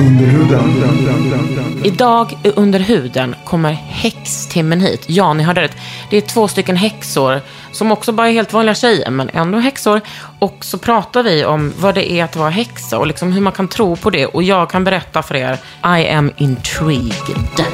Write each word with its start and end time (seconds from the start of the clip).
Under 0.00 0.26
Idag 1.84 2.38
i 2.42 2.50
Under 2.56 2.80
huden 2.80 3.34
kommer 3.44 3.72
häxtimmen 3.72 4.80
hit. 4.80 5.04
Ja, 5.06 5.34
ni 5.34 5.42
hörde 5.42 5.62
rätt. 5.62 5.76
Det 6.10 6.16
är 6.16 6.20
två 6.20 6.48
stycken 6.48 6.76
häxor 6.76 7.40
som 7.72 7.92
också 7.92 8.12
bara 8.12 8.28
är 8.28 8.32
helt 8.32 8.52
vanliga 8.52 8.74
tjejer, 8.74 9.10
men 9.10 9.30
ändå 9.32 9.58
häxor. 9.58 10.00
Och 10.38 10.56
så 10.60 10.78
pratar 10.78 11.22
vi 11.22 11.44
om 11.44 11.72
vad 11.78 11.94
det 11.94 12.12
är 12.12 12.24
att 12.24 12.36
vara 12.36 12.50
häxa 12.50 12.98
och 12.98 13.06
liksom 13.06 13.32
hur 13.32 13.40
man 13.40 13.52
kan 13.52 13.68
tro 13.68 13.96
på 13.96 14.10
det. 14.10 14.26
Och 14.26 14.42
jag 14.42 14.70
kan 14.70 14.84
berätta 14.84 15.22
för 15.22 15.36
er, 15.36 15.58
I 15.84 16.08
am 16.08 16.32
intrigued. 16.36 17.64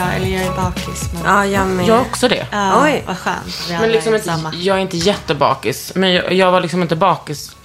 Bra, 0.00 0.12
eller 0.12 0.26
jag 0.26 0.42
är 0.42 0.56
bakis. 0.56 1.10
Men... 1.12 1.22
Ja, 1.24 1.46
jag 1.46 1.66
med. 1.66 1.86
Jag 1.86 1.96
är 1.96 2.00
också 2.00 2.28
det. 2.28 2.46
Ja, 2.50 2.82
Oj. 2.84 3.04
Vad 3.06 3.18
skönt. 3.18 3.68
Men 3.68 3.92
liksom 3.92 4.18
samma. 4.18 4.52
jag 4.54 4.76
är 4.76 4.80
inte 4.80 4.96
jättebakis. 4.96 5.92
Men 5.94 6.12
jag, 6.12 6.32
jag 6.32 6.52
var 6.52 6.60
liksom 6.60 6.82
inte 6.82 6.96
bakis. 6.96 7.56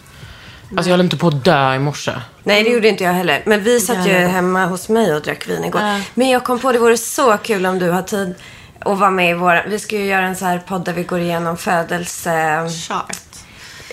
Alltså 0.69 0.89
jag 0.89 0.97
höll 0.97 1.06
inte 1.06 1.17
på 1.17 1.28
att 1.28 1.45
dö 1.45 1.75
i 1.75 1.80
morse. 1.80 2.11
Nej, 2.44 2.63
det 2.63 2.69
gjorde 2.69 2.88
inte 2.88 3.03
jag 3.03 3.13
heller. 3.13 3.44
Men 3.45 3.63
vi 3.63 3.80
satt 3.80 4.08
ju 4.08 4.13
hemma 4.13 4.66
hos 4.66 4.89
mig 4.89 5.16
och 5.16 5.22
drack 5.22 5.47
vin 5.47 5.63
igår. 5.63 5.81
Ja. 5.81 6.00
Men 6.13 6.30
jag 6.30 6.44
kom 6.44 6.59
på 6.59 6.72
det 6.72 6.80
vore 6.80 6.97
så 6.97 7.38
kul 7.38 7.66
om 7.66 7.80
du 7.80 7.89
har 7.89 8.02
tid 8.02 8.36
att 8.80 9.00
vara 9.00 9.11
med 9.11 9.31
i 9.31 9.33
våra... 9.33 9.63
Vi 9.67 9.80
ska 9.80 9.95
ju 9.95 10.06
göra 10.06 10.25
en 10.25 10.36
så 10.36 10.45
här 10.45 10.59
podd 10.59 10.86
där 10.86 10.94
vi 10.94 11.03
går 11.03 11.19
igenom 11.19 11.58
födelse... 11.58 12.69
Chart. 12.88 13.25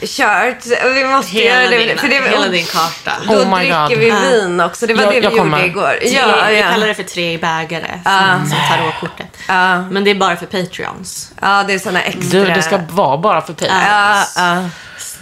Kört. 0.07 0.67
Vi 0.95 1.05
måste 1.05 1.33
Hela 1.33 1.61
göra 1.63 1.71
det. 1.71 1.79
din, 1.87 1.99
för 1.99 2.09
det 2.09 2.15
hela 2.31 2.49
din 2.49 2.67
karta. 2.67 3.13
Då 3.29 3.35
Oh 3.35 3.49
my 3.59 3.65
dricker 3.65 3.89
God. 3.89 3.99
vi 3.99 4.11
vin 4.11 4.61
också. 4.61 4.87
Det 4.87 4.95
var 4.95 5.03
Jag- 5.03 5.23
det 5.23 5.31
vi 5.31 5.37
kommer. 5.37 5.59
gjorde 5.59 5.69
igår. 5.69 5.99
Tre, 6.01 6.09
Ja, 6.09 6.45
Vi 6.49 6.61
ja. 6.61 6.69
kallar 6.71 6.87
det 6.87 6.95
för 6.95 7.03
tre 7.03 7.33
i 7.33 7.39
bägare, 7.39 8.01
som, 8.05 8.47
som 8.51 8.59
tarotkortet. 8.69 9.27
Ja. 9.49 9.83
Men 9.83 10.05
det 10.05 10.11
är 10.11 10.15
bara 10.15 10.37
för 10.37 10.47
Patreons. 10.47 11.33
ja, 11.41 11.65
det 11.67 11.75
är 11.75 11.79
såna 11.79 12.03
extra... 12.03 12.41
Du, 12.41 12.45
det 12.45 12.63
ska 12.63 12.79
vara 12.91 13.19
bara 13.19 13.41
för 13.43 13.53
Pia. 13.53 13.69
Ja, 13.89 14.25
ja. 14.37 14.69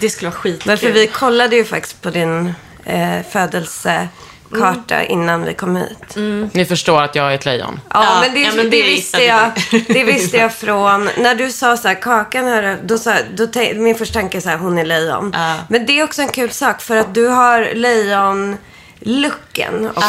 Det 0.00 0.10
skulle 0.10 0.30
vara 0.30 0.40
skitkul. 0.40 0.62
Men 0.68 0.78
för 0.78 0.90
vi 0.90 1.06
kollade 1.06 1.56
ju 1.56 1.64
faktiskt 1.64 2.02
på 2.02 2.10
din 2.10 2.54
eh, 2.84 3.22
födelsekarta 4.50 5.04
innan 5.04 5.42
vi 5.42 5.54
kom 5.54 5.76
hit. 5.76 6.16
Ni 6.52 6.64
förstår 6.64 7.02
att 7.02 7.14
jag 7.14 7.30
är 7.30 7.34
ett 7.34 7.44
lejon. 7.44 7.80
Ja, 7.90 8.04
Ja, 8.04 8.20
men, 8.20 8.34
det, 8.34 8.40
ja, 8.40 8.52
men 8.56 8.70
det, 8.70 8.70
det 8.70 8.82
visste 8.82 9.24
jag, 9.24 9.50
det 9.88 10.04
visste 10.04 10.36
jag 10.36 10.52
från... 10.54 11.08
När 11.18 11.34
du 11.34 11.52
sa 11.52 11.76
så 11.76 11.88
här, 11.88 11.94
kakan 11.94 12.44
här, 12.44 12.78
då 12.84 12.98
sa, 12.98 13.14
då 13.36 13.46
te, 13.46 13.74
min 13.74 13.94
första 13.94 14.20
tanke 14.20 14.38
är 14.38 14.40
så 14.40 14.48
här, 14.48 14.56
hon 14.56 14.78
är 14.78 14.84
lejon. 14.84 15.30
Ja. 15.34 15.56
Men 15.68 15.86
det 15.86 16.00
är 16.00 16.04
också 16.04 16.22
en 16.22 16.28
kul 16.28 16.50
sak 16.50 16.80
för 16.80 16.96
att 16.96 17.14
du 17.14 17.26
har 17.28 17.74
lejon 17.74 18.56
looken 19.00 19.88
också. 19.88 20.00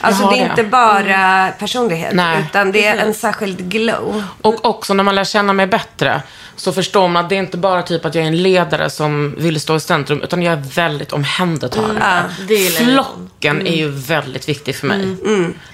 Alltså 0.00 0.22
Jag 0.22 0.26
har 0.28 0.32
det 0.36 0.38
är 0.40 0.44
det. 0.44 0.50
inte 0.50 0.64
bara 0.64 1.48
personlighet 1.58 2.14
Nej. 2.14 2.44
utan 2.50 2.72
det 2.72 2.84
är 2.86 2.96
en 2.96 3.14
särskild 3.14 3.70
glow. 3.70 4.24
Och 4.42 4.64
också 4.64 4.94
när 4.94 5.04
man 5.04 5.14
lär 5.14 5.24
känna 5.24 5.52
mig 5.52 5.66
bättre 5.66 6.22
så 6.56 6.72
förstår 6.72 7.08
man 7.08 7.24
att 7.24 7.28
det 7.30 7.34
är 7.34 7.38
inte 7.38 7.56
bara 7.56 7.82
typ 7.82 8.04
att 8.04 8.14
jag 8.14 8.24
är 8.24 8.28
en 8.28 8.42
ledare 8.42 8.90
som 8.90 9.34
vill 9.38 9.60
stå 9.60 9.76
i 9.76 9.80
centrum, 9.80 10.22
utan 10.22 10.42
jag 10.42 10.52
är 10.52 10.62
väldigt 10.74 11.12
omhändertagande. 11.12 12.24
lejon. 12.48 12.72
Flocken 12.72 13.66
är 13.66 13.76
ju 13.76 13.88
väldigt 13.88 14.48
viktig 14.48 14.76
för 14.76 14.86
mig. 14.86 15.16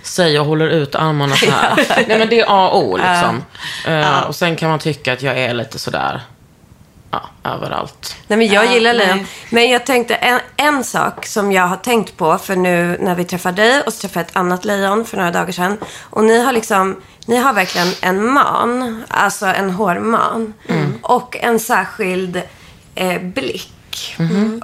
Säger 0.02 0.40
och 0.40 0.46
håller 0.46 0.68
ut 0.68 0.94
armarna 0.94 1.36
så 1.36 1.50
här. 1.50 1.76
Nej 2.08 2.18
men 2.18 2.28
det 2.28 2.40
är 2.40 2.44
A 2.48 2.68
och 2.68 2.84
O 2.84 2.96
liksom. 2.96 3.42
Eh, 3.86 4.20
och 4.20 4.36
sen 4.36 4.56
kan 4.56 4.70
man 4.70 4.78
tycka 4.78 5.12
att 5.12 5.22
jag 5.22 5.38
är 5.38 5.54
lite 5.54 5.78
sådär, 5.78 6.20
ja, 7.12 7.22
överallt. 7.44 8.16
Nej, 8.26 8.38
men 8.38 8.46
jag 8.46 8.66
Ja, 8.66 8.72
gillar 8.72 8.92
lejon. 8.92 9.16
nej. 9.16 9.26
Men 9.50 9.70
jag 9.70 9.86
tänkte 9.86 10.14
en, 10.14 10.40
en 10.56 10.84
sak 10.84 11.26
som 11.26 11.52
jag 11.52 11.62
har 11.66 11.76
tänkt 11.76 12.16
på 12.16 12.38
för 12.38 12.56
nu 12.56 12.96
när 13.00 13.14
vi 13.14 13.24
träffar 13.24 13.52
dig 13.52 13.80
och 13.82 13.92
så 13.92 14.00
träffade 14.00 14.20
jag 14.20 14.30
ett 14.30 14.36
annat 14.36 14.64
lejon 14.64 15.04
för 15.04 15.16
några 15.16 15.30
dagar 15.30 15.52
sedan. 15.52 15.78
Och 16.10 16.24
ni 16.24 16.44
har 16.44 16.52
liksom, 16.52 17.02
ni 17.26 17.36
har 17.36 17.52
verkligen 17.52 17.88
en 18.02 18.32
man, 18.32 19.04
alltså 19.08 19.46
en 19.46 19.70
hårman. 19.70 20.54
Och 21.02 21.36
en 21.40 21.58
särskild 21.58 22.42
eh, 22.94 23.22
blick. 23.22 24.16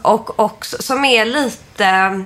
Och 0.03 0.41
också, 0.41 0.83
som 0.83 1.05
är 1.05 1.25
lite, 1.25 2.25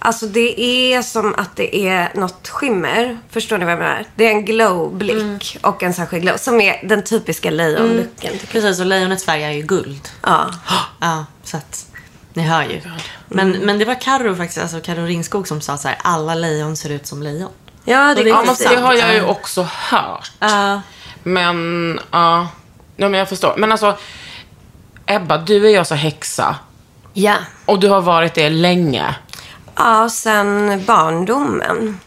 alltså 0.00 0.26
det 0.26 0.60
är 0.60 1.02
som 1.02 1.34
att 1.34 1.56
det 1.56 1.76
är 1.76 2.12
något 2.14 2.48
skimmer. 2.48 3.18
Förstår 3.30 3.58
ni 3.58 3.64
vad 3.64 3.72
jag 3.72 3.78
menar? 3.78 4.04
Det 4.14 4.26
är 4.26 4.30
en 4.30 4.44
glow-blick 4.44 5.58
och 5.62 5.82
en 5.82 5.94
särskild 5.94 6.22
glow. 6.22 6.36
Som 6.36 6.60
är 6.60 6.80
den 6.88 7.04
typiska 7.04 7.50
lejonlooken. 7.50 8.32
tycker 8.32 8.46
Precis, 8.46 8.80
och 8.80 8.86
lejonets 8.86 9.24
färg 9.24 9.42
är 9.42 9.50
ju 9.50 9.62
guld. 9.62 10.08
Ja. 10.22 10.50
Ja, 11.00 11.24
så 11.44 11.56
att 11.56 11.86
ni 12.32 12.42
hör 12.42 12.62
ju. 12.62 12.80
Men, 13.28 13.50
men 13.50 13.78
det 13.78 13.84
var 13.84 14.00
Karo 14.00 14.34
faktiskt, 14.34 14.58
alltså 14.58 14.80
Karo 14.80 15.04
Ringskog 15.04 15.48
som 15.48 15.60
sa 15.60 15.76
så 15.76 15.88
här, 15.88 15.98
alla 16.02 16.34
lejon 16.34 16.76
ser 16.76 16.90
ut 16.90 17.06
som 17.06 17.22
lejon. 17.22 17.50
Ja, 17.84 18.14
det, 18.14 18.22
är 18.22 18.26
Ja, 18.26 18.56
det 18.70 18.76
har 18.76 18.94
jag 18.94 19.14
ju 19.14 19.24
också 19.24 19.62
hört. 19.62 20.32
Ja. 20.38 20.80
Men, 21.22 22.00
ja. 22.10 22.48
Ja, 22.96 23.08
men 23.08 23.18
jag 23.18 23.28
förstår. 23.28 23.54
Men 23.56 23.72
alltså, 23.72 23.98
Ebba, 25.06 25.38
du 25.38 25.66
är 25.66 25.70
ju 25.70 25.76
alltså 25.76 25.94
häxa. 25.94 26.56
Ja. 27.12 27.34
Och 27.66 27.80
du 27.80 27.88
har 27.88 28.00
varit 28.00 28.34
det 28.34 28.50
länge. 28.50 29.14
Ja, 29.76 30.08
sen 30.08 30.82
barndomen. 30.86 32.00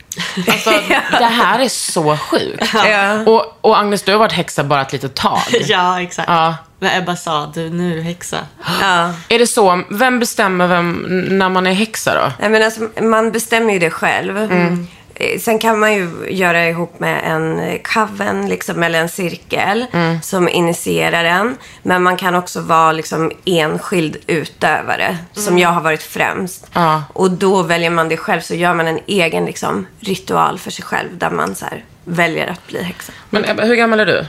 Alltså, 0.48 0.70
det 1.20 1.26
här 1.26 1.60
är 1.60 1.70
så 1.70 2.18
sjukt. 2.18 2.74
Ja. 2.74 3.24
Och, 3.24 3.58
och 3.62 3.80
Agnes, 3.80 4.04
du 4.04 4.12
har 4.12 4.20
varit 4.20 4.32
häxa 4.32 4.64
bara 4.64 4.82
ett 4.82 4.94
litet 4.94 5.16
tag. 5.16 5.42
ja, 5.68 6.02
exakt. 6.02 6.30
Ja. 6.30 6.56
När 6.80 6.98
Ebba 6.98 7.16
sa, 7.16 7.52
du 7.54 7.70
nu 7.70 7.92
är 7.92 7.96
du 7.96 8.02
häxa. 8.02 8.38
Ja. 8.82 9.14
Är 9.30 9.40
det 9.40 9.48
så? 9.48 9.84
Vem 9.90 10.20
bestämmer 10.20 10.68
vem, 10.68 11.06
när 11.30 11.50
man 11.50 11.68
är 11.68 11.74
häxa 11.74 12.14
då? 12.14 12.32
Nej, 12.40 12.50
men 12.50 12.64
alltså, 12.64 13.02
man 13.02 13.32
bestämmer 13.32 13.74
ju 13.74 13.80
det 13.80 13.90
själv. 13.90 14.38
Mm. 14.38 14.88
Eh, 15.24 15.40
Sen 15.40 15.60
kan 15.60 15.80
man 15.80 15.94
ju 15.94 16.10
göra 16.30 16.68
ihop 16.68 17.00
med 17.00 17.22
en 17.26 17.60
eh, 17.60 17.82
coven, 17.84 18.50
liksom, 18.50 18.84
eller 18.84 19.00
en 19.00 19.10
cirkel 19.10 19.86
Mm. 19.94 20.22
som 20.22 20.50
initierar 20.50 21.26
en. 21.26 21.58
Men 21.84 22.04
man 22.04 22.18
kan 22.18 22.36
också 22.36 22.62
vara 22.62 22.92
liksom, 22.92 23.32
enskild 23.46 24.18
utövare, 24.28 25.18
som 25.34 25.58
jag 25.60 25.70
har 25.70 25.82
varit 25.82 26.04
främst. 26.04 26.68
Ja. 26.74 27.04
Och 27.14 27.32
då 27.32 27.62
väljer 27.64 27.90
man 27.90 28.10
det 28.10 28.18
själv, 28.18 28.42
så 28.42 28.56
gör 28.56 28.74
man 28.74 28.88
en 28.88 29.00
egen 29.08 29.46
liksom, 29.46 29.88
ritual 30.00 30.60
för 30.60 30.72
sig 30.72 30.86
själv 30.86 31.18
där 31.18 31.30
man 31.30 31.56
så 31.56 31.66
här, 31.66 31.84
väljer 32.06 32.48
att 32.48 32.68
bli 32.68 32.84
häxa. 32.84 33.12
Men 33.30 33.46
Ebba, 33.50 33.64
hur 33.64 33.76
gammal 33.76 34.00
är 34.00 34.06
du? 34.06 34.26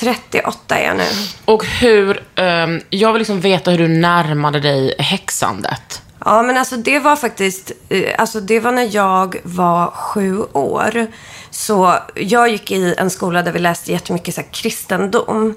38 0.00 0.78
är 0.78 0.84
jag 0.86 0.96
nu. 0.96 1.04
Och 1.44 1.64
hur, 1.64 2.22
ehm, 2.34 2.80
jag 2.90 3.12
vill 3.12 3.20
liksom 3.20 3.40
veta 3.40 3.70
hur 3.70 3.78
du 3.78 3.88
närmade 3.88 4.60
dig 4.60 4.94
häxandet. 4.98 6.02
Ja, 6.24 6.42
men 6.42 6.56
alltså 6.56 6.76
det 6.76 6.98
var 6.98 7.16
faktiskt, 7.16 7.72
eh, 7.88 8.14
alltså 8.18 8.40
det 8.40 8.60
var 8.60 8.72
när 8.72 8.94
jag 8.94 9.36
var 9.42 9.90
sju 9.90 10.42
år. 10.52 11.06
Så 11.50 11.94
jag 12.14 12.48
gick 12.48 12.70
i 12.70 12.94
en 12.98 13.10
skola 13.10 13.42
där 13.42 13.52
vi 13.52 13.58
läste 13.58 13.92
jättemycket 13.92 14.34
så 14.34 14.40
här, 14.40 14.48
kristendom. 14.52 15.54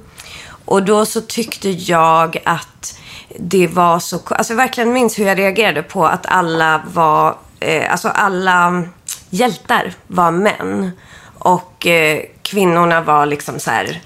Och 0.65 0.83
då 0.83 1.05
så 1.05 1.21
tyckte 1.21 1.69
jag 1.69 2.37
att 2.45 2.99
det 3.39 3.67
var 3.67 3.99
så, 3.99 4.19
alltså 4.29 4.53
jag 4.53 4.57
verkligen 4.57 4.93
minns 4.93 5.19
hur 5.19 5.25
jag 5.25 5.39
reagerade 5.39 5.83
på 5.83 6.05
att 6.05 6.25
alla 6.25 6.81
var, 6.93 7.37
eh, 7.59 7.91
alltså 7.91 8.09
alla 8.09 8.83
hjältar 9.29 9.93
var 10.07 10.31
män. 10.31 10.91
Och 11.39 11.87
eh, 11.87 12.21
kvinnorna 12.41 13.01
var 13.01 13.25
liksom 13.25 13.59
så 13.59 13.71
här 13.71 14.01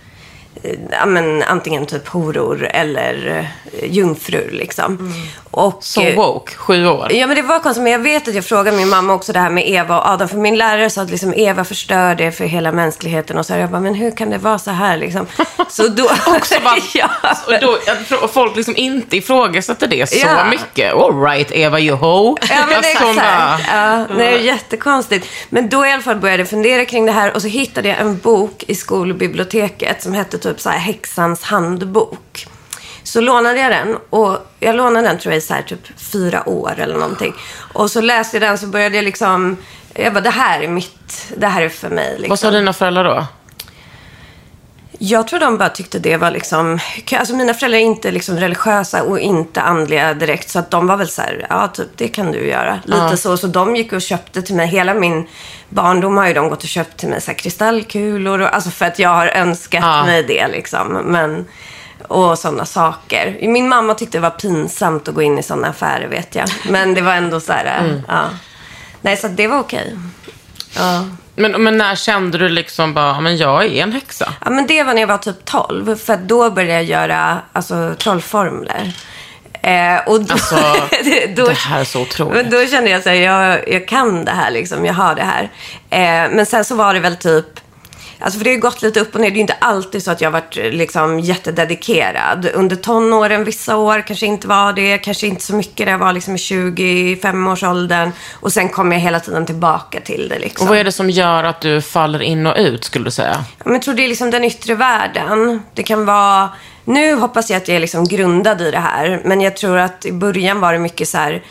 ja, 0.92 1.06
men, 1.06 1.44
antingen 1.44 1.86
typ 1.86 2.08
horor 2.08 2.68
eller 2.72 3.48
eh, 3.80 3.90
jungfrur 3.94 4.50
liksom. 4.52 5.14
Och, 5.52 5.78
Så 5.82 6.02
eh, 6.02 6.16
woke, 6.16 6.54
sju 6.56 6.88
år. 6.88 7.08
Ja, 7.14 7.28
men 7.28 7.36
det 7.36 7.42
var 7.42 7.60
konstigt. 7.60 7.84
Men 7.84 7.92
jag 7.92 8.00
vet 8.00 8.28
att 8.28 8.36
jag 8.36 8.46
frågade 8.46 8.78
min 8.78 8.90
mamma 8.90 9.14
också 9.14 9.34
det 9.34 9.40
här 9.40 9.50
med 9.50 9.70
Eva 9.70 9.98
och 10.00 10.06
Adam. 10.10 10.28
För 10.30 10.38
min 10.38 10.58
lärare 10.58 10.90
sa 10.90 11.02
att 11.02 11.10
liksom 11.10 11.34
Eva 11.34 11.64
förstör 11.64 12.16
det 12.16 12.32
för 12.32 12.46
hela 12.46 12.72
mänskligheten. 12.72 13.38
Och 13.38 13.46
så 13.46 13.54
här, 13.54 13.60
jag 13.60 13.70
bara, 13.70 13.82
men 13.82 13.94
hur 13.96 14.12
kan 14.12 14.30
det 14.30 14.38
vara 14.38 14.60
så 14.60 14.72
här 14.72 14.98
liksom? 14.98 15.28
Så 15.70 15.88
då... 15.88 16.04
Också 16.28 16.56
bara, 16.64 16.76
ja. 16.94 17.10
och 17.48 17.54
då, 17.62 17.78
och 18.24 18.32
folk 18.34 18.56
liksom 18.56 18.76
inte 18.78 19.18
ifrågasätter 19.18 19.88
det 19.88 20.10
så 20.10 20.18
Ja. 20.28 20.46
mycket. 20.50 20.94
All 20.94 21.22
right, 21.22 21.52
Eva 21.52 21.80
Joho. 21.80 22.38
Ja, 22.50 22.56
men 22.68 22.76
Alltså, 22.78 22.92
exakt. 22.92 23.16
bara, 23.16 23.60
Ja, 23.74 24.06
det 24.18 24.26
är 24.26 24.38
jättekonstigt. 24.40 25.28
Men 25.50 25.70
då 25.70 25.86
i 25.86 25.92
alla 25.92 26.02
fall 26.02 26.16
började 26.16 26.42
jag 26.42 26.50
fundera 26.50 26.86
kring 26.86 27.06
det 27.06 27.12
här 27.12 27.34
och 27.36 27.42
så 27.42 27.48
hittade 27.48 27.90
jag 27.90 28.00
en 28.00 28.18
bok 28.18 28.64
i 28.68 28.76
skolbiblioteket 28.76 30.04
som 30.04 30.14
hette 30.14 30.38
typ 30.38 30.51
så 30.60 30.70
här 30.70 30.78
Häxans 30.78 31.44
handbok. 31.44 32.48
Så 33.04 33.22
lånade 33.22 33.60
jag 33.60 33.72
den 33.72 33.98
och 34.10 34.38
jag 34.60 34.76
lånade 34.76 35.08
den 35.08 35.20
tror 35.20 35.34
jag 35.34 35.38
i 35.38 35.42
så 35.42 35.54
här 35.54 35.62
typ 35.62 36.00
fyra 36.00 36.50
år 36.50 36.74
eller 36.78 36.96
någonting. 36.96 37.34
Och 37.74 37.92
så 37.92 38.02
läste 38.02 38.38
jag 38.38 38.42
den 38.42 38.58
så 38.58 38.68
började 38.68 38.96
jag 38.96 39.06
liksom, 39.06 39.58
jag 39.94 40.14
bara 40.14 40.22
det 40.22 40.30
här 40.30 40.62
är 40.62 40.68
mitt, 40.68 41.28
det 41.38 41.48
här 41.48 41.62
är 41.62 41.70
för 41.70 41.90
mig. 41.90 42.12
Liksom. 42.12 42.30
Vad 42.30 42.40
sa 42.40 42.52
dina 42.52 42.74
föräldrar 42.74 43.04
då? 43.04 43.26
Jag 45.04 45.28
tror 45.28 45.40
de 45.40 45.58
bara 45.58 45.70
tyckte 45.70 46.00
det 46.00 46.18
var 46.18 46.32
liksom... 46.32 46.80
Alltså 47.18 47.36
mina 47.36 47.54
föräldrar 47.54 47.80
är 47.80 47.84
inte 47.84 48.12
liksom 48.12 48.38
religiösa 48.38 49.04
och 49.04 49.20
inte 49.20 49.62
andliga 49.62 50.14
direkt. 50.14 50.50
Så 50.50 50.60
att 50.60 50.72
de 50.72 50.88
var 50.88 50.98
väl 50.98 51.08
så 51.10 51.22
här, 51.22 51.46
ja 51.50 51.68
typ 51.68 51.88
det 51.96 52.08
kan 52.08 52.32
du 52.32 52.48
göra. 52.48 52.80
Lite 52.86 53.18
så. 53.18 53.38
Så 53.38 53.48
de 53.48 53.76
gick 53.76 53.94
och 53.94 54.02
köpte 54.02 54.42
till 54.42 54.56
mig. 54.56 54.68
Hela 54.68 54.94
min 54.94 55.28
barndom 55.70 56.18
har 56.18 56.28
ju 56.28 56.34
de 56.34 56.50
gått 56.50 56.64
och 56.64 56.70
köpt 56.70 56.98
till 56.98 57.10
mig 57.10 57.22
så 57.22 57.32
här 57.32 57.38
kristallkulor. 57.38 58.42
Och, 58.42 58.56
alltså 58.56 58.70
för 58.70 58.86
att 58.86 59.00
jag 59.00 59.10
har 59.10 59.28
önskat 59.28 59.84
Ja. 59.84 60.06
mig 60.06 60.24
det 60.24 60.48
liksom. 60.48 60.88
Men, 60.94 61.46
och 62.08 62.40
sådana 62.40 62.66
saker. 62.66 63.38
Min 63.42 63.70
mamma 63.70 63.94
tyckte 63.94 64.18
det 64.18 64.22
var 64.22 64.30
pinsamt 64.30 65.08
att 65.08 65.16
gå 65.16 65.22
in 65.22 65.40
i 65.40 65.44
sådana 65.44 65.68
affärer 65.68 66.08
vet 66.08 66.36
jag. 66.36 66.50
Men 66.70 66.94
det 66.94 67.02
var 67.02 67.14
ändå 67.14 67.40
så 67.40 67.52
här, 67.54 68.02
ja. 68.08 68.24
Nej, 69.02 69.18
så 69.18 69.28
det 69.28 69.48
var 69.48 69.60
okej. 69.60 69.98
Ja. 70.78 71.06
Men, 71.36 71.64
men 71.64 71.78
när 71.78 71.96
kände 71.96 72.38
du 72.38 72.50
liksom 72.50 72.94
bara, 72.94 73.22
men 73.22 73.38
jag 73.38 73.66
är 73.66 73.84
en 73.84 73.92
häxa? 73.92 74.34
Ja, 74.46 74.50
men 74.50 74.68
det 74.68 74.84
var 74.84 74.94
när 74.94 75.02
jag 75.02 75.08
var 75.08 75.18
typ 75.18 75.46
12. 75.46 75.96
För 75.96 76.14
att 76.14 76.28
då 76.28 76.52
började 76.52 76.74
jag 76.74 76.84
göra 76.84 77.42
alltså, 77.54 77.96
trollformler. 77.98 78.94
Eh, 79.64 80.08
och 80.08 80.22
då, 80.22 80.34
Alltså, 80.34 80.56
då, 81.36 81.46
det 81.46 81.54
här 81.54 81.80
är 81.80 81.84
så 81.84 82.02
otroligt. 82.02 82.34
Men 82.34 82.50
då 82.50 82.66
kände 82.66 82.90
jag 82.90 83.04
så 83.04 83.10
här, 83.10 83.16
jag, 83.16 83.70
jag 83.70 83.88
kan 83.88 84.26
det 84.26 84.32
här 84.32 84.52
liksom, 84.52 84.86
jag 84.86 84.94
har 84.94 85.16
det 85.16 85.24
här. 85.24 85.44
Eh, 85.90 86.32
men 86.36 86.46
sen 86.46 86.66
så 86.66 86.76
var 86.76 86.94
det 86.94 87.00
väl 87.00 87.16
typ, 87.16 87.46
alltså 88.22 88.38
för 88.38 88.44
det 88.44 88.50
har 88.50 88.56
ju 88.56 88.62
gått 88.62 88.82
lite 88.82 89.00
upp 89.00 89.16
och 89.16 89.22
ner. 89.22 89.30
Det 89.30 89.34
är 89.34 89.36
ju 89.36 89.42
inte 89.42 89.54
alltid 89.54 90.04
så 90.04 90.12
att 90.12 90.22
jag 90.22 90.32
har 90.32 90.42
varit 90.42 90.56
liksom 90.56 91.20
jättededikerad. 91.20 92.50
Under 92.54 92.76
tonåren, 92.76 93.44
vissa 93.44 93.78
år 93.78 94.08
kanske 94.08 94.26
inte 94.26 94.48
var 94.48 94.74
det. 94.74 94.98
Kanske 94.98 95.28
inte 95.28 95.44
så 95.44 95.56
mycket 95.56 95.86
när 95.86 95.92
jag 95.92 96.00
var 96.00 96.14
liksom 96.14 96.36
i 96.36 96.38
25-årsåldern. 96.38 98.12
Och 98.34 98.54
sen 98.54 98.70
kom 98.70 98.92
jag 98.92 99.00
hela 99.00 99.20
tiden 99.20 99.46
tillbaka 99.46 100.00
till 100.00 100.30
det 100.30 100.40
liksom. 100.40 100.68
Och 100.68 100.70
vad 100.70 100.80
är 100.80 100.84
det 100.84 100.92
som 100.92 101.10
gör 101.10 101.44
att 101.44 101.62
du 101.62 101.82
faller 101.82 102.22
in 102.22 102.48
och 102.48 102.56
ut, 102.58 102.84
skulle 102.84 103.06
du 103.06 103.12
säga? 103.12 103.46
Jag 103.66 103.82
tror 103.82 103.94
det 103.94 104.06
är 104.06 104.10
liksom 104.10 104.32
den 104.32 104.44
yttre 104.44 104.76
världen. 104.76 105.62
Det 105.74 105.84
kan 105.84 106.06
vara... 106.06 106.50
Nu 106.86 107.16
hoppas 107.16 107.50
jag 107.50 107.58
att 107.58 107.68
jag 107.68 107.76
är 107.76 107.82
liksom 107.82 108.08
grundad 108.08 108.62
i 108.62 108.72
det 108.72 108.80
här. 108.80 109.22
Men 109.26 109.42
jag 109.42 109.58
tror 109.58 109.78
att 109.78 110.06
i 110.06 110.12
början 110.12 110.60
var 110.60 110.74
det 110.74 110.80
mycket 110.80 111.08
så 111.08 111.18
här... 111.18 111.44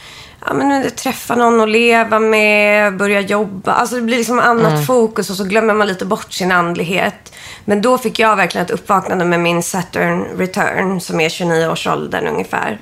Ja, 0.47 0.55
men 0.55 0.91
träffa 0.91 1.35
någon 1.35 1.61
att 1.61 1.69
leva 1.69 2.19
med, 2.19 2.97
börja 2.97 3.21
jobba. 3.21 3.73
Alltså 3.73 3.97
det 3.97 4.03
blir 4.03 4.17
liksom 4.17 4.39
annat 4.39 4.87
fokus 4.87 5.31
och 5.31 5.37
så 5.37 5.45
glömmer 5.45 5.75
man 5.75 5.87
lite 5.87 6.05
bort 6.05 6.33
sin 6.33 6.53
andlighet. 6.53 7.33
Men 7.65 7.83
då 7.83 7.99
fick 7.99 8.19
jag 8.19 8.37
verkligen 8.37 8.65
ett 8.65 8.71
uppvaknande 8.71 9.25
med 9.25 9.41
min 9.41 9.63
Saturn 9.63 10.39
return 10.39 11.01
som 11.01 11.21
är 11.21 11.29
29-årsåldern 11.29 12.27
ungefär. 12.27 12.79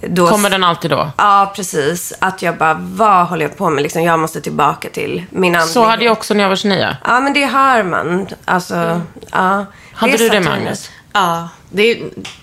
Då 0.00 0.28
Kommer 0.28 0.50
den 0.50 0.64
alltid 0.64 0.90
då? 0.90 1.10
Ja, 1.16 1.52
precis. 1.56 2.12
Att 2.18 2.42
jag 2.42 2.56
bara, 2.56 2.74
vad 2.80 3.26
håller 3.26 3.44
jag 3.44 3.56
på 3.56 3.70
med? 3.70 3.82
Liksom, 3.82 4.02
jag 4.02 4.18
måste 4.18 4.40
tillbaka 4.40 4.88
till 4.88 5.24
min 5.30 5.54
andlighet. 5.54 5.72
Så 5.72 5.84
hade 5.84 6.04
jag 6.04 6.12
också 6.12 6.34
när 6.34 6.42
jag 6.42 6.48
var 6.48 6.56
29. 6.56 6.96
Ja, 7.04 7.20
men 7.20 7.32
det 7.32 7.46
hör 7.46 7.82
man. 7.82 8.26
Alltså, 8.44 9.00
ja. 9.32 9.66
Hade 9.92 10.12
är 10.12 10.18
du 10.18 10.28
det. 10.28 10.40
Magnus? 10.40 10.90
Ja, 11.12 11.48
det 11.70 11.82
är 11.90 11.98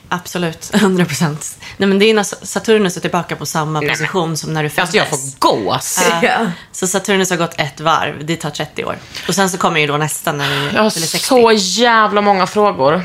absolut 0.10 0.70
100 0.74 1.06
procent. 1.06 1.58
Nej, 1.78 1.90
men 1.90 2.00
det 2.00 2.06
är 2.06 2.14
när 2.14 2.46
Saturnus 2.46 2.98
är 2.98 3.02
tillbaka 3.02 3.36
på 3.36 3.46
samma 3.46 3.82
position 3.82 4.38
som 4.38 4.54
när 4.54 4.64
du 4.64 4.70
föddes. 4.70 4.82
Alltså 4.96 4.98
jag 4.98 5.08
får 5.10 5.40
gås. 5.40 6.00
Ja. 6.22 6.52
Så 6.72 6.88
Saturnus 6.88 7.30
har 7.30 7.38
gått 7.38 7.54
ett 7.60 7.80
varv, 7.80 8.26
det 8.26 8.36
tar 8.36 8.50
30 8.50 8.86
år. 8.86 8.98
Och 9.28 9.36
sen 9.36 9.50
så 9.50 9.58
kommer 9.58 9.80
ju 9.80 9.88
då 9.88 9.98
nästa 9.98 10.32
när 10.32 10.74
Jag 10.76 10.84
har 10.84 10.90
fyller 10.90 11.08
60. 11.08 11.28
så 11.28 11.52
jävla 11.52 12.22
många 12.22 12.48
frågor. 12.48 13.02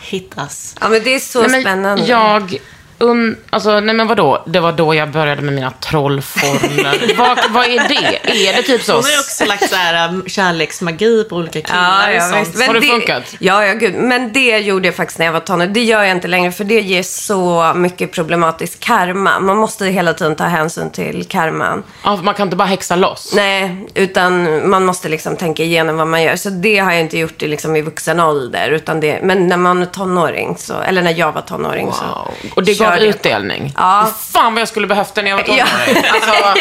Hit 0.00 0.34
us. 0.38 0.74
ja, 0.80 0.88
men 0.88 1.04
det 1.04 1.14
är 1.14 1.18
så 1.18 1.42
Nej, 1.46 1.60
spännande. 1.60 2.04
Jag, 2.04 2.58
un, 2.98 3.36
alltså, 3.50 3.80
nej 3.80 3.94
men 3.94 4.06
vadå? 4.06 4.42
Det 4.46 4.60
var 4.60 4.72
då 4.72 4.94
jag 4.94 5.10
började 5.10 5.42
med 5.42 5.54
mina 5.54 5.70
trollformler. 5.70 7.14
vad, 7.18 7.38
vad 7.50 7.64
är 7.66 7.88
det? 7.88 8.46
Är 8.48 8.56
det 8.56 8.62
typ 8.62 8.82
så? 8.82 8.92
Hon 8.92 9.02
har 9.04 9.10
ju 9.10 9.18
också 9.18 9.44
lagt 9.44 9.70
så 9.70 9.76
här, 9.76 10.08
um, 10.08 10.24
kärleksmagi 10.26 11.24
på 11.24 11.36
olika 11.36 11.60
killar 11.60 12.10
Ja, 12.10 12.12
ja, 12.12 12.16
och 12.16 12.22
sånt. 12.34 12.48
visst. 12.48 12.58
Men 12.58 12.68
Har 12.68 12.74
det 12.74 12.86
funkat? 12.86 13.34
Ja, 13.38 13.66
ja, 13.66 13.74
gud. 13.74 13.94
Men 13.94 14.32
det 14.32 14.58
gjorde 14.58 14.88
jag 14.88 14.94
faktiskt 14.94 15.18
när 15.18 15.26
jag 15.26 15.32
var 15.32 15.40
tonåring. 15.40 15.72
Det 15.72 15.82
gör 15.84 16.02
jag 16.02 16.10
inte 16.10 16.28
längre, 16.28 16.52
för 16.52 16.64
det 16.64 16.80
ger 16.80 17.02
så 17.02 17.72
mycket 17.76 18.12
problematisk 18.12 18.80
karma. 18.80 19.40
Man 19.40 19.56
måste 19.56 19.86
hela 19.86 20.14
tiden 20.14 20.36
ta 20.36 20.44
hänsyn 20.44 20.90
till 20.90 21.24
karman. 21.28 21.82
Ja, 22.04 22.16
man 22.22 22.34
kan 22.34 22.46
inte 22.46 22.56
bara 22.56 22.68
häxa 22.68 22.96
loss. 22.96 23.32
Nej, 23.36 23.86
utan 23.94 24.68
man 24.70 24.84
måste 24.84 25.08
liksom 25.08 25.36
tänka 25.36 25.62
igenom 25.62 25.96
vad 25.96 26.06
man 26.06 26.22
gör. 26.22 26.36
Så 26.36 26.50
det 26.50 26.78
har 26.78 26.92
jag 26.92 27.00
inte 27.00 27.18
gjort 27.18 27.42
i, 27.42 27.48
liksom, 27.48 27.76
i 27.76 27.82
vuxen 27.82 28.20
ålder. 28.20 28.70
Utan 28.70 29.00
det, 29.00 29.20
men 29.22 29.46
när 29.46 29.56
man 29.56 29.82
är 29.82 29.86
tonåring, 29.86 30.56
så, 30.58 30.80
eller 30.80 31.02
när 31.02 31.18
jag 31.18 31.32
var 31.32 31.42
tonåring 31.42 31.92
så 31.92 32.06
Wow. 32.06 32.34
Och 32.54 32.62
på. 32.90 33.04
utdelning. 33.04 33.72
Ja. 33.76 34.08
Fan 34.32 34.54
vad 34.54 34.60
jag 34.60 34.68
skulle 34.68 34.86
behövt 34.86 35.14
det 35.14 35.22
när 35.22 35.30
jag 35.30 35.36
var 35.36 35.44
Ja. 35.58 35.64
tonåring. 35.86 36.04
Alltså, 36.14 36.54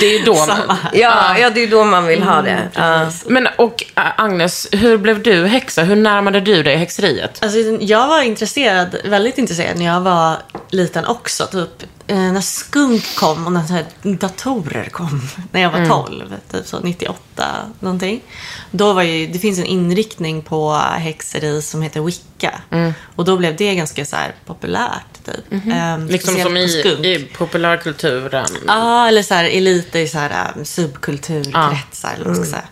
det 0.00 0.06
är 0.16 0.24
då 0.26 0.34
man... 0.46 0.76
Ja, 0.92 1.38
ja, 1.38 1.50
det 1.50 1.62
är 1.62 1.66
då 1.66 1.84
man 1.84 2.06
vill 2.06 2.22
ha 2.22 2.42
det. 2.42 2.68
Ja. 2.74 3.06
Men 3.26 3.48
och 3.56 3.84
äh, 3.94 4.02
Agnes, 4.16 4.68
hur 4.72 4.96
blev 4.98 5.22
du 5.22 5.46
häxa? 5.46 5.82
Hur 5.82 5.96
närmade 5.96 6.40
du 6.40 6.62
dig 6.62 6.76
häxeriet? 6.76 7.38
Alltså, 7.42 7.58
jag 7.80 8.06
var 8.08 8.22
intresserad, 8.22 8.96
väldigt 9.04 9.38
intresserad 9.38 9.78
när 9.78 9.84
jag 9.86 10.00
var 10.00 10.36
liten 10.70 11.06
också. 11.06 11.46
Typ 11.46 11.82
när 12.14 12.40
skunk 12.40 13.16
kom 13.16 13.46
och 13.46 13.52
när 13.52 13.66
så 13.66 13.72
här 13.72 13.86
datorer 14.02 14.84
kom. 14.84 15.28
När 15.52 15.60
jag 15.60 15.70
var 15.70 15.86
12, 15.86 16.34
typ 16.50 16.66
så 16.66 16.80
98 16.80 17.44
någonting. 17.80 18.20
Då 18.70 18.92
var 18.92 19.02
ju, 19.02 19.26
det 19.26 19.38
finns 19.38 19.58
en 19.58 19.64
inriktning 19.64 20.42
på 20.42 20.72
häxeri 20.76 21.62
som 21.62 21.82
heter 21.82 22.00
wicca. 22.00 22.60
Och 23.16 23.24
då 23.24 23.36
blev 23.36 23.56
det 23.56 23.74
ganska 23.74 24.04
så 24.04 24.16
här 24.16 24.34
populärt. 24.46 25.24
Typ. 25.24 25.52
Ehm, 25.72 26.06
Liksom 26.06 26.34
speciellt 26.34 26.70
som 26.72 26.98
på 27.00 27.04
i, 27.06 27.14
i 27.14 27.24
populärkulturen. 27.24 28.46
Ja, 28.66 29.08
eller 29.08 29.22
så 29.22 29.34
här 29.34 29.44
elit 29.44 29.94
i 29.94 30.08
så 30.08 30.18
här 30.18 30.52
um, 30.56 30.64
subkulturkretsar. 30.64 32.16
man 32.24 32.36
ska 32.36 32.44
säga. 32.44 32.68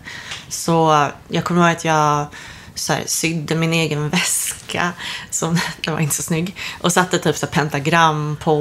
Så 0.49 1.07
jag 1.27 1.43
kommer 1.43 1.61
ihåg 1.61 1.71
att 1.71 1.85
jag 1.85 2.25
så 2.75 2.93
här, 2.93 3.03
sydde 3.05 3.55
min 3.55 3.73
egen 3.73 4.09
väska. 4.09 4.93
Som, 5.29 5.59
den 5.85 5.93
var 5.93 6.01
inte 6.01 6.15
så 6.15 6.23
snygg. 6.23 6.55
Och 6.81 6.91
satte 6.91 7.19
typ 7.19 7.37
så 7.37 7.45
här, 7.45 7.53
pentagram 7.53 8.37
på. 8.41 8.55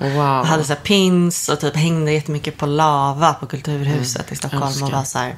Wow. 0.00 0.40
Och 0.40 0.46
hade 0.46 0.64
så 0.64 0.72
här, 0.72 0.80
pins 0.80 1.48
och 1.48 1.60
typ 1.60 1.76
hängde 1.76 2.12
jättemycket 2.12 2.56
på 2.56 2.66
lava 2.66 3.34
på 3.34 3.46
Kulturhuset 3.46 4.32
i 4.32 4.36
Stockholm. 4.36 4.82
Och 4.82 4.90
var 4.90 5.04
så 5.04 5.18
här, 5.18 5.36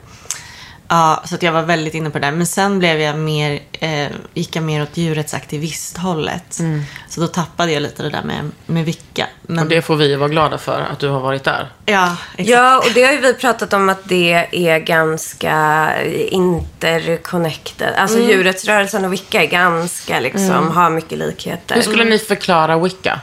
Ja, 0.93 1.23
så 1.25 1.35
att 1.35 1.43
jag 1.43 1.53
var 1.53 1.63
väldigt 1.63 1.95
inne 1.95 2.11
på 2.11 2.19
det 2.19 2.27
där. 2.27 2.33
Men 2.33 2.47
sen 2.47 2.79
blev 2.79 3.01
jag 3.01 3.19
mer, 3.19 3.61
eh, 3.73 4.09
gick 4.35 4.57
jag 4.57 4.65
mer 4.65 4.83
åt 4.83 4.97
djurets 4.97 5.35
aktivisthållet. 5.35 6.61
Så 7.09 7.21
då 7.21 7.27
tappade 7.27 7.73
jag 7.73 7.83
lite 7.83 8.03
det 8.03 8.11
där 8.11 8.23
med, 8.23 8.51
med 8.67 8.85
vicka. 8.85 9.27
Men, 9.43 9.59
Och 9.59 9.71
det 9.71 9.83
får 9.83 9.97
vi 9.97 10.15
vara 10.15 10.29
glada 10.29 10.59
för, 10.59 10.81
att 10.81 10.99
du 10.99 11.09
har 11.09 11.21
varit 11.21 11.45
där. 11.45 11.73
ja, 11.87 12.17
exakt. 12.37 12.49
Ja, 12.49 12.79
och 12.79 12.93
det 12.95 13.03
har 13.05 13.13
ju 13.13 13.21
vi 13.21 13.35
pratat 13.35 13.73
om 13.73 13.89
att 13.89 14.05
det 14.05 14.49
är 14.53 14.79
ganska 14.79 15.89
interconnected. 16.29 17.95
Alltså 17.97 18.19
djurrättsrörelsen 18.19 19.05
och 19.05 19.13
Wicca 19.13 19.43
är 19.43 19.47
ganska 19.47 20.21
liksom, 20.21 20.71
har 20.71 20.91
mycket 20.91 21.19
likheter. 21.19 21.75
Hur 21.75 21.83
skulle 21.83 22.05
ni 22.05 22.19
förklara 22.19 22.79
wicca? 22.79 23.21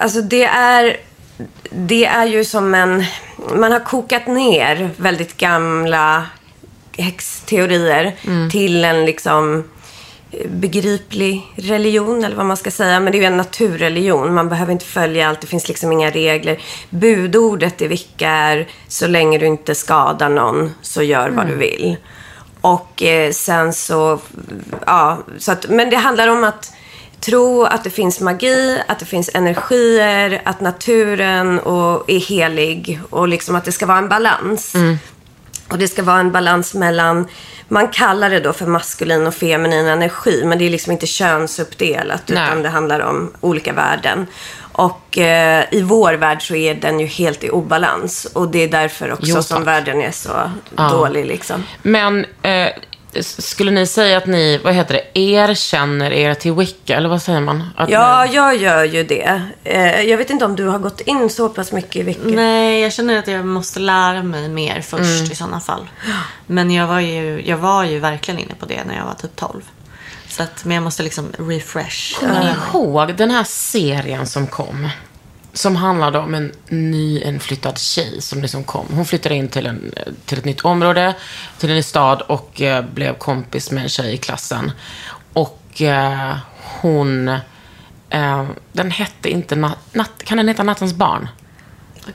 Alltså 0.00 0.22
det 0.22 0.44
är, 0.44 0.96
det 1.70 2.06
är 2.06 2.26
ju 2.26 2.44
som 2.44 2.74
en, 2.74 3.04
man 3.54 3.72
har 3.72 3.80
kokat 3.80 4.26
ner 4.26 4.90
väldigt 4.96 5.36
gamla 5.36 6.26
häxteorier 6.98 8.14
till 8.50 8.84
en 8.84 9.04
liksom 9.04 9.64
begriplig 10.48 11.52
religion 11.56 12.24
eller 12.24 12.36
vad 12.36 12.46
man 12.46 12.56
ska 12.56 12.70
säga. 12.70 13.00
Men 13.00 13.12
det 13.12 13.18
är 13.18 13.20
ju 13.20 13.26
en 13.26 13.36
naturreligion. 13.36 14.34
Man 14.34 14.48
behöver 14.48 14.72
inte 14.72 14.84
följa 14.84 15.28
allt. 15.28 15.40
Det 15.40 15.46
finns 15.46 15.68
liksom 15.68 15.92
inga 15.92 16.10
regler. 16.10 16.58
Budordet 16.90 17.82
är 17.82 18.68
så 18.88 19.06
länge 19.06 19.38
du 19.38 19.46
inte 19.46 19.74
skadar 19.74 20.28
någon 20.28 20.70
så 20.82 21.02
gör 21.02 21.30
vad 21.30 21.46
du 21.46 21.54
vill. 21.54 21.96
Och 22.60 23.02
eh, 23.02 23.32
sen 23.32 23.72
så, 23.72 24.18
ja, 24.86 25.18
så 25.38 25.52
att, 25.52 25.68
men 25.68 25.90
det 25.90 25.96
handlar 25.96 26.28
om 26.28 26.44
att 26.44 26.72
tro 27.20 27.64
att 27.64 27.84
det 27.84 27.90
finns 27.90 28.20
magi, 28.20 28.78
att 28.88 28.98
det 28.98 29.06
finns 29.06 29.30
energier, 29.34 30.42
att 30.44 30.60
naturen 30.60 31.58
och 31.58 32.10
är 32.10 32.18
helig 32.18 33.00
och 33.10 33.28
liksom 33.28 33.56
att 33.56 33.64
det 33.64 33.72
ska 33.72 33.86
vara 33.86 33.98
en 33.98 34.08
balans. 34.08 34.74
Och 35.70 35.78
det 35.78 35.88
ska 35.88 36.02
vara 36.02 36.20
en 36.20 36.32
balans 36.32 36.74
mellan, 36.74 37.28
man 37.68 37.88
kallar 37.88 38.30
det 38.30 38.40
då 38.40 38.52
för 38.52 38.66
maskulin 38.66 39.26
och 39.26 39.34
feminin 39.34 39.86
energi, 39.86 40.42
men 40.44 40.58
det 40.58 40.66
är 40.66 40.70
liksom 40.70 40.92
inte 40.92 41.06
könsuppdelat, 41.06 42.22
Nej. 42.26 42.44
utan 42.48 42.62
det 42.62 42.68
handlar 42.68 43.00
om 43.00 43.32
olika 43.40 43.72
värden. 43.72 44.26
Och 44.72 45.18
eh, 45.18 45.64
i 45.70 45.82
vår 45.82 46.12
värld 46.12 46.46
så 46.48 46.54
är 46.54 46.74
den 46.74 47.00
ju 47.00 47.06
helt 47.06 47.44
i 47.44 47.50
obalans. 47.50 48.24
Och 48.24 48.48
det 48.48 48.58
är 48.58 48.68
därför 48.68 49.12
också 49.12 49.26
Jo, 49.26 49.42
som 49.42 49.64
världen 49.64 50.02
är 50.02 50.10
så 50.10 50.50
Ja. 50.76 50.88
dålig 50.88 51.26
liksom. 51.26 51.64
Men 51.82 52.26
eh, 52.42 52.68
skulle 53.20 53.70
ni 53.70 53.86
säga 53.86 54.16
att 54.18 54.26
ni, 54.26 54.58
vad 54.64 54.74
heter 54.74 54.94
det, 54.94 55.20
erkänner 55.20 56.10
er 56.12 56.34
till 56.34 56.52
Wicca? 56.52 56.96
Eller 56.96 57.08
vad 57.08 57.22
säger 57.22 57.40
man? 57.40 57.68
Att 57.76 57.90
Ja, 57.90 58.24
ni, 58.28 58.34
jag 58.34 58.56
gör 58.56 58.84
ju 58.84 59.04
det. 59.04 59.42
Eh, 59.64 60.00
jag 60.00 60.18
vet 60.18 60.30
inte 60.30 60.44
om 60.44 60.56
du 60.56 60.64
har 60.66 60.78
gått 60.78 61.00
in 61.00 61.30
så 61.30 61.48
pass 61.48 61.72
mycket 61.72 61.96
i 61.96 62.02
Wicca. 62.02 62.20
Nej, 62.24 62.80
jag 62.80 62.92
känner 62.92 63.18
att 63.18 63.28
jag 63.28 63.44
måste 63.46 63.80
lära 63.80 64.22
mig 64.22 64.48
mer 64.48 64.80
först 64.80 65.32
i 65.32 65.34
sådana 65.34 65.60
fall. 65.60 65.88
Men 66.46 66.70
jag 66.70 66.86
var, 66.86 67.00
ju, 67.00 67.42
jag 67.46 67.56
var 67.56 67.84
ju 67.84 67.98
verkligen 67.98 68.40
inne 68.40 68.54
på 68.54 68.66
det 68.66 68.84
när 68.84 68.96
jag 68.96 69.04
var 69.04 69.14
typ 69.14 69.36
12. 69.36 69.62
Så 70.28 70.42
att, 70.42 70.64
men 70.64 70.74
jag 70.74 70.82
måste 70.84 71.02
liksom 71.02 71.32
refresh. 71.38 72.20
Kommer 72.20 72.40
ni 72.40 72.50
ihåg 72.78 73.14
den 73.16 73.30
här 73.30 73.44
serien 73.44 74.26
som 74.26 74.46
kom? 74.46 74.88
Som 75.52 75.76
handlade 75.76 76.18
om 76.18 76.34
en 76.34 76.52
nyinflyttad 76.68 77.78
tjej 77.78 78.22
som 78.22 78.42
liksom 78.42 78.64
kom. 78.64 78.86
Hon 78.94 79.04
flyttade 79.04 79.34
in 79.34 79.48
till, 79.48 79.66
en, 79.66 79.94
till 80.24 80.38
ett 80.38 80.44
nytt 80.44 80.60
område, 80.60 81.14
till 81.58 81.70
en 81.70 81.76
ny 81.76 81.82
stad 81.82 82.22
och 82.22 82.62
eh, 82.62 82.84
blev 82.84 83.14
kompis 83.14 83.70
med 83.70 83.82
en 83.82 83.88
tjej 83.88 84.14
i 84.14 84.16
klassen. 84.16 84.72
Och 85.32 85.82
eh, 85.82 86.36
hon... 86.80 87.28
Eh, 88.10 88.46
den 88.72 88.90
hette 88.90 89.30
inte... 89.30 89.56
Nat, 89.56 89.78
natt, 89.92 90.24
kan 90.24 90.36
den 90.36 90.48
heta 90.48 90.62
Nattens 90.62 90.94
barn? 90.94 91.28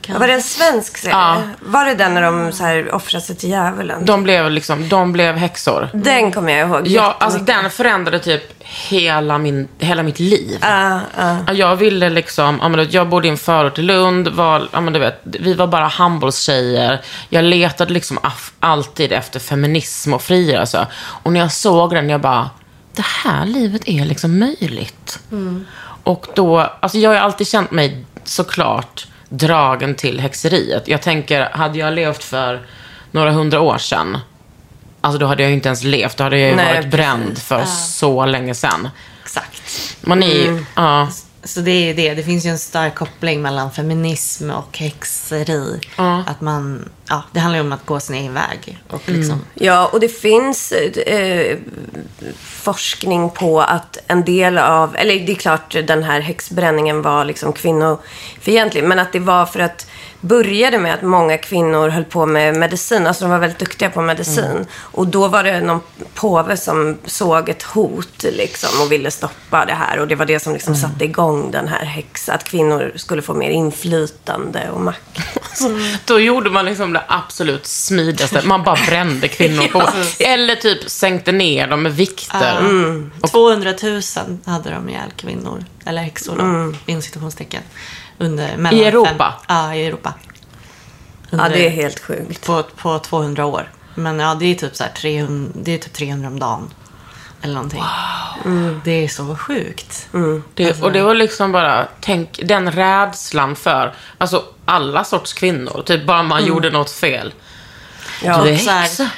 Var 0.08 0.26
det 0.26 0.32
en 0.32 0.42
svensk 0.42 0.96
serie? 0.96 1.14
Ja. 1.16 1.42
Var 1.60 1.84
det 1.84 1.94
den 1.94 2.14
när 2.14 2.22
de 2.22 2.52
så 2.52 2.64
här 2.64 2.94
offrar 2.94 3.20
sig 3.20 3.36
till 3.36 3.50
djävulen? 3.50 4.04
De 4.04 4.22
blev 4.22 4.50
liksom, 4.50 4.88
de 4.88 5.12
blev 5.12 5.36
häxor. 5.36 5.88
Den 5.92 6.32
kommer 6.32 6.52
jag 6.52 6.68
ihåg 6.68 6.86
Ja, 6.86 7.16
alltså 7.20 7.38
den 7.38 7.70
förändrade 7.70 8.18
typ 8.18 8.42
hela, 8.60 9.38
min, 9.38 9.68
hela 9.78 10.02
mitt 10.02 10.18
liv. 10.20 10.58
Ja. 10.60 11.00
Ja, 11.16 11.52
Jag 11.52 11.76
ville 11.76 12.10
liksom, 12.10 12.58
ja, 12.62 12.68
men 12.68 12.90
jag 12.90 13.08
bodde 13.08 13.26
i 13.28 13.30
en 13.30 13.36
förort 13.36 13.74
till 13.74 13.86
Lund, 13.86 14.28
var, 14.28 14.68
ja, 14.72 14.80
men 14.80 14.92
du 14.92 14.98
vet, 14.98 15.20
vi 15.22 15.54
var 15.54 15.66
bara 15.66 15.86
handbollstjejer. 15.86 17.00
Jag 17.28 17.44
letade 17.44 17.92
liksom 17.92 18.18
alltid 18.60 19.12
efter 19.12 19.40
feminism 19.40 20.12
och 20.12 20.22
frigörelse. 20.22 20.86
Och 20.96 21.32
när 21.32 21.40
jag 21.40 21.52
såg 21.52 21.90
den, 21.94 22.08
jag 22.08 22.20
bara, 22.20 22.50
det 22.92 23.04
här 23.24 23.46
livet 23.46 23.82
är 23.88 24.04
liksom 24.04 24.38
möjligt. 24.38 25.18
Och 26.04 26.26
då, 26.34 26.58
alltså 26.80 26.98
jag 26.98 27.10
har 27.10 27.16
alltid 27.16 27.46
känt 27.48 27.70
mig 27.70 28.04
såklart 28.24 29.06
dragen 29.38 29.94
till 29.94 30.20
häxeriet. 30.20 30.88
Jag 30.88 31.02
tänker, 31.02 31.48
hade 31.52 31.78
jag 31.78 31.92
levt 31.92 32.24
för 32.24 32.66
några 33.10 33.30
hundra 33.30 33.60
år 33.60 33.78
sedan, 33.78 34.18
alltså 35.00 35.18
då 35.18 35.26
hade 35.26 35.42
jag 35.42 35.50
ju 35.50 35.54
inte 35.56 35.68
ens 35.68 35.84
levt, 35.84 36.16
då 36.16 36.24
hade 36.24 36.38
jag 36.38 36.50
ju 36.50 36.56
Nej, 36.56 36.74
varit 36.74 36.90
bränd 36.90 37.38
för 37.38 37.64
så 37.64 38.26
länge 38.26 38.54
sedan. 38.54 38.88
Exakt. 39.22 39.96
Man 40.00 40.22
är 40.22 40.34
ju, 40.34 40.64
ja. 40.74 41.08
Så 41.44 41.60
det 41.60 41.90
är 41.90 41.94
det. 41.94 42.14
Det 42.14 42.22
finns 42.22 42.46
ju 42.46 42.50
en 42.50 42.58
stark 42.58 42.94
koppling 42.94 43.42
mellan 43.42 43.72
feminism 43.72 44.50
och 44.50 44.78
häxeri. 44.78 45.80
Ja. 45.96 46.24
Att 46.26 46.40
man, 46.40 46.88
ja, 47.08 47.22
det 47.32 47.40
handlar 47.40 47.58
ju 47.58 47.66
om 47.66 47.72
att 47.72 47.86
gå 47.86 48.00
sin 48.00 48.16
egen 48.16 48.34
väg. 48.34 48.78
Och 48.90 49.02
liksom, 49.06 49.40
Ja, 49.54 49.90
och 49.92 50.00
det 50.00 50.08
finns 50.08 50.72
eh, 50.72 51.58
forskning 52.38 53.30
på 53.30 53.60
att 53.60 53.98
en 54.06 54.24
del 54.24 54.58
av, 54.58 54.96
eller 54.96 55.26
det 55.26 55.32
är 55.32 55.36
klart 55.36 55.76
den 55.86 56.02
här 56.02 56.20
häxbränningen 56.20 57.02
var 57.02 57.24
liksom 57.24 57.52
kvinnofientlig, 57.52 58.84
men 58.84 58.98
att 58.98 59.12
det 59.12 59.20
var 59.20 59.46
för 59.46 59.60
att 59.60 59.86
började 60.24 60.78
med 60.78 60.94
att 60.94 61.02
många 61.02 61.38
kvinnor 61.38 61.88
höll 61.88 62.04
på 62.04 62.26
med 62.26 62.56
medicin, 62.56 63.06
alltså 63.06 63.24
de 63.24 63.30
var 63.30 63.38
väldigt 63.38 63.58
duktiga 63.58 63.90
på 63.90 64.02
medicin. 64.02 64.66
Och 64.74 65.06
då 65.06 65.28
var 65.28 65.44
det 65.44 65.60
någon 65.60 65.80
påve 66.14 66.56
som 66.56 66.98
såg 67.04 67.48
ett 67.48 67.62
hot 67.62 68.22
liksom 68.22 68.68
och 68.82 68.92
ville 68.92 69.10
stoppa 69.10 69.64
det 69.64 69.72
här. 69.74 69.98
Och 69.98 70.08
det 70.08 70.14
var 70.14 70.26
det 70.26 70.40
som 70.40 70.52
liksom 70.52 70.74
satte 70.74 71.04
igång 71.04 71.50
den 71.50 71.68
här 71.68 71.84
häx, 71.84 72.28
att 72.28 72.44
kvinnor 72.44 72.92
skulle 72.96 73.22
få 73.22 73.34
mer 73.34 73.50
inflytande 73.50 74.70
och 74.70 74.80
makt. 74.80 75.20
Då 76.06 76.20
gjorde 76.20 76.50
man 76.50 76.64
liksom 76.64 76.92
det 76.92 77.02
absolut 77.08 77.66
smidigaste. 77.66 78.42
Man 78.44 78.62
bara 78.62 78.78
brände 78.86 79.28
kvinnor 79.28 79.66
på. 79.66 79.82
Eller 80.24 80.56
typ 80.56 80.90
sänkte 80.90 81.32
ner 81.32 81.68
dem 81.68 81.82
med 81.82 81.96
vikter. 81.96 82.60
200 83.30 83.74
000 83.82 84.02
hade 84.44 84.70
de 84.70 84.88
ihjäl 84.88 85.10
kvinnor, 85.16 85.64
eller 85.86 86.02
häxor 86.02 86.36
då, 86.36 86.74
inom 86.86 87.02
citationstecken. 87.02 87.62
Under, 88.18 88.56
mellan 88.56 88.80
I 88.80 88.84
Europa? 88.84 89.34
Fem, 89.48 89.56
ja, 89.56 89.74
i 89.74 89.86
Europa. 89.86 90.14
Ja, 91.30 91.38
Under- 91.38 91.50
det 91.50 91.66
är 91.66 91.70
helt 91.70 92.00
sjukt. 92.00 92.46
på, 92.46 92.62
på 92.62 92.98
200 92.98 93.44
år. 93.46 93.70
Men 93.94 94.18
ja, 94.18 94.34
det 94.34 94.46
är 94.46 94.54
typ 94.54 94.76
så 94.76 94.84
här 94.84 94.90
300, 94.90 95.52
det 95.54 95.72
är 95.74 95.78
typ 95.78 95.92
300 95.92 96.28
om 96.28 96.38
dagen. 96.38 96.70
Eller 97.42 97.54
någonting. 97.54 97.82
Det 98.84 99.04
är 99.04 99.08
så 99.08 99.36
sjukt. 99.36 100.08
Det, 100.54 100.82
och 100.82 100.92
det 100.92 101.02
var 101.02 101.14
liksom 101.14 101.52
bara, 101.52 101.88
tänk 102.00 102.40
den 102.44 102.72
rädslan 102.72 103.56
för, 103.56 103.94
alltså 104.18 104.44
alla 104.64 105.04
sorts 105.04 105.32
kvinnor. 105.32 105.82
Typ 105.86 106.06
bara 106.06 106.22
man 106.22 106.44
gjorde 106.46 106.70
något 106.70 106.90
fel. 106.90 107.32
Ja. 108.22 108.42
Du 108.42 108.50
är 108.50 108.54
här, 108.54 108.80
häxa. 108.80 109.10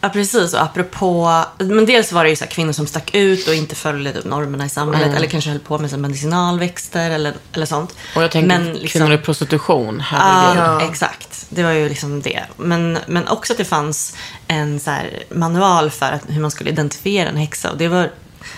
ja, 0.00 0.08
precis. 0.08 0.54
Och 0.54 0.62
apropå... 0.62 1.44
Men 1.58 1.86
dels 1.86 2.12
var 2.12 2.24
det 2.24 2.30
ju 2.30 2.36
så 2.36 2.44
här, 2.44 2.50
kvinnor 2.50 2.72
som 2.72 2.86
stack 2.86 3.14
ut 3.14 3.48
och 3.48 3.54
inte 3.54 3.74
följde 3.74 4.12
typ, 4.12 4.24
normerna 4.24 4.66
i 4.66 4.68
samhället. 4.68 5.16
Eller 5.16 5.26
kanske 5.26 5.50
höll 5.50 5.58
på 5.58 5.78
med 5.78 5.90
så 5.90 5.96
här, 5.96 6.00
medicinalväxter 6.00 7.10
eller, 7.10 7.34
eller 7.52 7.66
sånt. 7.66 7.94
Och 8.16 8.22
jag 8.22 8.30
tänker 8.30 8.48
Men 8.48 8.72
liksom- 8.72 8.88
kvinnor 9.00 9.12
i 9.12 9.18
prostitution, 9.18 10.00
herregud. 10.00 10.62
Ja, 10.62 10.88
exakt. 10.88 11.46
Det 11.48 11.62
var 11.62 11.70
ju 11.70 11.88
liksom 11.88 12.22
det. 12.22 12.42
Men, 12.56 12.98
men 13.06 13.28
också 13.28 13.52
att 13.52 13.58
det 13.58 13.64
fanns 13.64 14.16
en 14.48 14.80
så 14.80 14.90
här 14.90 15.22
manual 15.30 15.90
för 15.90 16.06
att, 16.06 16.22
hur 16.28 16.40
man 16.40 16.50
skulle 16.50 16.70
identifiera 16.70 17.28
en 17.28 17.36
häxa. 17.36 17.70
Och 17.70 17.78
det 17.78 17.88
var 17.88 18.10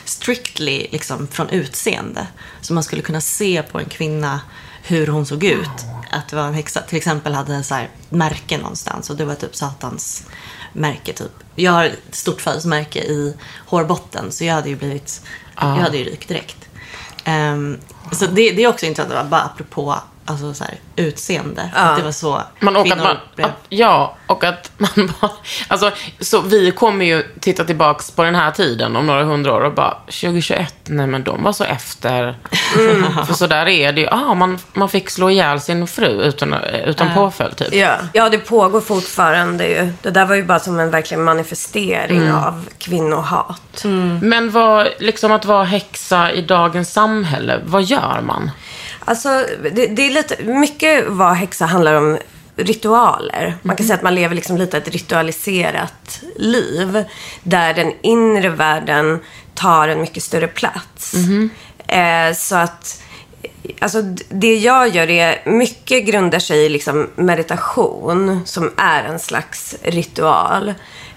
strictly 0.04 0.86
liksom 0.90 1.26
från 1.26 1.48
utseende. 1.48 2.26
Så 2.60 2.72
man 2.74 2.84
skulle 2.84 3.02
kunna 3.02 3.20
se 3.20 3.62
på 3.62 3.78
en 3.78 3.84
kvinna 3.84 4.40
hur 4.86 5.06
hon 5.06 5.26
såg 5.26 5.44
ut. 5.44 5.70
Att 6.10 6.28
det 6.28 6.36
var 6.36 6.46
en 6.46 6.54
häxa. 6.54 6.80
Till 6.80 6.96
exempel 6.98 7.34
hade 7.34 7.54
en 7.54 7.64
så 7.64 7.74
här 7.74 7.90
märke 8.08 8.58
någonstans. 8.58 9.10
Och 9.10 9.16
det 9.16 9.24
var 9.24 9.34
typ 9.34 9.56
Satans 9.56 10.26
märke 10.72 11.12
typ. 11.12 11.32
Jag 11.54 11.72
har 11.72 11.84
ett 11.84 12.14
stort 12.14 12.40
födelsemärke 12.40 12.98
i 12.98 13.34
hårbotten. 13.66 14.32
Så 14.32 14.44
jag 14.44 14.54
hade 14.54 14.68
ju 14.68 14.76
blivit, 14.76 15.22
jag 15.54 15.66
hade 15.66 15.98
ju 15.98 16.04
rykt 16.04 16.28
direkt. 16.28 16.68
Ehm, 17.24 17.78
så 18.12 18.26
det, 18.26 18.50
det 18.50 18.64
är 18.64 18.68
också 18.68 18.87
intressant, 18.87 19.30
bara 19.30 19.42
apropå 19.42 19.94
alltså, 20.25 20.54
så 20.54 20.64
här, 20.64 20.75
utseende. 20.96 21.70
Att 21.75 21.96
det 21.96 22.02
var 22.02 22.12
så 22.12 22.42
Man, 22.61 22.76
och 22.76 22.82
att 22.82 22.88
kvinnor 22.88 23.18
man, 23.37 23.46
att, 23.46 23.56
ja, 23.68 24.16
och 24.26 24.44
att 24.44 24.70
man 24.76 25.12
bara... 25.20 25.30
Alltså, 25.68 25.90
så 26.20 26.40
vi 26.40 26.70
kommer 26.70 27.04
ju 27.04 27.23
titta 27.40 27.64
tillbaks 27.64 28.11
på 28.11 28.23
den 28.23 28.34
här 28.34 28.50
tiden 28.50 28.96
om 28.96 29.06
några 29.06 29.25
hundra 29.25 29.54
år 29.54 29.61
och 29.61 29.75
bara 29.75 29.94
2021, 29.94 30.75
nej 30.84 31.06
men 31.06 31.25
de 31.25 31.42
var 31.42 31.52
så 31.52 31.64
efter. 31.64 32.38
För 33.26 33.34
så 33.34 33.46
där 33.46 33.68
är 33.68 33.92
det 33.92 34.00
ju. 34.00 34.08
Ah, 34.11 34.34
man, 34.34 34.58
man 34.73 34.88
fick 34.88 35.11
slå 35.11 35.30
ihjäl 35.30 35.61
sin 35.61 35.87
fru 35.87 36.23
utan, 36.23 36.54
utan 36.84 37.14
påföljd 37.14 37.56
typ. 37.56 37.75
Ja. 37.75 37.96
ja, 38.12 38.28
det 38.28 38.38
pågår 38.38 38.80
fortfarande 38.80 39.68
ju. 39.68 39.92
Det 40.02 40.11
där 40.11 40.26
var 40.26 40.34
ju 40.34 40.44
bara 40.44 40.61
som 40.61 40.80
en 40.80 40.90
verklig 40.90 41.18
manifestering 41.18 42.32
av 42.32 42.68
kvinnohat. 42.78 43.84
Men 44.20 44.50
vad, 44.50 44.88
liksom 44.99 45.32
att 45.32 45.44
vara 45.44 45.64
häxa 45.64 46.32
i 46.32 46.42
dagens 46.42 46.92
samhälle, 46.92 47.61
vad 47.64 47.82
gör 47.94 48.20
man? 48.20 48.50
Alltså, 49.04 49.28
det, 49.72 49.86
det 49.86 50.02
är 50.02 50.10
lite, 50.10 50.44
mycket 50.44 51.04
vad 51.08 51.34
häxa 51.34 51.66
handlar 51.66 51.94
om 51.94 52.18
ritualer. 52.56 53.56
Man 53.62 53.76
kan 53.76 53.86
säga 53.86 53.96
att 53.96 54.02
man 54.02 54.14
lever 54.14 54.34
liksom 54.34 54.56
lite 54.56 54.76
ett 54.76 54.88
ritualiserat 54.88 56.20
liv. 56.36 57.04
Där 57.42 57.74
den 57.74 57.92
inre 58.02 58.48
världen 58.48 59.20
tar 59.54 59.88
en 59.88 60.00
mycket 60.00 60.22
större 60.22 60.46
plats. 60.46 61.14
Eh, 61.86 62.34
så 62.34 62.56
att, 62.56 63.02
alltså 63.80 64.02
det 64.28 64.56
jag 64.56 64.88
gör 64.88 65.10
är, 65.10 65.50
mycket 65.50 66.06
grundar 66.06 66.38
sig 66.38 66.64
i 66.64 66.68
liksom 66.68 67.10
meditation 67.16 68.40
som 68.44 68.72
är 68.76 69.04
en 69.04 69.18
slags 69.18 69.74
ritual. 69.82 70.74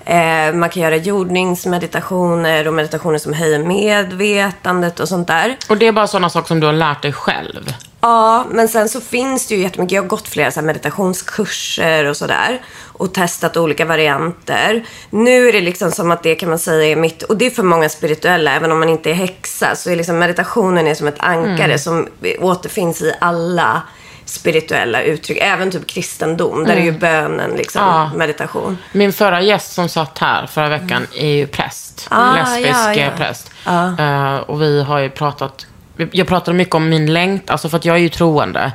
Eh, 0.07 0.53
man 0.53 0.69
kan 0.69 0.83
göra 0.83 0.95
jordningsmeditationer 0.95 2.67
och 2.67 2.73
meditationer 2.73 3.17
som 3.17 3.33
höjer 3.33 3.59
medvetandet 3.59 4.99
och 4.99 5.07
sånt 5.07 5.27
där. 5.27 5.57
Och 5.69 5.77
det 5.77 5.87
är 5.87 5.91
bara 5.91 6.07
sådana 6.07 6.29
saker 6.29 6.47
som 6.47 6.59
du 6.59 6.65
har 6.65 6.73
lärt 6.73 7.01
dig 7.01 7.13
själv. 7.13 7.73
Ja, 8.01 8.45
men 8.51 8.67
sen 8.67 8.89
så 8.89 9.01
finns 9.01 9.47
det 9.47 9.55
ju 9.55 9.61
jättemycket. 9.61 9.95
Jag 9.95 10.01
har 10.01 10.07
gått 10.07 10.27
flera 10.27 10.51
så 10.51 10.61
meditationskurser 10.61 12.05
och 12.05 12.17
sådär. 12.17 12.61
Och 12.85 13.13
testat 13.13 13.57
olika 13.57 13.85
varianter. 13.85 14.85
Nu 15.09 15.47
är 15.47 15.53
det 15.53 15.61
liksom 15.61 15.91
som 15.91 16.11
att 16.11 16.23
det 16.23 16.35
kan 16.35 16.49
man 16.49 16.59
säga 16.59 16.91
är 16.91 16.95
mitt, 16.95 17.23
och 17.23 17.37
det 17.37 17.45
är 17.45 17.49
för 17.49 17.63
många 17.63 17.89
spirituella, 17.89 18.55
även 18.55 18.71
om 18.71 18.79
man 18.79 18.89
inte 18.89 19.09
är 19.09 19.13
häxa, 19.13 19.75
så 19.75 19.89
är 19.89 19.95
liksom 19.95 20.19
meditationen 20.19 20.87
är 20.87 20.95
som 20.95 21.07
ett 21.07 21.19
ankare 21.19 21.79
som 21.79 22.07
återfinns 22.39 23.01
i 23.01 23.13
alla 23.21 23.81
spirituella 24.29 25.01
uttryck. 25.01 25.37
Även 25.41 25.71
typ 25.71 25.87
kristendom, 25.87 26.63
där 26.63 26.75
är 26.75 26.81
ju 26.81 26.91
bönen 26.91 27.51
liksom 27.51 27.81
Ja. 27.81 28.11
meditation. 28.15 28.77
Min 28.91 29.13
förra 29.13 29.41
gäst 29.41 29.73
som 29.73 29.89
satt 29.89 30.17
här 30.19 30.45
förra 30.45 30.69
veckan 30.69 31.07
är 31.15 31.27
ju 31.31 31.47
präst. 31.47 32.07
Ah, 32.09 32.35
lesbisk 32.35 32.69
ja, 32.73 32.93
ja. 32.93 33.01
eh, 33.01 33.15
präst. 33.17 33.51
Eh, 33.99 34.35
och 34.35 34.61
vi 34.61 34.83
har 34.83 34.99
ju 34.99 35.09
pratat 35.09 35.65
jag 36.11 36.27
pratade 36.27 36.57
mycket 36.57 36.75
om 36.75 36.89
min 36.89 37.13
längt, 37.13 37.49
alltså 37.49 37.69
för 37.69 37.77
att 37.77 37.85
jag 37.85 37.95
är 37.95 37.99
ju 37.99 38.09
troende. 38.09 38.71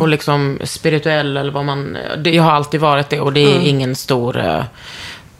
Och 0.00 0.08
liksom 0.08 0.58
spirituell 0.64 1.36
eller 1.36 1.52
vad 1.52 1.64
man, 1.64 1.98
det, 2.18 2.30
jag 2.30 2.42
har 2.42 2.52
alltid 2.52 2.80
varit 2.80 3.08
det 3.08 3.20
och 3.20 3.32
det 3.32 3.40
är 3.40 3.60
ingen 3.60 3.96
stor, 3.96 4.38
eh, 4.38 4.62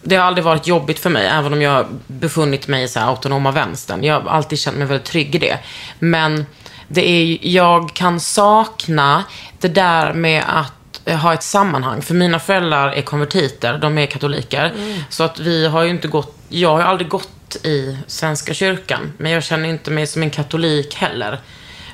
det 0.02 0.16
har 0.16 0.24
aldrig 0.24 0.44
varit 0.44 0.66
jobbigt 0.66 0.98
för 0.98 1.10
mig, 1.10 1.26
även 1.26 1.52
om 1.52 1.62
jag 1.62 1.70
har 1.70 1.86
befunnit 2.06 2.68
mig 2.68 2.84
i 2.84 2.88
så 2.88 3.00
här 3.00 3.06
autonoma 3.06 3.50
vänstern. 3.50 4.04
Jag 4.04 4.20
har 4.20 4.30
alltid 4.30 4.58
känt 4.58 4.76
mig 4.76 4.86
väldigt 4.86 5.06
trygg 5.06 5.34
i 5.34 5.38
det. 5.38 5.58
Men 5.98 6.46
det 6.88 7.08
är, 7.08 7.38
jag 7.42 7.94
kan 7.94 8.20
sakna 8.20 9.24
det 9.60 9.68
där 9.68 10.12
med 10.12 10.44
att 10.46 11.00
eh, 11.04 11.18
ha 11.18 11.34
ett 11.34 11.42
sammanhang. 11.42 12.02
För 12.02 12.14
mina 12.14 12.38
föräldrar 12.38 12.92
är 12.92 13.02
konvertiter, 13.02 13.78
de 13.78 13.98
är 13.98 14.06
katoliker. 14.06 14.72
Så 15.08 15.24
att 15.24 15.38
vi 15.40 15.66
har 15.66 15.82
ju 15.82 15.90
inte 15.90 16.08
gått, 16.08 16.36
jag 16.48 16.76
har 16.76 16.82
aldrig 16.82 17.08
gått 17.08 17.56
i 17.62 17.96
Svenska 18.06 18.54
kyrkan. 18.54 19.12
Men 19.16 19.32
jag 19.32 19.42
känner 19.42 19.68
inte 19.68 19.90
mig 19.90 20.06
som 20.06 20.22
en 20.22 20.30
katolik 20.30 20.94
heller. 20.94 21.40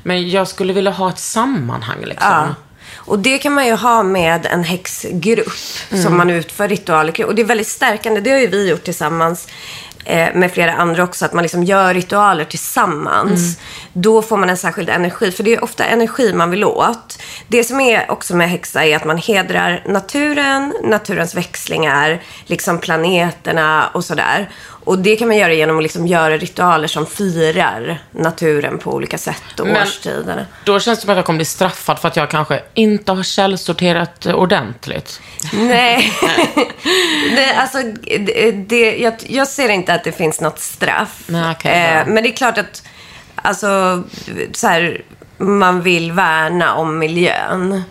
Men 0.03 0.31
jag 0.31 0.49
skulle 0.49 0.73
vilja 0.73 0.91
ha 0.91 1.09
ett 1.09 1.19
sammanhang 1.19 2.05
liksom. 2.05 2.31
Ja. 2.31 2.55
Och 2.95 3.19
det 3.19 3.39
kan 3.39 3.53
man 3.53 3.67
ju 3.67 3.75
ha 3.75 4.03
med 4.03 4.47
en 4.47 4.65
häxgrupp 4.65 5.53
som 6.03 6.17
man 6.17 6.31
utför 6.31 6.69
ritualer 6.69 7.13
kring. 7.13 7.27
Och 7.27 7.35
det 7.35 7.43
är 7.43 7.47
väldigt 7.47 7.69
stärkande. 7.69 8.21
Det 8.21 8.31
har 8.31 8.39
ju 8.39 8.47
vi 8.47 8.71
gjort 8.71 8.85
tillsammans 8.85 9.49
eh, 10.07 10.35
med 10.35 10.53
flera 10.53 10.73
andra 10.73 11.05
också. 11.05 11.25
Att 11.25 11.33
man 11.33 11.43
liksom 11.43 11.65
gör 11.65 11.95
ritualer 11.95 12.45
tillsammans. 12.45 13.59
Då 13.93 14.23
får 14.23 14.37
man 14.37 14.51
en 14.51 14.57
särskild 14.57 14.91
energi. 14.91 15.31
För 15.33 15.43
det 15.43 15.55
är 15.55 15.65
ofta 15.65 15.85
energi 15.85 16.33
man 16.33 16.51
vill 16.51 16.65
åt. 16.65 17.23
Det 17.49 17.65
som 17.65 17.81
är 17.81 18.11
också 18.11 18.37
med 18.37 18.51
häxa 18.51 18.85
är 18.85 18.97
att 18.97 19.05
man 19.05 19.19
hedrar 19.19 19.83
naturen, 19.87 20.75
naturens 20.85 21.35
växlingar, 21.35 22.23
liksom 22.47 22.79
planeterna 22.79 23.89
och 23.93 24.05
sådär. 24.05 24.51
Och 24.87 24.99
det 24.99 25.17
kan 25.17 25.29
man 25.29 25.37
göra 25.37 25.53
genom 25.53 25.77
att 25.77 25.83
liksom 25.83 26.07
göra 26.07 26.37
ritualer 26.37 26.89
som 26.89 27.07
firar 27.07 27.99
naturen 28.11 28.79
på 28.79 28.93
olika 28.93 29.19
sätt 29.19 29.61
och 29.61 29.67
Men- 29.67 29.83
årstiderna. 29.83 30.47
Då 30.65 30.81
känns 30.81 30.99
det 30.99 31.03
som 31.03 31.11
att 31.11 31.17
jag 31.17 31.25
kommer 31.27 31.37
bli 31.37 31.45
straffad 31.45 31.99
för 31.99 32.09
att 32.09 32.17
jag 32.17 32.31
kanske 32.31 32.63
inte 32.75 33.13
har 33.13 33.23
källsorterat 33.23 34.27
eh, 34.27 34.35
ordentligt. 34.35 35.21
Nej, 35.53 36.13
det, 37.37 37.55
alltså, 37.57 37.79
det, 38.27 38.51
det, 38.53 38.97
jag, 38.97 39.15
jag 39.27 39.49
ser 39.49 39.69
inte 39.69 39.95
att 39.95 40.05
det 40.05 40.13
finns 40.13 40.41
något 40.41 40.59
straff. 40.59 41.23
Nej, 41.27 41.57
bra. 41.63 41.73
eh, 41.73 42.07
men 42.07 42.23
det 42.23 42.29
är 42.29 42.37
klart 42.37 42.59
att 42.59 42.83
alltså, 43.35 44.03
så 44.53 44.67
här, 44.67 45.03
man 45.39 45.83
vill 45.83 46.13
värna 46.13 46.75
om 46.75 46.99
miljön. 46.99 47.83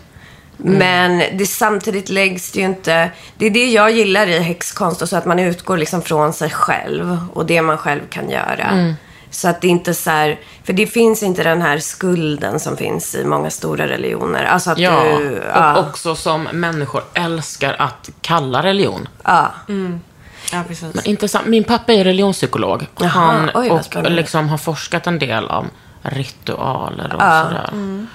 Mm. 0.64 0.78
Men 0.78 1.38
det, 1.38 1.46
samtidigt 1.46 2.08
läggs 2.08 2.52
det 2.52 2.58
ju 2.58 2.64
inte... 2.66 3.10
Det 3.38 3.46
är 3.46 3.50
det 3.50 3.70
jag 3.70 3.90
gillar 3.90 4.26
i 4.26 4.38
häxkonst, 4.38 5.02
och 5.02 5.08
så 5.08 5.16
att 5.16 5.24
man 5.24 5.38
utgår 5.38 5.76
liksom 5.76 6.02
från 6.02 6.32
sig 6.32 6.50
själv 6.50 7.18
och 7.32 7.46
det 7.46 7.62
man 7.62 7.78
själv 7.78 8.00
kan 8.10 8.30
göra. 8.30 8.64
Mm. 8.70 8.94
Så 9.30 9.48
att 9.48 9.60
det 9.60 9.68
inte 9.68 9.94
så 9.94 10.10
här, 10.10 10.40
för 10.64 10.72
det 10.72 10.86
finns 10.86 11.22
inte 11.22 11.42
den 11.42 11.62
här 11.62 11.78
skulden 11.78 12.60
som 12.60 12.76
finns 12.76 13.14
i 13.14 13.24
många 13.24 13.50
stora 13.50 13.88
religioner. 13.88 14.44
Alltså 14.44 14.70
att 14.70 14.78
Ja, 14.78 15.02
du... 15.18 15.42
ja, 15.54 15.76
och 15.76 15.86
också 15.88 16.14
som 16.14 16.42
människor 16.42 17.02
älskar 17.14 17.76
att 17.78 18.10
kalla 18.20 18.62
religion. 18.62 19.08
ja. 19.24 19.52
Ja, 20.52 20.62
precis. 20.68 20.94
Men 20.94 21.06
intressant. 21.06 21.46
Min 21.46 21.64
pappa 21.64 21.92
är 21.92 22.04
religionspsykolog. 22.04 22.86
Jaha, 22.98 23.08
Han 23.08 23.50
oj, 23.54 23.70
och 23.70 24.10
liksom 24.10 24.48
har 24.48 24.58
forskat 24.58 25.06
en 25.06 25.18
del 25.18 25.44
om 25.44 25.70
ritualer 26.02 27.04
och 27.14 27.20
sådär. 27.20 27.70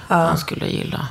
Han 0.08 0.38
skulle 0.38 0.66
gilla. 0.66 1.08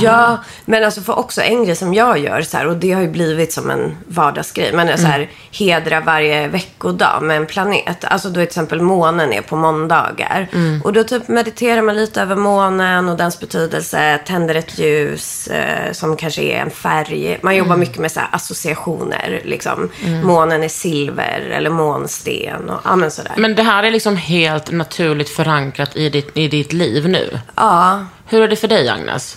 Ja, 0.00 0.38
men 0.64 0.84
alltså 0.84 1.00
för 1.00 1.18
också 1.18 1.42
en 1.42 1.64
grej 1.64 1.76
som 1.76 1.94
jag 1.94 2.18
gör 2.18 2.42
så 2.42 2.56
här, 2.56 2.66
och 2.66 2.76
det 2.76 2.92
har 2.92 3.00
ju 3.02 3.08
blivit 3.08 3.52
som 3.52 3.70
en 3.70 3.96
vardagsgrej. 4.06 4.72
Men 4.72 4.86
så 4.88 4.92
Mm. 4.98 5.10
här, 5.10 5.30
hedra 5.52 6.00
varje 6.00 6.48
veckodag 6.48 7.22
med 7.22 7.36
en 7.36 7.46
planet. 7.46 8.04
Alltså 8.04 8.28
då 8.28 8.34
till 8.34 8.42
exempel 8.42 8.80
månen 8.82 9.32
är 9.32 9.40
på 9.42 9.56
måndagar. 9.56 10.48
Mm. 10.52 10.82
Och 10.82 10.92
då 10.92 11.04
typ 11.04 11.28
mediterar 11.28 11.82
man 11.82 11.96
lite 11.96 12.22
över 12.22 12.36
månen 12.36 13.08
och 13.08 13.16
dens 13.16 13.40
betydelse. 13.40 14.20
Tänder 14.26 14.54
ett 14.54 14.78
ljus 14.78 15.46
eh, 15.46 15.92
som 15.92 16.16
kanske 16.16 16.42
är 16.42 16.58
en 16.60 16.70
färg. 16.70 17.38
Man 17.42 17.56
jobbar 17.56 17.68
Mm. 17.74 17.80
mycket 17.80 17.98
med 17.98 18.12
så 18.12 18.20
här, 18.20 18.28
associationer. 18.32 19.40
Liksom. 19.44 19.90
Månen 20.24 20.62
är 20.62 20.68
silver 20.68 21.40
eller 21.40 21.70
månsten 21.70 22.70
och 22.70 22.80
ja, 22.84 22.96
men 22.96 23.10
sådär. 23.10 23.32
Men 23.36 23.54
det 23.54 23.62
här 23.62 23.82
är 23.82 23.90
liksom 23.90 24.16
helt 24.16 24.70
naturligt 24.70 25.28
förankrat 25.28 25.96
i 25.96 26.08
ditt, 26.08 26.36
i 26.36 26.48
ditt 26.48 26.72
liv 26.72 27.08
nu. 27.08 27.38
ja, 27.56 28.04
Hur 28.26 28.42
är 28.42 28.48
det 28.48 28.56
för 28.56 28.68
dig, 28.68 28.88
Agnes? 28.88 29.36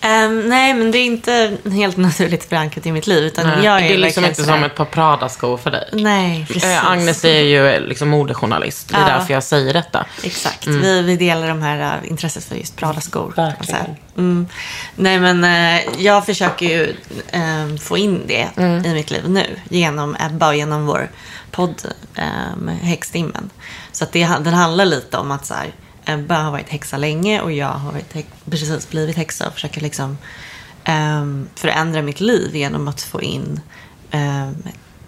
Ehm, 0.00 0.48
nej, 0.48 0.74
men 0.74 0.90
det 0.90 0.98
är 0.98 1.04
inte 1.04 1.56
helt 1.72 1.96
naturligt 1.96 2.44
förankrat 2.44 2.86
i 2.86 2.92
mitt 2.92 3.06
liv. 3.06 3.24
Utan 3.24 3.46
Nej, 3.46 3.64
jag 3.64 3.76
är, 3.76 3.88
det 3.88 3.94
är 3.94 3.98
liksom 3.98 4.24
inte 4.24 4.44
som 4.44 4.64
ett 4.64 4.74
par 4.74 4.84
Prada-skor 4.84 5.56
för 5.56 5.70
dig. 5.70 5.88
Nej, 5.92 6.46
precis. 6.46 6.64
Eh, 6.64 6.90
Agnes 6.90 7.24
är 7.24 7.40
ju 7.40 7.86
liksom 7.86 8.08
modejournalist. 8.08 8.88
Det 8.88 8.96
är 8.96 9.00
Ja. 9.00 9.06
därför 9.06 9.34
jag 9.34 9.42
säger 9.42 9.72
detta. 9.72 10.06
Exakt. 10.22 10.66
Vi, 10.66 11.02
vi 11.02 11.16
delar 11.16 11.48
de 11.48 11.62
här 11.62 11.98
uh, 12.02 12.10
intresset 12.10 12.44
för 12.44 12.56
just 12.56 12.76
Prada-skor. 12.76 13.32
Verkligen. 13.36 13.96
Mm. 14.16 14.46
Nej, 14.96 15.20
men 15.20 15.44
eh, 15.44 15.82
jag 15.98 16.26
försöker 16.26 16.66
ju 16.66 16.96
eh, 17.32 17.76
få 17.80 17.98
in 17.98 18.22
det 18.26 18.48
i 18.84 18.94
mitt 18.94 19.10
liv 19.10 19.28
nu. 19.28 19.46
Genom 19.68 20.16
Ebba 20.20 20.48
och 20.48 20.56
genom 20.56 20.86
vår 20.86 21.10
podd 21.50 21.82
um, 22.56 22.68
Häxtimmen. 22.68 23.50
Så 23.92 24.04
att 24.04 24.12
det, 24.12 24.24
den 24.24 24.54
handlar 24.54 24.84
lite 24.84 25.16
om 25.16 25.30
att 25.30 25.46
så 25.46 25.54
här, 25.54 25.72
Ebba 26.08 26.34
har 26.36 26.50
varit 26.50 26.68
häxa 26.68 26.96
länge 26.96 27.40
och 27.40 27.52
jag 27.52 27.68
har 27.68 28.02
precis 28.50 28.90
blivit 28.90 29.16
häxa 29.16 29.46
och 29.46 29.54
försöker 29.54 29.80
liksom 29.80 30.18
ehm, 30.84 31.48
förändra 31.54 32.02
mitt 32.02 32.20
liv 32.20 32.56
genom 32.56 32.88
att 32.88 33.02
få 33.02 33.22
in 33.22 33.60
ehm, 34.10 34.54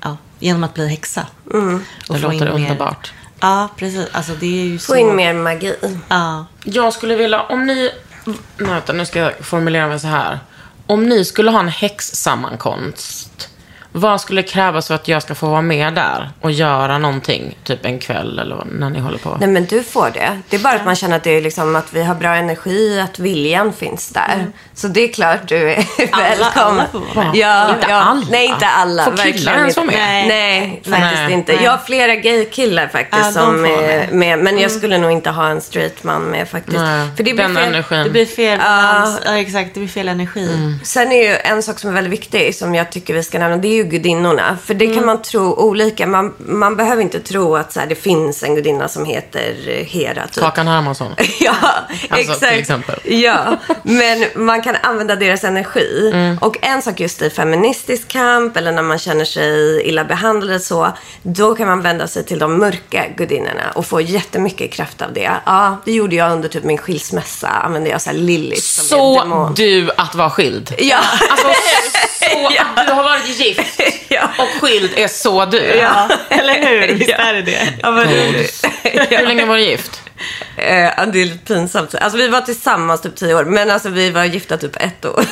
ja, 0.01 0.17
genom 0.39 0.65
att 0.65 0.75
bli 0.75 0.89
häxa. 0.89 1.27
Och 1.45 1.53
Det 1.53 1.81
få 2.09 2.13
låter 2.19 2.33
in 2.33 2.39
mer- 2.45 2.51
underbart. 2.51 3.13
Ja, 3.41 3.69
precis. 3.77 4.07
Alltså 4.13 4.33
det 4.35 4.47
är 4.47 4.65
ju 4.65 4.79
få 4.79 4.93
så... 4.93 4.97
in 4.97 5.17
mer 5.17 5.33
magi. 5.35 5.75
Ja. 6.09 6.47
Jag 6.65 6.93
skulle 6.93 7.17
vilja, 7.17 7.43
om 7.43 7.67
ni... 7.67 7.91
Nej, 8.25 8.71
vänta, 8.71 8.93
nu 8.93 9.07
ska 9.07 9.19
jag 9.19 9.33
formulera 9.41 9.89
mig 9.89 10.01
så 10.01 10.07
här. 10.07 10.39
Om 10.87 11.07
ni 11.09 11.25
skulle 11.25 11.51
ha 11.51 11.61
en 11.61 11.69
häxsammankomst, 11.69 13.49
vad 13.93 14.21
skulle 14.21 14.43
krävas 14.43 14.87
för 14.89 14.95
att 14.95 15.09
jag 15.09 15.23
ska 15.23 15.35
få 15.35 15.47
vara 15.47 15.63
med 15.63 15.95
där 15.95 16.31
och 16.41 16.51
göra 16.53 16.99
någonting? 16.99 17.59
Typ 17.65 17.85
en 17.87 17.99
kväll 17.99 18.39
eller 18.39 18.65
när 18.73 18.91
ni 18.91 19.01
håller 19.01 19.19
på. 19.19 19.37
Nej 19.41 19.49
men 19.49 19.65
du 19.65 19.83
får 19.83 20.11
det. 20.15 20.41
Det 20.49 20.57
är 20.57 20.61
bara 20.61 20.75
att 20.75 20.85
man 20.85 20.97
känner 20.97 21.17
att, 21.17 21.23
det 21.25 21.31
är 21.31 21.41
liksom, 21.43 21.77
att 21.77 21.93
vi 21.93 22.03
har 22.03 22.15
bra 22.15 22.35
energi, 22.35 23.01
att 23.01 23.19
viljan 23.19 23.73
finns 23.73 24.09
där. 24.09 24.47
Så 24.75 24.89
det 24.89 25.01
är 25.01 25.09
klart 25.13 25.39
du 25.49 25.71
är 25.73 25.85
välkommen. 26.19 26.87
alla. 27.15 27.31
Ja, 27.35 27.69
Inte 27.75 27.87
ja. 27.89 27.95
alla. 27.97 28.27
Nej, 28.31 28.47
inte 28.47 28.67
alla. 28.67 29.05
Får 29.05 29.33
killar 29.33 29.55
ens 29.55 29.77
vara 29.77 29.87
med? 29.87 29.97
Nej, 29.99 30.29
Nej. 30.29 30.83
faktiskt 31.01 31.23
Nej. 31.23 31.33
inte. 31.33 31.53
Jag 31.53 31.71
har 31.71 31.79
flera 31.79 32.15
gaykillar 32.15 32.89
faktiskt 32.89 33.25
Ja, 33.25 33.33
som 33.33 33.65
är 33.65 34.09
med. 34.13 34.39
Men 34.39 34.59
jag 34.59 34.71
skulle 34.71 34.99
nog 34.99 35.11
inte 35.13 35.31
ha 35.31 35.49
en 35.49 35.61
straight 35.61 36.05
man 36.05 36.23
med 36.23 36.49
faktiskt. 36.49 36.77
Nej, 36.79 37.09
För 37.17 37.23
det 37.25 37.35
blir 37.35 37.45
den 37.45 37.55
fel. 37.57 37.65
energin. 37.69 38.05
Det 38.05 38.11
blir 38.11 38.27
fel 38.27 38.59
Ja. 38.63 38.65
balans. 38.67 39.21
Ja, 39.25 39.39
exakt. 39.39 39.75
Det 39.75 39.81
blir 39.81 39.89
fel 39.89 40.09
energi. 40.09 40.79
Sen 40.85 41.13
är 41.13 41.23
ju 41.31 41.37
en 41.37 41.63
sak 41.63 41.79
som 41.79 41.91
är 41.91 41.95
väldigt 41.95 42.13
viktig, 42.13 42.55
som 42.55 42.75
jag 42.75 42.93
tycker 42.93 43.15
vi 43.15 43.23
ska 43.23 43.39
nämna, 43.39 43.57
det 43.57 43.69
är 43.80 43.80
ju 43.83 43.89
gudinnorna. 43.91 44.59
För 44.65 44.75
det 44.75 44.85
Mm. 44.85 44.97
kan 44.97 45.07
man 45.07 45.23
tro 45.23 45.55
olika. 45.55 46.07
Man, 46.07 46.35
man 46.39 46.77
behöver 46.77 47.03
inte 47.03 47.21
tro 47.21 47.57
att 47.57 47.73
så 47.73 47.81
här, 47.81 47.87
det 47.87 47.95
finns 47.95 48.43
en 48.43 48.55
gudinna 48.55 48.89
som 48.89 49.05
heter 49.05 49.55
eh, 49.69 49.85
Hera. 49.87 50.27
Typ. 50.27 50.43
Kakan 50.43 50.69
Hermansson. 50.69 51.13
Ja, 51.41 51.55
Alltså, 52.09 52.33
exakt. 52.33 52.41
till 52.53 52.61
exempel. 52.61 53.01
Ja, 53.05 53.57
men 53.83 54.25
man 54.35 54.63
kan 54.63 54.77
använda 54.83 55.17
deras 55.17 55.45
energi. 55.45 56.11
Mm. 56.15 56.39
Och 56.39 56.57
en 56.63 56.83
sak 56.83 57.01
just 57.01 57.23
i 57.23 57.31
feministisk 57.31 58.09
kamp 58.09 58.57
eller 58.57 58.73
när 58.73 58.83
man 58.83 58.99
känner 58.99 59.25
sig 59.25 59.83
illa 59.89 60.05
behandlad 60.05 60.63
så. 60.63 60.93
Då 61.23 61.55
kan 61.55 61.67
man 61.67 61.83
vända 61.83 62.09
sig 62.09 62.25
till 62.25 62.39
de 62.39 62.59
mörka 62.59 63.05
gudinnorna 63.17 63.71
och 63.75 63.87
få 63.87 64.01
jättemycket 64.01 64.73
kraft 64.73 65.03
av 65.03 65.13
det. 65.13 65.31
Ja, 65.47 65.77
det 65.85 65.93
gjorde 65.93 66.17
jag 66.17 66.33
under 66.33 66.49
typ 66.49 66.65
min 66.65 66.79
skilsmässa. 66.79 67.49
Använde 67.49 67.91
jag 67.91 68.01
så 68.03 68.11
här 68.11 68.17
Lilith 68.17 68.63
som 68.63 68.85
Så 68.85 69.53
du 69.57 69.91
att 69.97 70.15
vara 70.15 70.31
skild. 70.31 70.75
Ja. 70.79 70.99
Alltså, 71.31 71.47
så 72.77 72.81
att 72.81 72.87
du 72.87 72.93
har 72.93 73.03
varit 73.03 73.41
gift 73.41 73.81
ja. 74.09 74.29
och 74.39 74.63
skild 74.63 74.91
är 74.97 75.09
så 75.09 75.45
du. 75.45 75.59
Ja. 75.59 76.09
Eller 76.29 76.55
hur? 76.55 76.95
Visst 76.95 77.11
Ja. 77.11 77.17
är 77.17 77.35
det 77.35 77.43
det? 77.43 77.69
Ja, 77.83 77.91
men, 77.91 78.09
Hur 78.09 79.27
länge 79.27 79.45
var 79.45 79.57
du 79.57 79.63
gift? 79.63 80.01
Eh, 80.57 80.79
ja, 80.79 81.07
det 81.13 81.21
är 81.21 81.25
lite 81.25 81.55
pinsamt. 81.55 81.95
Alltså 81.95 82.19
vi 82.19 82.29
var 82.29 82.41
tillsammans 82.41 83.01
typ 83.01 83.17
tio 83.17 83.35
år, 83.35 83.45
men 83.45 83.71
alltså 83.71 83.89
vi 83.89 84.11
var 84.11 84.25
gifta 84.25 84.57
typ 84.57 84.77
ett 84.77 85.05
år. 85.05 85.25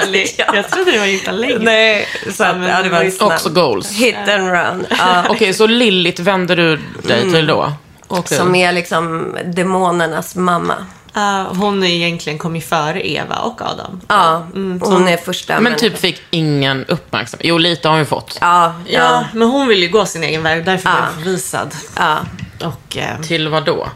Vanligt. 0.00 0.34
Ja. 0.38 0.44
Jag 0.54 0.70
trodde 0.70 0.90
det 0.92 0.98
var 0.98 1.06
gifta 1.06 1.32
länge. 1.32 1.58
Nej, 1.58 2.08
så 2.36 2.44
att, 2.44 2.56
ja, 2.68 2.82
det 2.82 2.88
var 2.88 3.00
en 3.00 3.12
snabb. 3.12 3.32
Också 3.32 3.48
goals. 3.50 3.92
Hit 3.92 4.16
and 4.28 4.48
run. 4.50 4.86
Ja. 4.98 5.24
Okej, 5.28 5.54
så 5.54 5.66
Lilith 5.66 6.22
vänder 6.22 6.56
du 6.56 6.76
dig 7.02 7.30
till 7.32 7.46
då? 7.46 7.72
Okej. 8.08 8.38
Som 8.38 8.54
är 8.54 8.72
liksom 8.72 9.36
demonernas 9.44 10.36
mamma. 10.36 10.74
Ja, 11.14 11.46
hon 11.56 11.82
är 11.82 11.86
egentligen 11.88 12.38
kom 12.38 12.54
ju 12.56 12.60
före 12.62 13.08
Eva 13.08 13.36
och 13.36 13.62
Adam. 13.62 14.00
Ja, 14.08 14.46
hon 14.80 15.08
är 15.08 15.16
första. 15.16 15.60
Men 15.60 15.76
typ 15.76 15.98
fick 15.98 16.22
ingen 16.30 16.84
uppmärksamhet. 16.84 17.46
Jo, 17.46 17.58
lite 17.58 17.88
har 17.88 17.92
hon 17.92 17.98
ju 18.00 18.06
fått. 18.06 18.38
Ja, 18.40 18.74
Ja, 18.86 18.98
ja, 19.00 19.24
men 19.34 19.48
hon 19.48 19.68
vill 19.68 19.82
ju 19.82 19.88
gå 19.88 20.06
sin 20.06 20.22
egen 20.24 20.42
väg. 20.42 20.64
Därför 20.64 20.82
blev 20.90 20.94
Ja. 21.02 21.06
hon 21.14 21.22
förvisad. 21.24 21.74
ja. 21.96 22.18
Och, 22.66 22.96
eh, 22.96 23.20
Till 23.20 23.48
vad 23.48 23.64
då? 23.64 23.88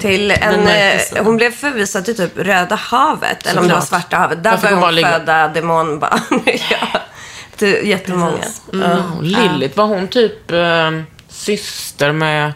Till 0.00 0.30
en, 0.30 0.68
eh, 0.68 1.24
hon 1.24 1.36
blev 1.36 1.50
förvisad 1.50 2.04
till 2.04 2.16
typ 2.16 2.38
Röda 2.38 2.74
havet. 2.74 3.46
Eller 3.46 3.60
om 3.60 3.68
det 3.68 3.74
var. 3.74 3.80
Svarta 3.80 4.16
havet. 4.16 4.42
Där 4.44 4.50
började 4.56 4.74
hon 4.74 4.80
bara 4.80 4.90
ligga- 4.90 5.10
föda 5.18 5.48
demonbarn. 5.48 6.20
ja. 6.70 7.00
Jättemånga. 7.82 8.44
Ja. 8.72 8.78
Oh, 8.78 9.22
Lilith, 9.22 9.76
var 9.78 9.84
hon 9.86 10.08
typ 10.08 10.50
eh, 10.52 10.90
syster 11.28 12.12
med 12.12 12.52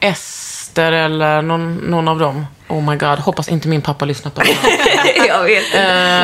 Ester 0.00 0.92
eller 0.92 1.42
någon, 1.42 1.74
någon 1.76 2.08
av 2.08 2.18
dem? 2.18 2.46
Oh 2.68 2.90
my 2.90 2.96
god, 2.96 3.18
hoppas 3.18 3.48
inte 3.48 3.68
min 3.68 3.82
pappa 3.82 4.04
lyssnar 4.04 4.30
på 4.30 4.40
det 4.40 4.52
här. 4.52 5.26
jag 5.28 5.42
vet 5.44 5.64
inte. 5.64 5.78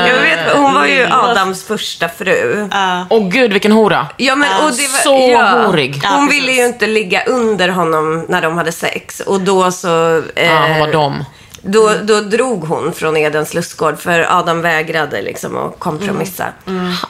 Jag 0.09 0.23
vet, 0.23 0.57
hon 0.57 0.75
var 0.75 0.87
ju 0.87 1.07
Adams 1.13 1.65
första 1.65 2.09
fru. 2.09 2.69
Åh 3.11 3.29
gud, 3.29 3.53
vilken 3.53 3.73
hora. 3.73 4.07
Ja, 4.17 4.35
men, 4.35 4.65
och 4.65 4.71
det 4.71 4.87
var, 4.89 4.99
så 5.03 5.31
ja, 5.33 5.63
horig. 5.67 6.01
Hon 6.05 6.21
Ja, 6.21 6.29
ville 6.31 6.53
ju 6.53 6.67
inte 6.67 6.87
ligga 6.87 7.25
under 7.25 7.69
honom 7.69 8.27
när 8.29 8.43
de 8.43 8.57
hade 8.57 8.73
sex. 8.73 9.21
Och 9.21 9.41
då 9.41 9.73
så... 9.73 10.17
Eh, 10.37 10.47
Ja, 10.47 10.67
hon 10.69 10.79
var 10.81 10.93
dom. 10.93 11.25
Då, 11.67 11.93
då 12.03 12.21
drog 12.21 12.65
hon 12.65 12.93
från 12.93 13.17
Edens 13.17 13.55
lustgård 13.55 13.99
för 13.99 14.39
Adam 14.39 14.61
vägrade 14.63 15.23
liksom 15.23 15.57
att 15.57 15.79
kompromissa. 15.79 16.47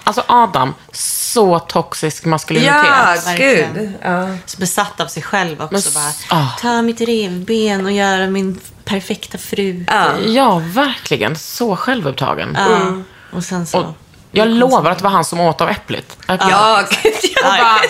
Alltså 0.04 0.22
Adam, 0.26 0.74
så 0.92 1.58
toxisk 1.58 2.24
maskulinitet. 2.24 2.74
Ja, 2.74 3.14
verkligen. 3.26 3.74
gud. 3.74 3.92
Ja. 4.02 4.28
Så 4.46 4.58
besatt 4.60 5.00
av 5.00 5.06
sig 5.06 5.22
själv 5.22 5.62
också. 5.62 5.72
Men 5.72 6.02
bara, 6.30 6.38
ah. 6.40 6.48
Ta 6.60 6.82
mitt 6.82 7.00
revben 7.00 7.86
och 7.86 7.92
göra 7.92 8.26
min 8.26 8.60
perfekta 8.94 9.38
fru. 9.38 9.84
Ja. 9.88 10.18
Ja, 10.18 10.62
verkligen. 10.64 11.36
Så 11.36 11.76
självupptagen. 11.76 12.52
Ja. 12.54 13.02
Och 13.32 13.44
sen 13.44 13.66
så. 13.66 13.78
Och 13.80 13.94
jag 14.34 14.48
lovar 14.48 14.90
att 14.90 14.98
det 14.98 15.04
var 15.04 15.10
han 15.10 15.24
som 15.24 15.40
åt 15.40 15.60
av 15.60 15.68
äpplet. 15.70 16.12
äpplet. 16.22 16.48
Ja, 16.50 16.82
gud. 17.02 17.12
Ja, 17.36 17.42
bara-. 17.42 17.80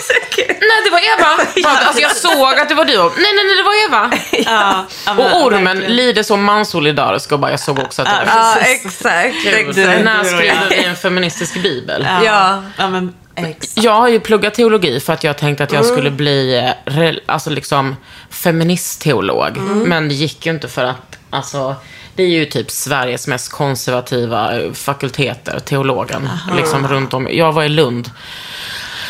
Nej, 0.47 0.81
det 0.85 0.89
var 0.91 0.99
Eva. 0.99 1.45
Bara, 1.63 1.85
alltså, 1.85 2.01
jag 2.01 2.15
såg 2.15 2.59
att 2.59 2.69
det 2.69 2.75
var 2.75 2.85
du. 2.85 2.97
Nej, 2.97 3.11
nej, 3.17 3.43
nej, 3.45 3.55
det 3.57 3.63
var 3.63 3.85
Eva. 3.87 4.11
ja, 5.05 5.13
Och 5.13 5.45
ormen 5.45 5.63
verkligen. 5.63 5.95
lider 5.95 6.23
så 6.23 6.37
mansolidarisk 6.37 7.31
och 7.31 7.39
bara, 7.39 7.51
jag 7.51 7.59
såg 7.59 7.79
också 7.79 8.01
att 8.01 8.07
det 8.07 8.25
var 8.25 8.41
Ja, 8.41 8.55
exakt. 8.57 9.45
Exakt. 9.45 9.77
När 9.77 10.23
skriver 10.23 10.69
vi 10.69 10.83
en 10.83 10.95
feministisk 10.95 11.63
bibel? 11.63 12.07
Ja. 12.23 12.63
ja 12.77 12.87
men 12.89 13.13
exakt. 13.35 13.83
Jag 13.83 13.91
har 13.91 14.07
ju 14.07 14.19
pluggat 14.19 14.53
teologi 14.53 14.99
för 14.99 15.13
att 15.13 15.23
jag 15.23 15.37
tänkte 15.37 15.63
att 15.63 15.71
jag 15.71 15.85
skulle 15.85 16.11
bli 16.11 16.57
eh, 16.85 17.11
alltså 17.25 17.49
liksom 17.49 17.95
feministteolog. 18.29 19.57
Men 19.57 20.07
det 20.09 20.15
gick 20.15 20.45
ju 20.45 20.51
inte 20.51 20.67
för 20.67 20.83
att, 20.83 21.17
alltså, 21.29 21.75
det 22.15 22.23
är 22.23 22.27
ju 22.27 22.45
typ 22.45 22.71
Sveriges 22.71 23.27
mest 23.27 23.51
konservativa 23.51 24.59
eh, 24.59 24.71
fakulteter, 24.71 25.59
teologen, 25.59 26.29
liksom 26.57 26.87
runt 26.87 27.13
om. 27.13 27.27
Jag 27.31 27.51
var 27.51 27.63
i 27.63 27.69
Lund. 27.69 28.11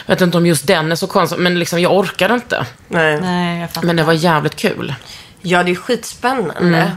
Jag 0.06 0.16
vet 0.16 0.22
inte 0.22 0.38
om 0.38 0.46
just 0.46 0.68
den 0.68 0.92
är 0.92 0.96
så 0.96 1.08
konstig, 1.08 1.40
men 1.40 1.60
liksom 1.60 1.82
jag 1.82 1.94
orkade 1.98 2.34
inte. 2.34 2.66
Nej. 2.88 3.22
Nej. 3.22 3.68
Men 3.84 3.96
det 3.96 4.04
var 4.04 4.14
jävligt 4.14 4.56
kul. 4.56 4.96
Ja, 5.48 5.64
det 5.64 5.72
är 5.72 5.76
skitspännande. 5.76 6.92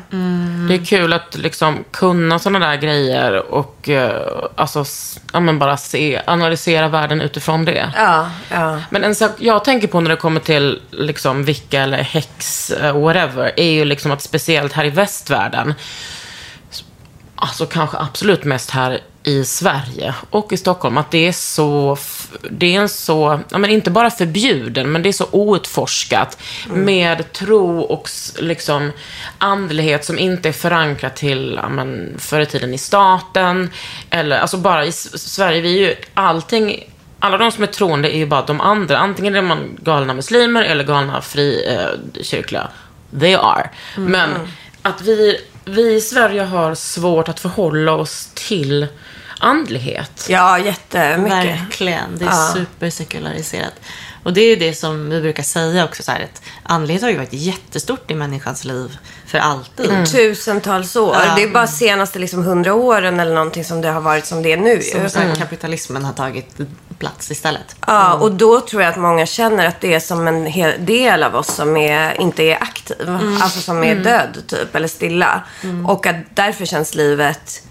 Det 0.69 0.75
är 0.75 0.85
kul 0.85 1.13
att 1.13 1.37
liksom 1.37 1.85
kunna 1.91 2.39
sådana 2.39 2.67
där 2.67 2.77
grejer 2.77 3.53
och 3.53 3.89
eh, 3.89 4.43
alltså, 4.55 4.85
ja, 5.33 5.41
men 5.41 5.59
bara 5.59 5.77
se, 5.77 6.23
analysera 6.27 6.89
världen 6.89 7.21
utifrån 7.21 7.65
det. 7.65 7.93
Ja, 7.97 8.31
ja. 8.51 8.81
Men 8.91 9.05
en 9.05 9.15
sak 9.15 9.31
jag 9.39 9.65
tänker 9.65 9.89
på 9.89 10.01
när 10.01 10.11
det 10.11 10.17
kommer 10.17 10.41
till 10.41 10.81
liksom 10.91 11.45
vicka 11.45 11.83
eller 11.83 12.03
häx, 12.03 12.71
eh, 12.71 13.01
whatever, 13.01 13.53
är 13.57 13.71
ju 13.71 13.85
liksom 13.85 14.11
att 14.11 14.23
speciellt 14.23 14.73
här 14.73 14.85
i 14.85 14.91
västvärlden, 14.91 15.75
alltså 17.35 17.67
kanske 17.67 17.99
absolut 17.99 18.45
mest 18.45 18.71
här 18.71 19.01
i 19.29 19.45
Sverige 19.45 20.15
och 20.31 20.53
i 20.53 20.57
Stockholm, 20.57 20.99
att 20.99 21.11
det 21.11 21.29
är 21.29 21.33
så, 21.33 21.99
det 22.51 22.77
är 22.77 22.81
en 22.81 22.89
så, 22.89 23.41
ja 23.51 23.59
men 23.59 23.71
inte 23.71 23.91
bara 23.91 24.11
förbjuden, 24.11 24.93
men 24.93 25.03
det 25.03 25.09
är 25.09 25.13
så 25.13 25.27
outforskat 25.31 26.39
med 26.69 27.33
tro 27.33 27.81
och 27.81 28.11
liksom 28.39 28.93
andlighet 29.39 30.05
som 30.05 30.19
inte 30.19 30.49
är 30.49 30.53
förankrat 30.53 31.17
till, 31.17 31.59
ja 31.63 31.69
men 31.69 32.15
förr 32.19 32.41
i 32.41 32.47
tiden 32.47 32.75
i 32.75 32.79
staten, 32.79 33.71
eller 34.11 34.39
alltså 34.39 34.57
bara 34.57 34.87
i 34.87 34.93
Sverige, 34.93 35.61
vi 35.61 35.83
är 35.83 35.89
ju 35.89 35.95
allting 36.15 36.85
alla 37.21 37.39
de 37.39 37.53
som 37.53 37.63
är 37.63 37.67
troende 37.67 38.15
är 38.15 38.19
ju 38.19 38.27
bara 38.27 38.43
de 38.43 38.61
andra. 38.61 38.99
Antingen 38.99 39.35
är 39.35 39.43
man 39.43 39.79
galna 39.83 40.15
muslimer 40.15 40.63
eller 40.63 40.85
galna 40.85 41.21
frikyrkliga. 41.23 42.69
They 43.21 43.35
are. 43.35 43.71
Men 43.97 44.31
att 44.83 45.01
vi, 45.01 45.41
vi 45.65 45.95
i 45.95 46.01
Sverige 46.01 46.43
har 46.43 46.75
svårt 46.75 47.29
att 47.29 47.41
förhålla 47.41 47.93
oss 47.93 48.31
till 48.35 48.87
andlighet. 49.39 50.27
Ja, 50.29 50.59
jättemycket. 50.59 51.33
Verkligen. 51.33 52.19
Det 52.19 52.25
är 52.25 52.29
Ja. 52.29 52.51
supersekulariserat. 52.55 53.75
Och 54.23 54.33
det 54.35 54.41
är 54.41 54.49
ju 54.49 54.57
det 54.57 54.75
som 54.75 55.11
vi 55.11 55.21
brukar 55.21 55.43
säga 55.43 55.85
också. 55.85 56.03
Så 56.03 56.13
här, 56.13 56.21
att 56.21 56.43
andlighet 56.63 57.03
har 57.03 57.11
ju 57.11 57.17
varit 57.17 57.33
jättestort 57.33 58.11
i 58.11 58.15
människans 58.15 58.65
liv 58.65 58.99
för 59.27 59.39
alltid. 59.39 59.91
Mm. 59.91 60.07
Tusentals 60.07 60.97
år. 60.97 61.17
Ja. 61.27 61.35
Det 61.37 61.43
är 61.43 61.49
bara 61.49 61.67
senaste 61.67 62.19
liksom 62.19 62.43
hundra 62.45 62.75
åren 62.75 63.21
eller 63.21 63.35
någonting 63.35 63.65
som 63.65 63.81
det 63.81 63.89
har 63.89 64.01
varit 64.01 64.27
som 64.27 64.43
det 64.43 64.53
är 64.53 64.57
nu. 64.57 64.83
Som 64.83 65.11
så 65.11 65.19
här, 65.19 65.35
kapitalismen 65.35 66.05
har 66.05 66.13
tagit 66.13 66.57
plats 66.99 67.31
istället. 67.31 67.77
Ja, 67.87 68.15
och 68.15 68.33
då 68.33 68.61
tror 68.61 68.83
jag 68.83 68.91
att 68.91 68.99
många 69.01 69.27
känner 69.27 69.67
att 69.67 69.81
det 69.81 69.95
är 69.95 70.01
som 70.01 70.29
en 70.29 70.47
hel 70.47 70.87
del 70.87 71.23
av 71.23 71.35
oss 71.37 71.55
som 71.55 71.77
är, 71.77 72.21
inte 72.21 72.43
är 72.43 72.63
aktiv. 72.63 73.19
Alltså 73.41 73.61
som 73.61 73.85
är 73.85 73.95
död 73.95 74.43
typ, 74.47 74.75
eller 74.75 74.89
stilla. 74.89 75.43
Och 75.87 76.07
att 76.07 76.17
därför 76.35 76.65
känns 76.67 76.95
livet 76.95 77.63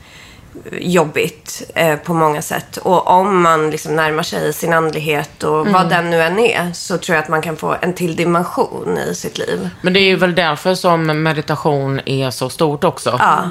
jobbigt 0.71 1.63
eh, 1.75 1.95
på 1.95 2.13
många 2.13 2.41
sätt. 2.41 2.77
Och 2.77 3.07
om 3.07 3.41
man 3.41 3.69
liksom 3.69 3.95
närmar 3.95 4.23
sig 4.23 4.53
sin 4.53 4.73
andlighet 4.73 5.43
och 5.43 5.67
vad 5.67 5.89
den 5.89 6.09
nu 6.09 6.21
än 6.21 6.39
är 6.39 6.71
så 6.73 6.97
tror 6.97 7.15
jag 7.15 7.23
att 7.23 7.29
man 7.29 7.41
kan 7.41 7.57
få 7.57 7.75
en 7.81 7.93
till 7.93 8.15
dimension 8.15 8.97
i 8.97 9.15
sitt 9.15 9.37
liv. 9.37 9.69
Men 9.81 9.93
det 9.93 9.99
är 9.99 10.03
ju 10.07 10.15
väl 10.15 10.35
därför 10.35 10.75
som 10.75 11.23
meditation 11.23 12.01
är 12.05 12.31
så 12.31 12.49
stort 12.49 12.83
också. 12.83 13.15
Ja. 13.19 13.49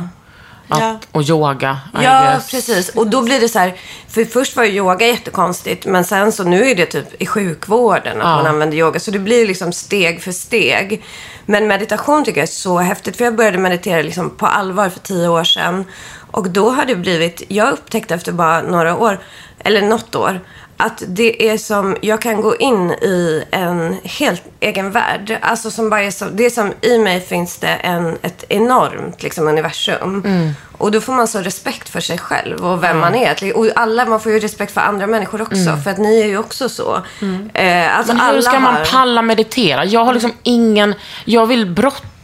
Att, 0.68 0.80
Ja. 0.80 0.98
Och 1.12 1.22
yoga, 1.22 1.78
I 2.00 2.04
Ja, 2.04 2.22
guess. 2.32 2.50
precis. 2.50 2.88
Och 2.88 3.06
då 3.06 3.22
blir 3.22 3.40
det 3.40 3.48
så 3.48 3.58
här, 3.58 3.74
för 4.08 4.24
först 4.24 4.56
var 4.56 4.64
ju 4.64 4.70
yoga 4.72 5.06
jättekonstigt, 5.06 5.86
men 5.86 6.04
sen 6.04 6.32
så 6.32 6.44
nu 6.44 6.70
är 6.70 6.74
det 6.74 6.86
typ 6.86 7.22
i 7.22 7.26
sjukvården 7.26 8.16
att 8.20 8.28
Ja. 8.28 8.36
man 8.36 8.46
använder 8.46 8.76
yoga. 8.76 9.00
Så 9.00 9.10
det 9.10 9.18
blir 9.18 9.46
liksom 9.46 9.72
steg 9.72 10.22
för 10.22 10.32
steg. 10.32 11.04
Men 11.46 11.66
meditation 11.66 12.24
tycker 12.24 12.40
jag 12.40 12.48
är 12.48 12.52
så 12.52 12.78
häftigt, 12.78 13.16
för 13.16 13.24
jag 13.24 13.36
började 13.36 13.58
meditera 13.58 14.02
liksom 14.02 14.30
på 14.30 14.46
allvar 14.46 14.88
för 14.88 15.00
tio 15.00 15.28
år 15.28 15.44
sedan. 15.44 15.84
Och 16.36 16.50
då 16.50 16.70
har 16.70 16.84
det 16.84 16.96
blivit, 16.96 17.42
jag 17.48 17.72
upptäckte 17.72 18.14
efter 18.14 18.32
bara 18.32 18.62
några 18.62 18.96
år, 18.96 19.18
eller 19.58 19.82
något 19.82 20.14
år, 20.14 20.40
att 20.76 21.02
det 21.06 21.48
är 21.50 21.58
som, 21.58 21.96
jag 22.02 22.20
kan 22.22 22.40
gå 22.40 22.56
in 22.56 22.90
i 22.90 23.44
en 23.50 23.96
helt 24.04 24.42
egen 24.60 24.90
värld. 24.90 25.38
Alltså 25.42 25.70
som 25.70 25.90
bara 25.90 26.02
är 26.02 26.10
som, 26.10 26.28
det 26.36 26.46
är 26.46 26.50
som, 26.50 26.72
i 26.80 26.98
mig 26.98 27.20
finns 27.20 27.58
det 27.58 27.68
en, 27.68 28.16
ett 28.22 28.44
enormt 28.48 29.22
liksom, 29.22 29.48
universum. 29.48 30.24
Och 30.78 30.90
då 30.90 31.00
får 31.00 31.12
man 31.12 31.28
så 31.28 31.38
respekt 31.40 31.88
för 31.88 32.00
sig 32.00 32.18
själv 32.18 32.64
och 32.66 32.82
vem 32.82 32.98
man 32.98 33.14
är. 33.14 33.56
Och 33.56 33.66
alla, 33.76 34.06
man 34.06 34.20
får 34.20 34.32
ju 34.32 34.38
respekt 34.40 34.72
för 34.72 34.80
andra 34.80 35.06
människor 35.06 35.42
också, 35.42 35.76
för 35.84 35.90
att 35.90 35.98
ni 35.98 36.20
är 36.20 36.26
ju 36.26 36.38
också 36.38 36.68
så. 36.68 37.02
Eh, 37.54 37.98
alltså 37.98 38.12
Men 38.12 38.20
hur 38.22 38.28
alla 38.28 38.42
ska 38.42 38.60
man 38.60 38.74
har- 38.74 38.84
palla 38.84 39.22
meditera? 39.22 39.84
Jag 39.84 40.04
har 40.04 40.12
liksom 40.14 40.32
ingen, 40.42 40.94
jag 41.24 41.46
vill 41.46 41.66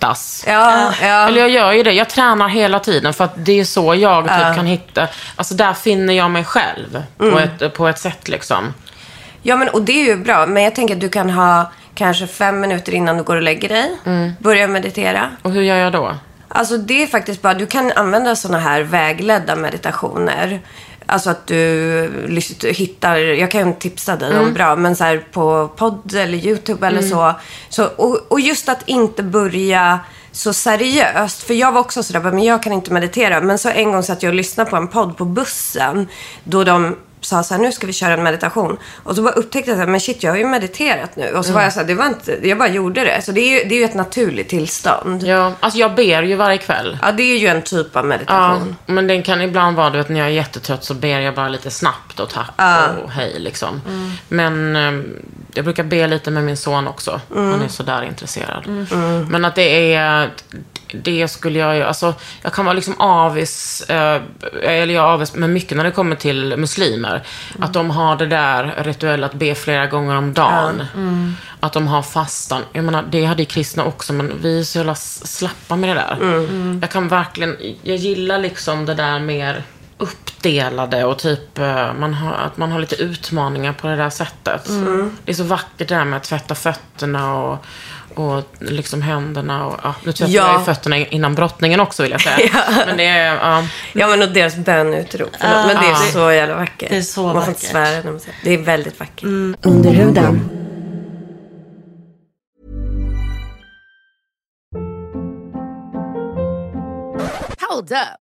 brottas. 0.02 0.44
Ja, 0.46 0.92
ja. 1.02 1.28
Eller 1.28 1.40
jag 1.40 1.50
gör 1.50 1.72
ju 1.72 1.82
det. 1.82 1.92
Jag 1.92 2.08
tränar 2.08 2.48
hela 2.48 2.78
tiden 2.80 3.12
för 3.14 3.24
att 3.24 3.32
det 3.36 3.60
är 3.60 3.64
så 3.64 3.94
jag 3.94 4.24
typ 4.24 4.56
kan 4.56 4.66
hitta, 4.66 5.08
alltså 5.36 5.54
där 5.54 5.72
finner 5.72 6.14
jag 6.14 6.30
mig 6.30 6.44
själv 6.44 7.02
på, 7.18 7.24
Mm. 7.24 7.38
ett, 7.38 7.74
på 7.74 7.88
ett 7.88 7.98
sätt 7.98 8.28
liksom. 8.28 8.74
Ja, 9.42 9.56
men, 9.56 9.68
och 9.68 9.82
det 9.82 9.92
är 9.92 10.04
ju 10.04 10.16
bra. 10.16 10.46
Men 10.46 10.62
jag 10.62 10.74
tänker 10.74 10.94
att 10.94 11.00
du 11.00 11.08
kan 11.08 11.30
ha 11.30 11.70
kanske 11.94 12.26
fem 12.26 12.60
minuter 12.60 12.94
innan 12.94 13.16
du 13.16 13.22
går 13.22 13.36
och 13.36 13.42
lägger 13.42 13.68
dig. 13.68 13.90
Börja 14.38 14.68
meditera. 14.68 15.30
Och 15.42 15.50
hur 15.52 15.62
gör 15.62 15.76
jag 15.76 15.92
då? 15.92 16.16
Alltså 16.48 16.76
det 16.76 17.02
är 17.02 17.06
faktiskt 17.06 17.42
bara, 17.42 17.54
du 17.54 17.66
kan 17.66 17.92
använda 17.92 18.36
sådana 18.36 18.58
här 18.58 18.80
vägledda 18.82 19.56
meditationer. 19.56 20.60
Alltså 21.12 21.30
att 21.30 21.46
du 21.46 22.40
hittar, 22.62 23.16
jag 23.16 23.50
kan 23.50 23.74
tipsa 23.74 24.16
dig 24.16 24.38
om 24.38 24.54
bra, 24.54 24.76
men 24.76 24.96
så 24.96 25.04
här 25.04 25.26
på 25.32 25.70
podd 25.76 26.14
eller 26.14 26.38
YouTube 26.38 26.86
eller 26.86 27.02
så. 27.02 27.34
så 27.68 27.86
och, 27.86 28.18
och 28.28 28.40
just 28.40 28.68
att 28.68 28.88
inte 28.88 29.22
börja 29.22 30.00
så 30.32 30.52
seriöst. 30.52 31.42
För 31.42 31.54
jag 31.54 31.72
var 31.72 31.80
också 31.80 32.02
sådär, 32.02 32.20
men 32.20 32.44
jag 32.44 32.62
kan 32.62 32.72
inte 32.72 32.92
meditera. 32.92 33.40
Men 33.40 33.58
så 33.58 33.68
en 33.68 33.92
gång 33.92 34.02
satt 34.02 34.22
jag 34.22 34.30
och 34.30 34.34
lyssnade 34.34 34.70
på 34.70 34.76
en 34.76 34.88
podd 34.88 35.16
på 35.16 35.24
bussen. 35.24 36.08
Då 36.44 36.64
de 36.64 36.96
sa 37.24 37.42
så 37.42 37.54
här, 37.54 37.60
nu 37.62 37.72
ska 37.72 37.86
vi 37.86 37.92
köra 37.92 38.12
en 38.14 38.22
meditation. 38.22 38.76
Och 39.02 39.16
så 39.16 39.22
bara 39.22 39.32
upptäckte 39.32 39.70
jag 39.70 39.76
så 39.76 39.80
här, 39.80 39.86
men 39.90 40.00
shit, 40.00 40.22
jag 40.22 40.30
har 40.32 40.38
ju 40.38 40.46
mediterat 40.46 41.16
nu. 41.16 41.30
Och 41.30 41.46
så 41.46 41.52
var 41.52 41.62
jag 41.62 41.72
så 41.72 41.80
här, 41.80 41.86
det 41.86 41.94
var 41.94 42.06
inte, 42.06 42.48
jag 42.48 42.58
bara 42.58 42.68
gjorde 42.68 43.04
det. 43.04 43.22
Så 43.22 43.32
det 43.32 43.40
är 43.40 43.58
ju, 43.62 43.68
det 43.68 43.74
är 43.74 43.78
ju 43.78 43.84
ett 43.84 43.94
naturligt 43.94 44.48
tillstånd. 44.48 45.22
Ja, 45.22 45.52
alltså 45.60 45.78
jag 45.78 45.94
ber 45.94 46.22
ju 46.22 46.34
varje 46.36 46.58
kväll. 46.58 46.98
Ja, 47.02 47.12
det 47.12 47.22
är 47.22 47.38
ju 47.38 47.46
en 47.46 47.62
typ 47.62 47.96
av 47.96 48.04
Ja, 48.04 48.08
meditation. 48.08 48.76
men 48.86 49.06
den 49.06 49.22
kan 49.22 49.40
ibland 49.42 49.76
vara, 49.76 49.90
du 49.90 49.98
vet 49.98 50.08
när 50.08 50.18
jag 50.18 50.28
är 50.28 50.32
jättetrött 50.32 50.84
så 50.84 50.94
ber 50.94 51.20
jag 51.20 51.34
bara 51.34 51.48
lite 51.48 51.70
snabbt 51.70 52.20
och 52.20 52.30
tack 52.30 52.50
och 53.04 53.10
hej 53.10 53.34
liksom. 53.38 53.80
Men 54.28 54.76
eh, 54.76 55.04
jag 55.54 55.64
brukar 55.64 55.84
be 55.84 56.06
lite 56.06 56.30
med 56.30 56.44
min 56.44 56.56
son 56.56 56.88
också. 56.88 57.20
Han 57.34 57.62
är 57.62 57.68
sådär 57.68 58.02
intresserad. 58.02 58.86
Men 59.30 59.44
att 59.44 59.54
det 59.54 59.94
är, 59.94 60.30
det 60.94 61.28
skulle 61.28 61.58
jag 61.58 61.76
ju, 61.76 61.82
alltså 61.82 62.14
jag 62.42 62.52
kan 62.52 62.64
vara 62.64 62.74
liksom 62.74 63.00
avis, 63.00 63.82
eh, 63.88 64.22
eller 64.62 64.94
jag 64.94 65.04
avis 65.04 65.34
med 65.34 65.50
mycket 65.50 65.76
när 65.76 65.84
det 65.84 65.90
kommer 65.90 66.16
till 66.16 66.56
muslimer. 66.56 67.22
Att 67.58 67.72
de 67.72 67.90
har 67.90 68.16
det 68.16 68.26
där 68.26 68.74
rituella 68.78 69.26
att 69.26 69.34
be 69.34 69.54
flera 69.54 69.86
gånger 69.86 70.16
om 70.16 70.32
dagen. 70.32 70.82
Att 71.60 71.72
de 71.72 71.86
har 71.88 72.02
fastan. 72.02 72.62
Jag 72.72 72.84
menar, 72.84 73.04
det 73.10 73.24
hade 73.24 73.42
ju 73.42 73.46
kristna 73.46 73.84
också, 73.84 74.12
men 74.12 74.32
vi 74.42 74.60
är 74.60 74.64
så 74.64 74.78
jävla 74.78 74.94
slappa 74.94 75.76
med 75.76 75.88
det 75.90 75.94
där. 75.94 76.16
Jag 76.80 76.90
kan 76.90 77.08
verkligen, 77.08 77.56
jag 77.82 77.96
gillar 77.96 78.38
liksom 78.38 78.86
det 78.86 78.94
där 78.94 79.18
mer 79.20 79.62
uppdelade 79.98 81.04
och 81.04 81.18
typ 81.18 81.58
eh, 81.58 81.94
man 81.94 82.14
har, 82.14 82.32
att 82.32 82.56
man 82.56 82.72
har 82.72 82.80
lite 82.80 82.96
utmaningar 82.96 83.72
på 83.72 83.86
det 83.86 83.96
där 83.96 84.10
sättet. 84.10 84.68
Det 85.24 85.32
är 85.32 85.36
så 85.36 85.44
vackert 85.44 85.88
det 85.88 85.94
där 85.94 86.04
med 86.04 86.16
att 86.16 86.22
tvätta 86.22 86.54
fötterna 86.54 87.34
och, 87.34 87.64
och 88.18 88.42
liksom 88.58 89.02
händerna 89.02 89.66
och 89.66 89.80
ja, 89.82 89.94
nu 90.04 90.12
tvättar 90.12 90.32
Ja. 90.32 90.46
jag 90.52 90.58
ju 90.60 90.64
fötterna 90.64 90.96
innan 90.96 91.34
brottningen 91.34 91.80
också 91.80 92.02
vill 92.02 92.12
jag 92.12 92.20
säga. 92.20 92.50
Men 92.86 92.96
det 92.96 93.06
är, 93.06 93.34
ja. 93.34 93.64
Ja, 93.92 94.06
men 94.08 94.22
och 94.22 94.28
deras 94.28 94.56
bönutrop. 94.56 95.30
Förlåt, 95.40 95.66
men 95.66 95.76
det 95.76 95.86
är 95.86 95.90
Ja. 95.90 95.96
så 96.12 96.32
jävla 96.32 96.54
vackert. 96.56 96.90
Det 96.90 96.96
är 96.96 97.02
så 97.02 97.22
Man 97.22 97.32
får 97.32 97.40
inte 97.40 97.50
vackert. 97.50 97.70
svära 97.70 98.02
när 98.04 98.10
man 98.10 98.20
säger 98.20 98.38
det. 98.44 98.54
Är 98.54 98.58
väldigt 98.58 99.00
vackert. 99.00 99.24
Under 99.62 99.90
huden. 99.90 100.48
Hold 107.68 107.92
up. 107.92 108.21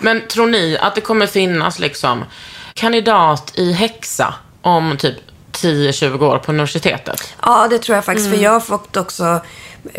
Men 0.00 0.28
tror 0.28 0.46
ni 0.46 0.78
att 0.80 0.94
det 0.94 1.00
kommer 1.00 1.26
finnas 1.26 1.78
liksom 1.78 2.24
kandidat 2.74 3.52
i 3.54 3.72
häxa 3.72 4.34
om 4.62 4.96
typ 4.96 5.16
10-20 5.52 6.22
år 6.22 6.38
på 6.38 6.52
universitetet? 6.52 7.34
Ja, 7.42 7.66
det 7.70 7.78
tror 7.78 7.96
jag 7.96 8.04
faktiskt. 8.04 8.30
För 8.30 8.36
jag 8.36 8.50
har 8.50 8.60
fått 8.60 8.96
också 8.96 9.40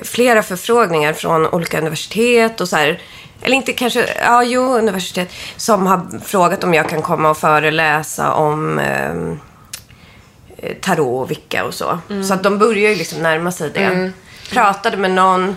flera 0.03 0.43
förfrågningar 0.43 1.13
från 1.13 1.47
olika 1.47 1.77
universitet 1.77 2.61
och 2.61 2.69
så 2.69 2.75
här. 2.75 3.01
Eller 3.41 3.55
inte 3.55 3.73
kanske, 3.73 4.09
ja 4.21 4.43
jo, 4.43 4.77
universitet. 4.77 5.31
Som 5.55 5.87
har 5.87 6.19
frågat 6.25 6.63
om 6.63 6.73
jag 6.73 6.89
kan 6.89 7.01
komma 7.01 7.29
och 7.29 7.37
föreläsa 7.37 8.33
om 8.33 8.79
eh, 8.79 10.73
tarot 10.81 11.23
och 11.23 11.31
vicka 11.31 11.63
och 11.65 11.73
så. 11.73 11.99
Så 12.27 12.33
att 12.33 12.43
de 12.43 12.57
börjar 12.57 12.89
ju 12.89 12.95
liksom 12.95 13.21
närma 13.21 13.51
sig 13.51 13.69
det. 13.69 14.11
Pratade 14.51 14.97
med 14.97 15.11
någon, 15.11 15.55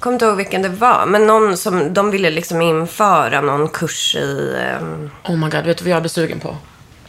kommer 0.00 0.14
inte 0.14 0.24
ihåg 0.24 0.36
vilken 0.36 0.62
det 0.62 0.68
var, 0.68 1.06
men 1.06 1.26
någon 1.26 1.56
som, 1.56 1.94
de 1.94 2.10
ville 2.10 2.30
liksom 2.30 2.62
införa 2.62 3.40
någon 3.40 3.68
kurs 3.68 4.16
i, 4.16 4.56
ehm, 4.60 5.10
Oh 5.24 5.36
my 5.36 5.50
god, 5.50 5.64
vet 5.64 5.78
du 5.78 5.84
vad 5.84 5.92
jag 5.92 6.02
blir 6.02 6.10
sugen 6.10 6.40
på? 6.40 6.56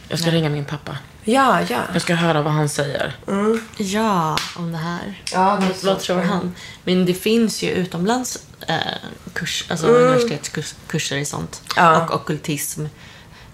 Jag 0.08 0.18
ska 0.18 0.30
ringa 0.30 0.48
min 0.48 0.64
pappa. 0.64 0.96
ja, 1.24 1.60
ja. 1.68 1.78
Jag 1.92 2.02
ska 2.02 2.14
höra 2.14 2.42
vad 2.42 2.52
han 2.52 2.68
säger. 2.68 3.16
Ja, 3.76 4.36
om 4.56 4.72
det 4.72 4.78
här. 4.78 5.22
Ja, 5.32 5.58
det 5.60 5.84
vad, 5.86 6.00
tror 6.00 6.22
han? 6.22 6.54
Men 6.84 7.06
det 7.06 7.14
finns 7.14 7.62
ju 7.62 7.70
utomlands 7.70 8.38
eh, 8.68 8.74
kurs, 9.32 9.64
alltså 9.70 9.86
universitetskurser 9.86 11.16
i 11.16 11.24
sånt. 11.24 11.62
Ja. 11.76 12.04
Och 12.04 12.14
ockultism. 12.14 12.84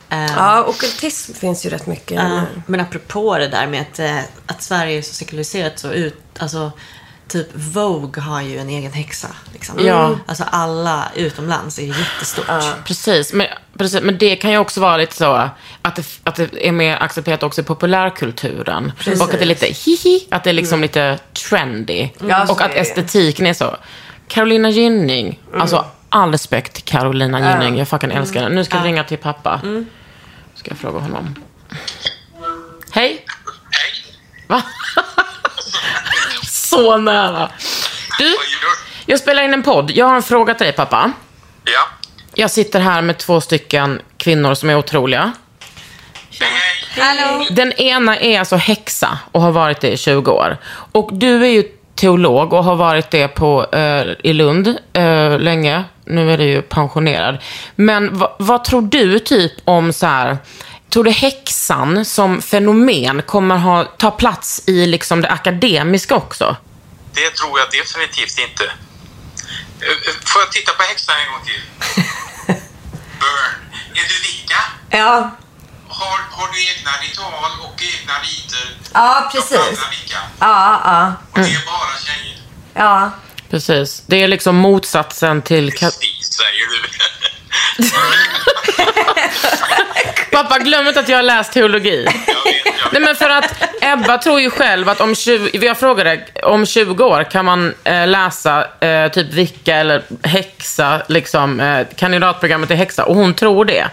Eh, 0.08 0.32
Ja, 0.36 0.64
ockultism 0.64 1.32
finns 1.32 1.66
ju 1.66 1.70
rätt 1.70 1.86
mycket. 1.86 2.18
eh, 2.18 2.42
men 2.66 2.80
apropå 2.80 3.38
det 3.38 3.48
där 3.48 3.66
med 3.66 3.80
att, 3.80 3.98
eh, 3.98 4.18
att 4.46 4.62
Sverige 4.62 4.98
är 4.98 5.02
så 5.02 5.14
sekulariserat 5.14 5.78
så 5.78 5.92
ut, 5.92 6.22
alltså 6.38 6.72
typ 7.34 7.48
Vogue 7.54 8.22
har 8.22 8.42
ju 8.42 8.58
en 8.58 8.68
egen 8.68 8.92
häxa. 8.92 9.28
Liksom. 9.52 9.86
Ja. 9.86 10.18
Alltså 10.26 10.44
alla 10.50 11.08
utomlands 11.14 11.78
är 11.78 11.82
jättestort. 11.82 12.46
Precis 12.84 13.32
men, 13.32 13.46
precis, 13.78 14.02
men 14.02 14.18
det 14.18 14.36
kan 14.36 14.50
ju 14.50 14.58
också 14.58 14.80
vara 14.80 14.96
lite 14.96 15.16
så 15.16 15.50
att 15.82 15.96
det, 15.96 16.06
att 16.24 16.34
det 16.34 16.68
är 16.68 16.72
mer 16.72 16.96
accepterat 16.96 17.42
också 17.42 17.60
i 17.60 17.64
populärkulturen. 17.64 18.92
Och 19.20 19.24
att 19.24 19.30
det 19.30 19.42
är 19.42 19.46
lite 19.46 19.66
hihi, 19.66 20.26
att 20.30 20.44
det 20.44 20.50
är 20.50 20.54
liksom 20.54 20.80
lite 20.80 21.18
trendy. 21.48 22.08
Ja, 22.28 22.46
så 22.46 22.52
och 22.52 22.60
att 22.60 22.74
estetiken 22.74 23.46
är 23.46 23.54
så. 23.54 23.76
Carolina 24.28 24.70
Gynning, 24.70 25.40
alltså 25.58 25.84
all 26.08 26.30
respekt 26.30 26.72
till 26.72 26.84
Carolina 26.84 27.40
Gynning, 27.40 27.78
jag 27.78 27.88
fucking 27.88 28.12
älskar 28.12 28.42
henne. 28.42 28.54
Nu 28.54 28.64
ska 28.64 28.76
jag 28.76 28.86
ringa 28.86 29.04
till 29.04 29.18
pappa. 29.18 29.60
Ska 30.54 30.70
jag 30.70 30.78
fråga 30.78 30.98
honom. 30.98 31.34
Hej! 32.90 33.24
Hej! 33.70 34.16
Va? 34.48 34.62
så 36.74 36.96
nära. 36.96 37.50
Du, 38.18 38.36
jag 39.06 39.18
spelar 39.18 39.42
in 39.42 39.54
en 39.54 39.62
podd. 39.62 39.90
Jag 39.90 40.06
har 40.06 40.16
en 40.16 40.22
fråga 40.22 40.54
till 40.54 40.64
dig 40.64 40.72
pappa. 40.72 41.12
Ja. 41.64 41.88
Jag 42.34 42.50
sitter 42.50 42.80
här 42.80 43.02
med 43.02 43.18
två 43.18 43.40
stycken 43.40 44.00
kvinnor 44.16 44.54
som 44.54 44.70
är 44.70 44.76
otroliga. 44.76 45.32
Hej, 46.40 46.48
hej. 46.96 47.46
Den 47.50 47.72
ena 47.72 48.18
är 48.18 48.38
alltså 48.38 48.56
häxa 48.56 49.18
och 49.32 49.40
har 49.40 49.52
varit 49.52 49.80
det 49.80 49.90
i 49.92 49.96
20 49.96 50.30
år. 50.30 50.56
Och 50.92 51.10
du 51.12 51.44
är 51.44 51.50
ju 51.50 51.62
teolog 51.94 52.52
och 52.52 52.64
har 52.64 52.76
varit 52.76 53.10
det 53.10 53.28
på, 53.28 53.66
eh, 53.72 54.06
i 54.22 54.32
Lund 54.32 54.78
eh, 54.92 55.38
länge. 55.38 55.84
Nu 56.04 56.32
är 56.32 56.38
du 56.38 56.44
ju 56.44 56.62
pensionerad. 56.62 57.38
Men 57.74 58.18
va, 58.18 58.36
vad 58.38 58.64
tror 58.64 58.82
du 58.82 59.18
typ 59.18 59.52
om 59.64 59.92
så 59.92 60.06
här... 60.06 60.38
Tror 60.92 61.04
du 61.04 61.10
häxan 61.10 62.04
som 62.04 62.42
fenomen 62.42 63.22
kommer 63.22 63.56
ha, 63.56 63.84
ta 63.84 64.10
plats 64.10 64.62
i 64.66 64.86
liksom 64.86 65.20
det 65.20 65.28
akademiska 65.30 66.14
också? 66.14 66.56
Det 67.12 67.30
tror 67.30 67.58
jag 67.58 67.70
definitivt 67.70 68.38
inte. 68.38 68.72
Får 70.24 70.42
jag 70.42 70.52
titta 70.52 70.72
på 70.72 70.82
häxan 70.82 71.14
en 71.26 71.32
gång 71.32 71.44
till? 71.44 71.62
Burn. 73.20 73.54
Är 73.94 74.08
du 74.08 74.22
vicka? 74.22 74.56
Ja, 74.90 75.30
Har, 75.88 76.18
har 76.30 76.52
du 76.52 76.58
egna 76.78 76.90
ritual 77.02 77.50
och 77.60 77.82
egna 77.82 78.12
riter? 78.22 78.78
ja 78.92 79.30
precis. 79.32 79.58
Ja, 80.40 80.80
ja, 80.84 81.12
Och 81.32 81.38
det 81.38 81.54
är 81.54 81.66
bara 81.66 81.98
tjejer? 82.06 82.38
ja. 82.74 83.10
Precis. 83.50 84.02
Det 84.06 84.22
är 84.22 84.28
liksom 84.28 84.56
motsatsen 84.56 85.42
till... 85.42 85.70
Precis, 85.70 86.32
säger 86.32 86.66
du. 86.70 86.88
Pappa, 90.32 90.58
glöm 90.58 90.88
inte 90.88 91.00
att 91.00 91.08
jag 91.08 91.18
har 91.18 91.22
läst 91.22 91.52
teologi. 91.52 92.04
jag 92.04 92.44
vet, 92.44 92.66
jag 92.66 92.74
Nej 92.92 93.00
vet. 93.00 93.02
men 93.02 93.16
för 93.16 93.30
att 93.30 93.54
Ebba 93.80 94.18
tror 94.18 94.40
ju 94.40 94.50
själv 94.50 94.88
att 94.88 95.00
om 95.00 95.14
20, 95.14 95.66
jag 95.66 95.78
frågade, 95.78 96.26
om 96.42 96.66
20 96.66 97.04
år 97.04 97.30
kan 97.30 97.44
man 97.44 97.74
eh, 97.84 98.06
läsa 98.08 98.66
eh, 98.80 99.12
typ 99.12 99.32
vicka 99.32 99.76
eller 99.76 100.02
häxa, 100.22 101.02
liksom 101.08 101.60
eh, 101.60 101.86
kandidatprogrammet 101.96 102.70
i 102.70 102.74
häxa 102.74 103.04
och 103.04 103.14
hon 103.14 103.34
tror 103.34 103.64
det. 103.64 103.90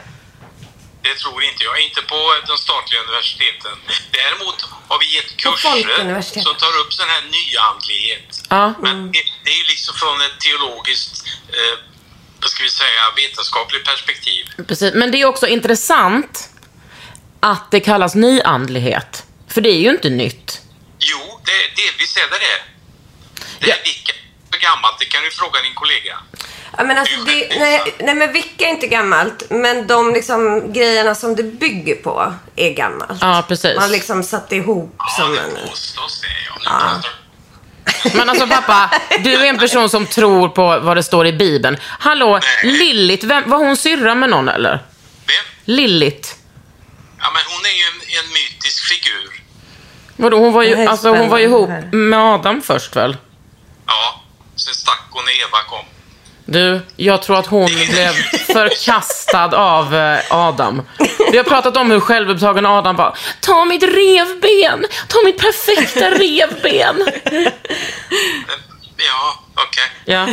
Det 1.02 1.16
tror 1.24 1.44
inte 1.44 1.64
jag. 1.64 1.76
Inte 1.88 2.02
på 2.02 2.20
de 2.48 2.58
statliga 2.58 3.00
universiteten. 3.06 3.76
Däremot 4.20 4.58
har 4.88 5.00
vi 5.00 5.08
gett 5.16 5.32
kurser 5.38 6.22
som 6.48 6.56
tar 6.64 6.74
upp 6.82 6.94
sån 6.94 7.10
här 7.16 7.24
nyandlighet. 7.38 8.30
Ja. 8.50 8.74
Men 8.86 9.12
det, 9.12 9.22
det 9.44 9.52
är 9.56 9.60
ju 9.64 9.68
liksom 9.74 9.94
från 10.02 10.18
ett 10.22 10.38
teologiskt, 10.46 11.14
eh, 11.58 11.76
ska 12.50 12.64
vi 12.64 12.70
säga, 12.70 13.02
vetenskapligt 13.16 13.86
perspektiv. 13.86 14.46
Precis. 14.68 14.94
Men 14.94 15.12
det 15.12 15.22
är 15.22 15.26
också 15.26 15.48
intressant 15.48 16.50
att 17.40 17.72
det 17.72 17.80
kallas 17.80 18.16
nyandlighet. 18.16 19.24
För 19.48 19.62
det 19.62 19.70
är 19.70 19.78
ju 19.80 19.90
inte 19.90 20.10
nytt. 20.10 20.62
Jo, 21.00 21.40
det, 21.46 21.82
delvis 21.82 22.18
är 22.18 22.22
det 22.22 22.40
det. 22.40 22.62
Det 23.60 23.68
Ja. 23.68 23.76
är 23.76 23.84
vilka 23.84 24.14
för 24.52 24.60
gammalt, 24.60 25.00
det 25.00 25.06
kan 25.06 25.24
du 25.24 25.32
fråga 25.32 25.62
din 25.62 25.74
kollega. 25.76 26.18
Ja, 26.78 26.84
men 26.84 26.98
alltså, 26.98 27.16
det, 27.24 27.60
nej, 27.60 27.96
nej, 28.00 28.16
men 28.16 28.34
Vicka 28.34 28.66
är 28.66 28.70
inte 28.70 28.88
gammalt. 28.88 29.44
Men 29.50 29.88
de 29.88 30.14
liksom, 30.14 30.74
grejerna 30.74 31.16
som 31.16 31.36
det 31.36 31.44
bygger 31.44 31.96
på 31.96 32.34
är 32.56 32.70
gammalt. 32.74 33.18
Ja, 33.22 33.46
precis. 33.48 33.76
Man 33.76 33.84
har 33.84 33.90
liksom 33.90 34.24
satt 34.24 34.52
ihop 34.52 34.96
Ja, 34.98 35.06
som 35.24 35.32
det 35.36 35.40
en... 35.42 35.68
påstås 35.68 36.22
det. 36.22 36.28
Ja, 36.48 36.54
nu 36.60 36.64
pratar- 36.66 37.21
Men 38.14 38.30
alltså 38.30 38.48
pappa, 38.48 38.92
du 39.20 39.34
är 39.34 39.46
en 39.46 39.58
person 39.58 39.90
som 39.90 40.06
tror 40.06 40.50
på 40.50 40.80
vad 40.80 40.98
det 40.98 41.04
står 41.04 41.28
i 41.28 41.34
Bibeln. 41.34 41.78
Hallå, 42.00 42.40
Nej. 42.64 43.18
Vem, 43.24 43.50
var 43.50 43.58
hon 43.58 43.78
syrra 43.78 44.16
med 44.16 44.30
någon 44.30 44.50
eller? 44.50 44.72
Vem? 44.72 45.76
Lilith. 45.76 46.30
Ja, 47.20 47.28
men 47.34 47.42
hon 47.48 47.66
är 47.66 47.78
ju 47.78 47.84
en, 47.84 48.26
en 48.26 48.34
mytisk 48.34 48.84
figur. 48.90 49.44
Vadå, 50.16 50.38
hon 50.38 50.54
var 50.54 50.64
ju, 50.64 50.86
alltså, 50.86 51.10
hon 51.10 51.30
var 51.30 51.38
ju 51.38 51.44
ihop 51.46 51.70
med 51.92 52.20
Adam 52.20 52.62
först 52.62 52.96
väl? 52.96 53.18
Ja, 53.86 54.22
sen 54.56 54.74
stack 54.74 55.04
hon 55.10 55.26
när 55.26 55.32
Eva 55.32 55.64
kom. 55.70 55.86
Du, 56.52 56.82
jag 56.96 57.22
tror 57.22 57.40
att 57.40 57.46
hon 57.48 57.66
blev 57.66 58.12
förkastad 58.54 59.58
av 59.58 59.96
eh, 59.96 60.20
Adam. 60.30 60.82
Vi 61.32 61.38
har 61.38 61.44
pratat 61.44 61.78
om 61.78 61.92
hur 61.92 62.00
självupptagen 62.00 62.66
Adam 62.66 62.96
var. 62.96 63.18
Ta 63.40 63.66
mitt 63.66 63.84
revben! 63.84 64.86
Ta 65.08 65.18
mitt 65.26 65.38
perfekta 65.38 66.10
revben! 66.10 67.06
Ja, 68.98 69.44
Okej. 69.54 69.92
Ja. 70.06 70.28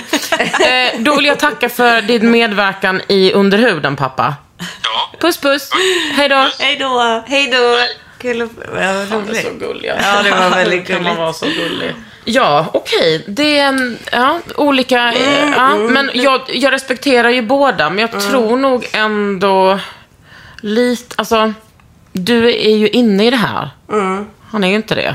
Eh, 0.66 1.00
då 1.00 1.16
vill 1.16 1.24
jag 1.24 1.38
tacka 1.38 1.68
för 1.68 2.02
din 2.02 2.30
medverkan 2.30 3.02
i 3.08 3.32
Underhuden, 3.32 3.96
pappa. 3.96 4.34
Ja. 4.82 5.18
Puss, 5.20 5.36
puss. 5.36 5.70
Hej 6.12 6.28
då. 6.28 6.50
Hej 6.58 6.76
då! 6.76 7.22
Hej 7.26 7.50
då. 7.50 7.78
Kul 8.18 8.42
att... 8.42 8.50
Ja, 8.74 8.80
Han 8.80 9.00
är 9.00 9.06
så 9.06 9.18
roligt. 9.18 9.60
gullig. 9.60 9.88
Ja, 10.02 10.22
det 10.22 10.30
var 10.30 10.50
väldigt 10.50 10.86
Kan 10.86 10.94
man 10.96 11.02
gulligt. 11.04 11.18
vara 11.18 11.32
så 11.32 11.46
gullig. 11.46 11.94
Ja, 12.24 12.66
okej. 12.72 13.24
Det 13.28 13.58
är 13.58 13.66
en, 13.66 13.98
ja, 14.12 14.40
olika... 14.56 15.12
eh, 15.12 15.42
Mm, 15.42 15.52
ja, 15.52 15.76
men 15.76 16.10
jag, 16.14 16.40
jag 16.48 16.72
respekterar 16.72 17.28
ju 17.30 17.42
båda, 17.42 17.90
men 17.90 17.98
jag 17.98 18.20
tror 18.20 18.56
nog 18.56 18.88
ändå 18.92 19.78
lite... 20.60 21.14
Alltså, 21.18 21.52
du 22.12 22.46
är 22.50 22.76
ju 22.76 22.88
inne 22.88 23.26
i 23.26 23.30
det 23.30 23.36
här. 23.36 23.70
Han 24.50 24.64
är 24.64 24.68
ju 24.68 24.74
inte 24.74 24.94
det. 24.94 25.14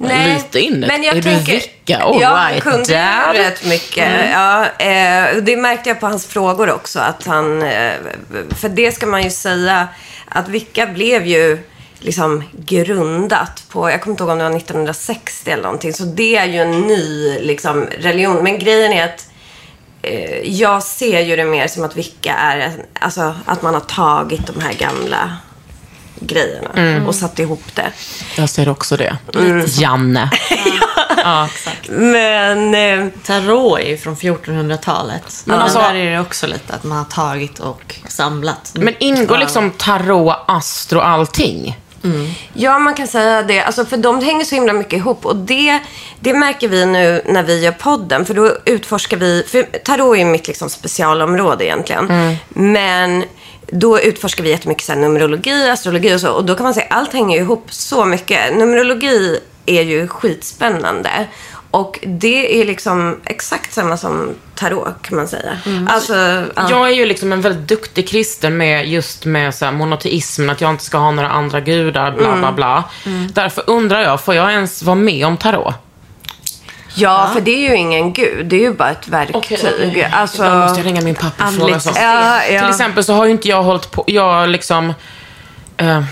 Lite 0.00 0.60
inne. 0.60 0.76
Mm. 0.76 0.88
men 0.88 1.02
jag 1.02 1.16
är 1.16 1.22
tänker, 1.22 1.52
du 1.52 1.58
vicka? 1.58 1.98
All 1.98 2.20
jag 2.20 2.50
right, 2.50 2.62
kunde 2.62 2.78
dad. 2.94 3.34
ju 3.36 3.40
rätt 3.42 3.66
mycket. 3.66 4.08
Ja, 4.32 4.64
eh, 4.78 5.36
och 5.36 5.42
det 5.42 5.56
märkte 5.56 5.88
jag 5.90 6.00
på 6.00 6.06
hans 6.06 6.26
frågor 6.26 6.70
också. 6.70 7.00
Att 7.00 7.26
han, 7.26 7.62
eh, 7.62 7.92
för 8.60 8.68
det 8.68 8.92
ska 8.92 9.06
man 9.06 9.22
ju 9.22 9.30
säga, 9.30 9.88
att 10.28 10.48
vicka 10.48 10.86
blev 10.86 11.26
ju 11.26 11.58
liksom 12.00 12.42
grundat 12.52 13.62
på, 13.68 13.90
jag 13.90 14.02
kommer 14.02 14.12
inte 14.12 14.22
ihåg 14.22 14.30
om 14.30 14.38
det 14.38 14.44
var 14.44 14.56
1960 14.56 15.50
eller 15.50 15.62
någonting. 15.62 15.92
Så 15.92 16.04
det 16.04 16.36
är 16.36 16.46
ju 16.46 16.58
en 16.58 16.80
ny 16.80 17.38
liksom, 17.40 17.86
religion. 17.98 18.42
Men 18.42 18.58
grejen 18.58 18.92
är 18.92 19.04
att 19.04 19.28
eh, 20.02 20.40
jag 20.60 20.82
ser 20.82 21.20
ju 21.20 21.36
det 21.36 21.44
mer 21.44 21.68
som 21.68 21.84
att 21.84 21.96
vicka 21.96 22.34
är, 22.34 22.72
alltså 23.00 23.34
att 23.44 23.62
man 23.62 23.74
har 23.74 23.80
tagit 23.80 24.46
de 24.46 24.60
här 24.60 24.72
gamla 24.72 25.36
grejerna 26.20 26.70
Mm. 26.76 27.06
och 27.06 27.14
satt 27.14 27.38
ihop 27.38 27.62
det. 27.74 27.92
Jag 28.36 28.50
ser 28.50 28.68
också 28.68 28.96
det. 28.96 29.16
Mm. 29.34 29.64
Janne. 29.66 30.30
Men... 31.88 32.74
Eh, 32.74 33.08
Tarot 33.24 33.80
är 33.80 33.84
ju 33.88 33.96
från 33.96 34.16
1400-talet. 34.16 35.42
Men 35.44 35.58
alltså- 35.58 35.78
där 35.78 35.94
är 35.94 36.10
det 36.10 36.20
också 36.20 36.46
lite 36.46 36.74
att 36.74 36.84
man 36.84 36.98
har 36.98 37.04
tagit 37.04 37.58
och 37.58 37.94
samlat. 38.08 38.70
Men 38.74 38.94
ingår 38.98 39.38
liksom 39.38 39.70
tarot, 39.70 40.36
astro, 40.46 40.98
allting? 41.00 41.78
Ja, 42.52 42.78
man 42.78 42.94
kan 42.94 43.06
säga 43.06 43.42
det. 43.42 43.60
Alltså, 43.62 43.84
för 43.84 43.96
de 43.96 44.22
hänger 44.22 44.44
så 44.44 44.54
himla 44.54 44.72
mycket 44.72 44.92
ihop. 44.92 45.26
Och 45.26 45.36
det, 45.36 45.78
det 46.20 46.34
märker 46.34 46.68
vi 46.68 46.86
nu 46.86 47.22
när 47.26 47.42
vi 47.42 47.60
gör 47.60 47.72
podden. 47.72 48.24
För 48.24 48.34
då 48.34 48.56
utforskar 48.64 49.16
vi... 49.16 49.44
För 49.48 49.62
tarot 49.62 50.16
är 50.16 50.24
mitt 50.24 50.48
liksom 50.48 50.70
specialområde 50.70 51.64
egentligen. 51.64 52.36
Men 52.48 53.24
då 53.66 54.00
utforskar 54.00 54.44
vi 54.44 54.50
jättemycket 54.50 54.84
så 54.84 54.92
här, 54.92 55.00
numerologi, 55.00 55.70
astrologi 55.70 56.14
och 56.14 56.20
så. 56.20 56.32
Och 56.32 56.44
då 56.44 56.54
kan 56.54 56.64
man 56.64 56.74
säga 56.74 56.86
allt 56.90 57.12
hänger 57.12 57.38
ihop 57.38 57.66
så 57.68 58.04
mycket. 58.04 58.56
Numerologi 58.56 59.40
är 59.66 59.82
ju 59.82 60.08
skitspännande. 60.08 61.10
Och 61.70 61.98
det 62.02 62.60
är 62.60 62.64
liksom 62.64 63.20
exakt 63.24 63.72
samma 63.72 63.96
som 63.96 64.34
tarot 64.54 65.02
kan 65.02 65.16
man 65.16 65.28
säga. 65.28 65.58
Alltså, 65.88 66.14
ja. 66.56 66.70
Jag 66.70 66.88
är 66.88 66.94
ju 66.94 67.06
liksom 67.06 67.32
en 67.32 67.40
väldigt 67.40 67.68
duktig 67.68 68.08
kristen 68.08 68.56
med 68.56 68.88
just 68.88 69.24
med 69.24 69.54
så 69.54 69.64
här 69.64 69.72
monoteismen, 69.72 70.50
att 70.50 70.60
jag 70.60 70.70
inte 70.70 70.84
ska 70.84 70.98
ha 70.98 71.10
några 71.10 71.28
andra 71.28 71.60
gudar, 71.60 72.10
bla 72.12 72.26
Mm. 72.28 72.40
bla 72.40 72.52
bla. 72.52 72.84
Därför 73.32 73.64
undrar 73.66 74.00
jag, 74.00 74.20
får 74.20 74.34
jag 74.34 74.52
ens 74.52 74.82
vara 74.82 74.94
med 74.96 75.26
om 75.26 75.36
tarot? 75.36 75.74
ja, 76.94 77.30
för 77.34 77.40
det 77.40 77.50
är 77.66 77.70
ju 77.70 77.76
ingen 77.76 78.12
gud. 78.12 78.46
Det 78.46 78.56
är 78.56 78.60
ju 78.60 78.72
bara 78.74 78.90
ett 78.90 79.08
verktyg. 79.08 80.06
Alltså, 80.12 80.42
Ibland 80.42 80.60
måste 80.60 80.80
jag 80.80 80.86
ringa 80.86 81.00
min 81.00 81.14
pappa 81.14 81.46
och 81.46 81.54
fråga. 81.54 81.80
Ja, 81.94 82.44
ja. 82.44 82.60
Till 82.60 82.68
exempel 82.68 83.04
så 83.04 83.12
har 83.14 83.24
ju 83.24 83.30
inte 83.30 83.48
jag 83.48 83.62
hållit 83.62 83.90
på, 83.90 84.04
jag 84.06 84.48
liksom... 84.48 84.94
Eh, 85.76 86.02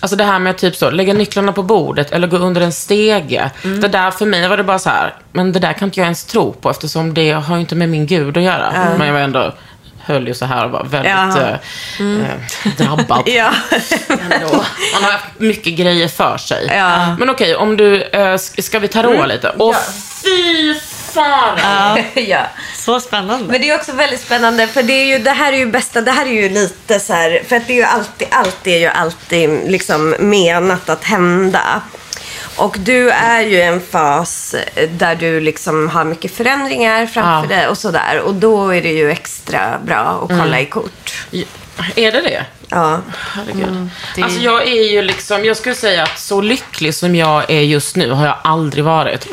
alltså 0.00 0.16
det 0.16 0.24
här 0.24 0.38
med 0.38 0.58
typ 0.58 0.76
så, 0.76 0.90
lägga 0.90 1.14
nycklarna 1.14 1.52
på 1.52 1.62
bordet 1.62 2.12
eller 2.12 2.26
gå 2.26 2.36
under 2.36 2.60
en 2.60 2.72
stege. 2.72 3.50
Mm. 3.64 3.80
Det 3.80 3.88
där 3.88 4.10
för 4.10 4.26
mig 4.26 4.48
var 4.48 4.56
det 4.56 4.64
bara 4.64 4.78
så 4.78 4.90
här, 4.90 5.14
men 5.32 5.52
det 5.52 5.58
där 5.58 5.72
kan 5.72 5.88
inte 5.88 6.00
jag 6.00 6.04
ens 6.04 6.24
tro 6.24 6.52
på 6.52 6.70
eftersom 6.70 7.14
det 7.14 7.30
har 7.32 7.54
ju 7.54 7.60
inte 7.60 7.74
med 7.74 7.88
min 7.88 8.06
gud 8.06 8.36
att 8.36 8.42
göra. 8.42 8.94
Men 8.98 9.06
jag 9.06 9.14
var 9.14 9.20
ändå, 9.20 9.54
höll 10.00 10.28
ju 10.28 10.34
så 10.34 10.44
här 10.44 10.64
och 10.64 10.70
var 10.70 10.84
väldigt 10.84 11.10
Jaha. 11.12 11.58
Mm. 12.00 12.22
eh, 12.22 12.30
eh, 12.30 12.72
drabbad. 12.76 13.22
Ja. 13.26 13.50
Man 14.94 15.02
har 15.04 15.12
haft 15.12 15.24
mycket 15.40 15.76
grejer 15.76 16.08
för 16.08 16.36
sig. 16.38 16.66
Ja. 16.74 17.16
Men 17.18 17.30
okej, 17.30 17.56
om 17.56 17.76
du, 17.76 18.02
eh, 18.02 18.18
sk- 18.18 18.60
ska 18.62 18.78
vi 18.78 18.88
tarot 18.88 19.28
lite? 19.28 19.50
Och 19.50 19.74
fy 20.24 20.74
fan! 21.16 22.04
ja. 22.14 22.46
Så 22.76 23.00
spännande. 23.00 23.52
Men 23.52 23.60
det 23.60 23.70
är 23.70 23.74
också 23.76 23.92
väldigt 23.92 24.20
spännande 24.20 24.66
för 24.66 24.82
det, 24.82 24.92
är 24.92 25.04
ju, 25.06 25.18
det 25.18 25.30
här 25.30 25.52
är 25.52 25.56
ju 25.56 25.66
bästa, 25.66 26.00
det 26.00 26.10
här 26.10 26.26
är 26.26 26.30
ju 26.30 26.48
lite 26.48 27.00
så 27.00 27.12
här, 27.12 27.42
för 27.48 27.56
att 27.56 27.66
det 27.66 27.72
är 27.72 27.76
ju 27.76 27.82
alltid, 27.84 28.28
allt 28.30 28.66
är 28.66 28.78
ju 28.78 28.86
alltid 28.86 29.70
liksom 29.70 30.10
menat 30.18 30.88
att 30.88 31.04
hända. 31.04 31.80
Och 32.56 32.76
du 32.78 33.10
är 33.10 33.40
ju 33.40 33.56
i 33.56 33.62
en 33.62 33.80
fas 33.80 34.54
där 34.90 35.14
du 35.14 35.40
liksom 35.40 35.88
har 35.88 36.04
mycket 36.04 36.36
förändringar 36.36 37.06
framför 37.06 37.54
Ja. 37.54 37.56
dig 37.58 37.68
och 37.68 37.78
sådär. 37.78 38.20
Och 38.24 38.34
då 38.34 38.70
är 38.70 38.82
det 38.82 38.92
ju 38.92 39.10
extra 39.10 39.78
bra 39.84 39.96
att 40.30 40.38
kolla 40.38 40.60
i 40.60 40.66
kort. 40.66 41.14
Är 41.96 42.12
det 42.12 42.20
det? 42.20 42.44
Ja. 42.68 43.00
Herregud. 43.32 43.88
Alltså 44.22 44.40
jag 44.40 44.62
är 44.62 44.92
ju 44.92 45.02
liksom, 45.02 45.44
jag 45.44 45.56
skulle 45.56 45.74
säga 45.74 46.02
att 46.02 46.18
så 46.18 46.40
lycklig 46.40 46.94
som 46.94 47.14
jag 47.14 47.50
är 47.50 47.60
just 47.60 47.96
nu 47.96 48.10
har 48.10 48.26
jag 48.26 48.36
aldrig 48.44 48.84
varit. 48.84 49.26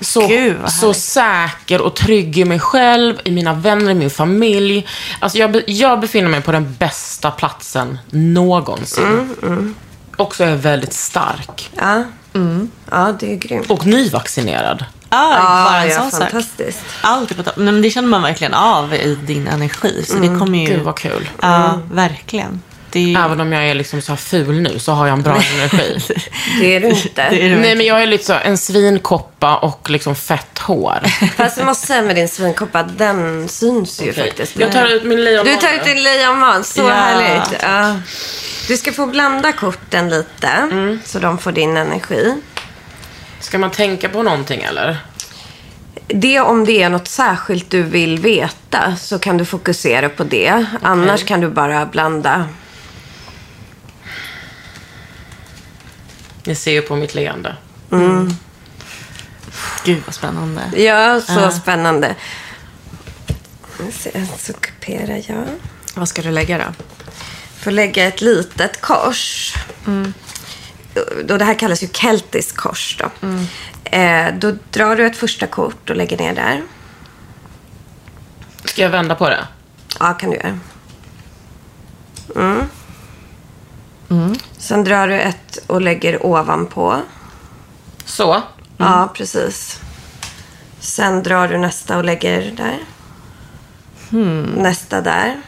Så, 0.00 0.26
Gud, 0.26 0.56
så 0.80 0.94
säker 0.94 1.80
och 1.80 1.96
trygg 1.96 2.38
i 2.38 2.44
mig 2.44 2.60
själv, 2.60 3.20
i 3.24 3.30
mina 3.30 3.52
vänner, 3.52 3.90
i 3.90 3.94
min 3.94 4.10
familj. 4.10 4.86
Alltså 5.20 5.38
jag, 5.38 5.62
jag 5.66 6.00
befinner 6.00 6.28
mig 6.28 6.40
på 6.40 6.52
den 6.52 6.74
bästa 6.78 7.30
platsen 7.30 7.98
någonsin. 8.10 9.74
Och 10.16 10.36
så 10.36 10.44
är 10.44 10.48
jag 10.48 10.56
väldigt 10.56 10.92
stark. 10.92 11.70
Ja. 11.76 12.04
ja, 12.90 13.14
det 13.20 13.32
är 13.32 13.36
grymt. 13.36 13.70
Och 13.70 13.86
nyvaccinerad. 13.86 14.84
Ja, 15.10 15.64
bara 15.64 15.82
en 15.82 15.90
ja, 15.90 15.98
sån 15.98 16.10
sak. 16.10 16.20
fantastiskt. 16.20 16.84
Allt 17.00 17.30
är 17.30 17.34
på 17.34 17.42
topp. 17.42 17.56
Men 17.56 17.82
det 17.82 17.90
känner 17.90 18.08
man 18.08 18.22
verkligen 18.22 18.54
av 18.54 18.94
i 18.94 19.14
din 19.14 19.48
energi. 19.48 20.04
Så 20.08 20.18
det 20.18 20.38
kommer 20.38 20.58
ju... 20.58 20.66
Gud 20.66 20.82
vad 20.82 20.96
kul. 20.96 21.28
Ja, 21.40 21.80
verkligen. 21.92 22.62
Är. 22.92 23.24
Även 23.24 23.40
om 23.40 23.52
jag 23.52 23.68
är 23.68 23.74
liksom 23.74 24.00
så 24.02 24.12
här 24.12 24.16
ful 24.16 24.60
nu 24.60 24.78
så 24.78 24.92
har 24.92 25.06
jag 25.06 25.12
en 25.16 25.22
bra 25.22 25.40
energi. 25.56 25.98
Det 26.60 26.76
är 26.76 26.80
du 26.80 26.88
inte. 26.88 27.30
det 27.30 27.42
är 27.42 27.50
det 27.50 27.56
Nej 27.60 27.76
men 27.76 27.86
jag 27.86 28.02
är 28.02 28.06
lite 28.06 28.24
så 28.24 28.32
en 28.44 28.58
svinkoppa 28.58 29.56
och 29.56 29.90
liksom 29.90 30.16
fett 30.16 30.58
hår. 30.58 30.98
Fast 31.36 31.56
jag 31.58 31.66
måste 31.66 31.86
säga 31.86 32.02
med 32.02 32.16
din 32.16 32.28
svinkoppa, 32.28 32.82
den 32.82 33.48
syns 33.48 34.02
ju 34.02 34.12
faktiskt. 34.12 34.56
Jag 34.56 34.72
tar 34.72 34.86
ut 34.86 35.04
min 35.04 35.24
lejon. 35.24 35.44
Du 35.46 35.56
tar 35.56 35.74
ut 35.74 35.84
din 35.84 36.02
lejonman, 36.02 36.64
så 36.64 36.80
Ja. 36.80 36.88
härligt. 36.94 37.62
Ja. 37.62 37.96
Du 38.68 38.76
ska 38.76 38.92
få 38.92 39.06
blanda 39.06 39.52
korten 39.52 40.10
lite, 40.10 40.48
Mm. 40.48 41.00
så 41.04 41.18
de 41.18 41.38
får 41.38 41.52
din 41.52 41.76
energi. 41.76 42.34
Ska 43.40 43.58
man 43.58 43.70
tänka 43.70 44.08
på 44.08 44.22
någonting 44.22 44.62
eller? 44.62 44.96
Det 46.08 46.40
om 46.40 46.64
det 46.64 46.82
är 46.82 46.88
något 46.88 47.08
särskilt 47.08 47.70
du 47.70 47.82
vill 47.82 48.18
veta 48.18 48.96
så 49.00 49.18
kan 49.18 49.36
du 49.38 49.44
fokusera 49.44 50.08
på 50.08 50.24
det. 50.24 50.64
Annars 50.82 51.24
kan 51.24 51.40
du 51.40 51.48
bara 51.48 51.86
blanda. 51.86 52.44
Ni 56.46 56.54
ser 56.54 56.72
ju 56.72 56.82
på 56.82 56.96
mitt 56.96 57.14
leende. 57.14 57.56
Gud 59.84 60.02
vad 60.06 60.14
spännande. 60.14 60.62
Ja, 60.82 61.20
så 61.20 61.50
spännande. 61.50 62.14
Ser 63.92 64.18
jag, 64.18 64.26
Så 64.38 64.52
kuperar 64.52 65.22
jag. 65.26 65.44
Vad 65.94 66.08
ska 66.08 66.22
du 66.22 66.30
lägga 66.30 66.58
då? 66.58 66.64
Får 67.60 67.70
lägga 67.70 68.04
ett 68.04 68.20
litet 68.20 68.80
kors. 68.80 69.54
Och 71.30 71.38
det 71.38 71.44
här 71.44 71.54
kallas 71.58 71.82
ju 71.82 71.88
keltiskt 71.92 72.56
kors. 72.56 72.98
Då. 73.00 73.28
Eh, 73.84 74.34
då 74.34 74.56
drar 74.70 74.96
du 74.96 75.06
ett 75.06 75.16
första 75.16 75.46
kort 75.46 75.90
och 75.90 75.96
lägger 75.96 76.16
ner 76.18 76.34
där. 76.34 76.62
Ska 78.64 78.82
jag 78.82 78.90
vända 78.90 79.14
på 79.14 79.28
det? 79.28 79.46
Ja, 80.00 80.14
kan 80.14 80.30
du 80.30 80.36
göra. 80.36 80.58
Mm. 82.36 82.66
Sen 84.58 84.84
drar 84.84 85.08
du 85.08 85.20
ett 85.20 85.58
och 85.66 85.80
lägger 85.80 86.26
ovanpå. 86.26 87.00
Så. 88.04 88.42
Ja, 88.76 89.10
precis. 89.14 89.80
Sen 90.80 91.22
drar 91.22 91.48
du 91.48 91.58
nästa 91.58 91.96
och 91.96 92.04
lägger 92.04 92.50
där. 92.56 92.78
Nästa 94.56 95.00
där. 95.00 95.40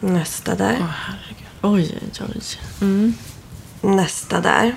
Nästa 0.00 0.54
där. 0.54 0.86
Oj, 1.62 1.98
oj, 2.20 2.20
oj. 2.80 3.12
Nästa 3.80 4.40
där. 4.40 4.74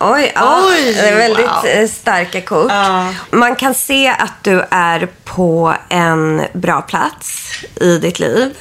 Oj, 0.00 0.32
ja, 0.34 0.62
Oj, 0.68 0.92
det 0.94 1.08
är 1.08 1.16
väldigt 1.16 1.46
wow. 1.46 1.66
eh, 1.66 1.88
starka 1.88 2.40
kort. 2.40 2.70
Ja. 2.70 3.14
Man 3.30 3.56
kan 3.56 3.74
se 3.74 4.08
att 4.08 4.32
du 4.44 4.64
är 4.70 5.08
på 5.24 5.74
en 5.88 6.42
bra 6.52 6.82
plats 6.82 7.54
i 7.80 7.98
ditt 7.98 8.18
liv. 8.18 8.58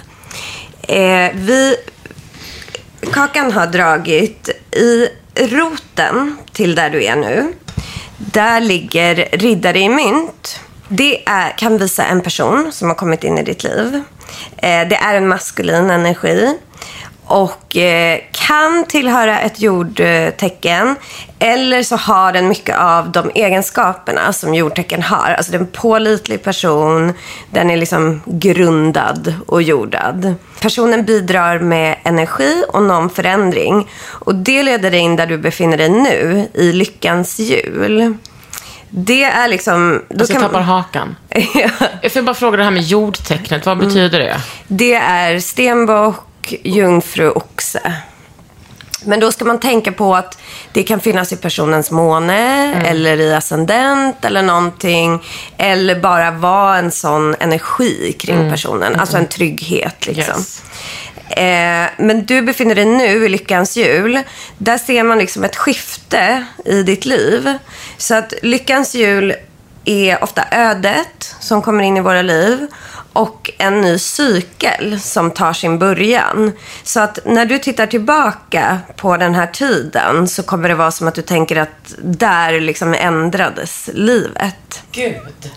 Eh, 0.82 1.32
vi, 1.34 1.76
Kakan 3.02 3.52
har 3.52 3.68
dragit 3.68 4.50
i 4.72 5.10
roten 5.36 6.38
till 6.52 6.76
där 6.76 6.90
du 6.90 7.04
är 7.04 7.16
nu. 7.16 7.54
Där 8.18 8.62
ligger 8.62 9.30
riddare 9.32 9.80
i 9.80 9.90
mynt. 9.90 10.60
Det 10.88 11.28
är, 11.30 11.58
kan 11.58 11.78
visa 11.78 12.06
en 12.06 12.22
person 12.22 12.72
som 12.72 12.88
har 12.88 12.96
kommit 12.96 13.24
in 13.24 13.38
i 13.38 13.44
ditt 13.44 13.64
liv. 13.64 14.04
Eh, 14.58 14.88
det 14.88 14.96
är 14.96 15.16
en 15.16 15.28
maskulin 15.28 15.90
energi 15.90 16.58
och 17.26 17.78
eh, 17.78 18.20
kan 18.32 18.86
tillhöra 18.86 19.40
ett 19.40 19.62
jordtecken. 19.62 20.96
Eller 21.40 21.84
så 21.84 21.96
har 21.96 22.34
den 22.34 22.48
mycket 22.48 22.78
av 22.78 23.12
de 23.12 23.32
egenskaperna 23.36 24.34
som 24.34 24.56
jordtecken 24.56 25.02
har. 25.04 25.32
Alltså 25.38 25.52
det 25.52 25.58
är 25.58 25.60
en 25.60 25.68
pålitlig 25.68 26.44
person, 26.44 27.14
den 27.52 27.70
är 27.70 27.78
liksom 27.78 28.22
grundad 28.26 29.34
och 29.48 29.62
jordad. 29.62 30.34
Personen 30.62 31.06
bidrar 31.06 31.60
med 31.60 31.96
energi 32.04 32.64
och 32.74 32.84
någon 32.84 33.10
förändring. 33.10 33.88
Och 34.04 34.36
det 34.36 34.64
leder 34.64 34.92
dig 34.92 35.00
in 35.00 35.16
där 35.16 35.28
du 35.28 35.38
befinner 35.38 35.78
dig 35.78 35.90
nu, 35.90 36.48
i 36.54 36.72
lyckans 36.72 37.40
hjul. 37.40 38.18
Det 38.90 39.24
är 39.24 39.48
liksom... 39.48 40.02
Då 40.10 40.16
Alltså, 40.20 40.34
jag 40.34 40.42
kan- 40.42 40.50
tappar 40.52 40.62
hakan. 40.64 41.16
Ja. 41.56 41.70
Jag 42.02 42.12
får 42.12 42.22
bara 42.22 42.34
fråga 42.34 42.58
det 42.58 42.64
här 42.64 42.72
med 42.72 42.84
jordtecknet. 42.84 43.66
Vad 43.66 43.78
betyder 43.78 44.20
det? 44.20 44.38
Det 44.68 44.94
är 44.94 45.40
stenbock, 45.40 46.16
jungfru, 46.50 47.30
oxe. 47.30 47.94
Men 49.06 49.20
då 49.20 49.32
ska 49.32 49.46
man 49.46 49.60
tänka 49.60 49.92
på 49.92 50.16
att 50.16 50.38
det 50.74 50.84
kan 50.84 51.00
finnas 51.00 51.34
i 51.34 51.36
personens 51.36 51.92
måne 51.92 52.74
eller 52.86 53.18
i 53.18 53.34
ascendent 53.34 54.26
eller 54.26 54.42
någonting. 54.42 55.24
Eller 55.58 56.00
bara 56.00 56.32
vara 56.32 56.78
en 56.78 56.92
sån 56.92 57.36
energi 57.40 58.16
kring 58.20 58.50
personen. 58.50 58.96
Alltså 58.96 59.18
en 59.18 59.28
trygghet 59.28 60.08
liksom. 60.08 60.38
Yes. 60.38 60.62
Eh, 61.30 61.90
men 61.98 62.26
du 62.26 62.42
befinner 62.42 62.76
dig 62.76 62.86
nu 62.86 63.26
i 63.26 63.30
lyckans 63.30 63.78
hjul. 63.78 64.20
Där 64.58 64.78
ser 64.78 65.04
man 65.04 65.18
liksom 65.18 65.44
ett 65.44 65.56
skifte 65.56 66.46
i 66.66 66.84
ditt 66.84 67.06
liv. 67.06 67.54
Så 67.98 68.16
att 68.16 68.34
lyckans 68.42 68.96
hjul 68.96 69.36
är 69.86 70.24
ofta 70.24 70.44
ödet 70.52 71.36
som 71.40 71.62
kommer 71.62 71.84
in 71.84 71.98
i 71.98 72.02
våra 72.02 72.22
liv 72.22 72.68
och 73.14 73.52
en 73.58 73.82
ny 73.82 74.00
cykel 74.00 75.00
som 75.00 75.32
tar 75.32 75.54
sin 75.54 75.80
början. 75.80 76.52
Så 76.84 77.00
att 77.00 77.20
när 77.26 77.46
du 77.46 77.60
tittar 77.60 77.88
tillbaka 77.88 78.80
på 78.96 79.18
den 79.18 79.36
här 79.36 79.48
tiden 79.48 80.28
så 80.28 80.44
kommer 80.44 80.70
det 80.70 80.76
vara 80.76 80.92
som 80.92 81.08
att 81.08 81.16
du 81.16 81.22
tänker 81.22 81.56
att 81.56 81.96
där 81.98 82.60
liksom 82.60 82.94
ändrades 82.94 83.90
livet. 83.94 84.84
Gud. 84.92 85.52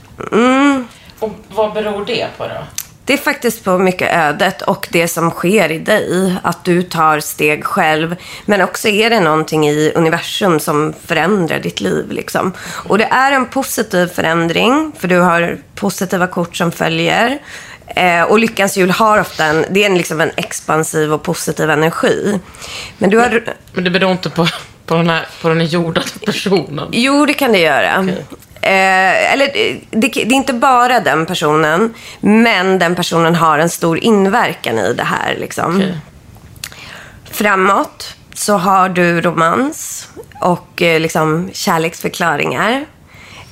Och 1.18 1.32
vad 1.48 1.72
beror 1.72 2.05
det 2.05 2.26
på 2.38 2.48
då? 2.48 2.84
Det 3.05 3.12
är 3.12 3.16
faktiskt 3.16 3.64
på 3.64 3.78
mycket 3.78 4.12
ödet 4.12 4.62
och 4.62 4.88
det 4.90 5.09
som 5.09 5.30
sker 5.30 5.70
i 5.70 5.78
dig. 5.78 6.36
Att 6.42 6.64
du 6.64 6.82
tar 6.82 7.20
steg 7.20 7.64
själv. 7.64 8.16
Men 8.44 8.61
också 8.61 8.88
är 8.88 9.11
det 9.11 9.20
någonting 9.20 9.68
i 9.68 9.92
universum 9.94 10.61
som 10.61 10.94
förändrar 11.07 11.59
ditt 11.59 11.80
liv. 11.80 12.11
Liksom. 12.11 12.52
Och 12.88 12.98
det 12.98 13.05
är 13.05 13.32
en 13.32 13.46
positiv 13.46 14.07
förändring. 14.07 14.92
För 14.98 15.09
du 15.09 15.18
har 15.18 15.59
positiva 15.74 16.26
kort 16.26 16.57
som 16.57 16.72
följer. 16.72 17.38
Eh, 17.86 18.22
och 18.22 18.38
lyckans 18.38 18.76
hjul 18.76 18.90
har 18.90 19.20
ofta 19.20 19.44
en, 19.44 19.64
det 19.70 19.82
är 19.82 19.86
en, 19.86 19.98
liksom 19.98 20.20
en 20.20 20.30
expansiv 20.36 21.12
och 21.12 21.22
positiv 21.22 21.70
energi. 21.70 22.40
Men 22.98 23.11
du 23.11 23.18
har... 23.18 23.44
Men 23.72 23.84
det 23.84 23.90
beror 23.90 24.12
inte 24.12 24.30
på, 24.30 24.46
på, 24.86 24.94
den, 24.94 25.11
här, 25.11 25.26
på 25.42 25.48
den 25.48 25.61
här 25.61 25.66
jordade 25.66 26.07
personen. 26.26 26.88
Jo, 26.92 27.26
det 27.26 27.34
kan 27.34 27.52
det 27.52 27.59
göra. 27.59 28.09
Eh, 28.64 29.32
eller 29.32 29.46
eh, 29.46 29.76
det, 29.90 30.08
det 30.08 30.20
är 30.20 30.32
inte 30.32 30.52
bara 30.52 31.00
den 31.00 31.26
personen, 31.26 31.94
men 32.20 32.78
den 32.78 32.94
personen 32.94 33.34
har 33.34 33.58
en 33.58 33.68
stor 33.68 33.98
inverkan 33.98 34.78
i 34.78 34.94
det 34.94 35.04
här. 35.04 35.36
Liksom. 35.38 35.76
Okej. 35.76 35.98
Framåt 37.30 38.16
så 38.34 38.56
har 38.56 38.88
du 38.88 39.20
romans 39.20 40.08
och 40.40 40.82
eh, 40.82 41.00
liksom 41.00 41.50
kärleksförklaringar. 41.52 42.84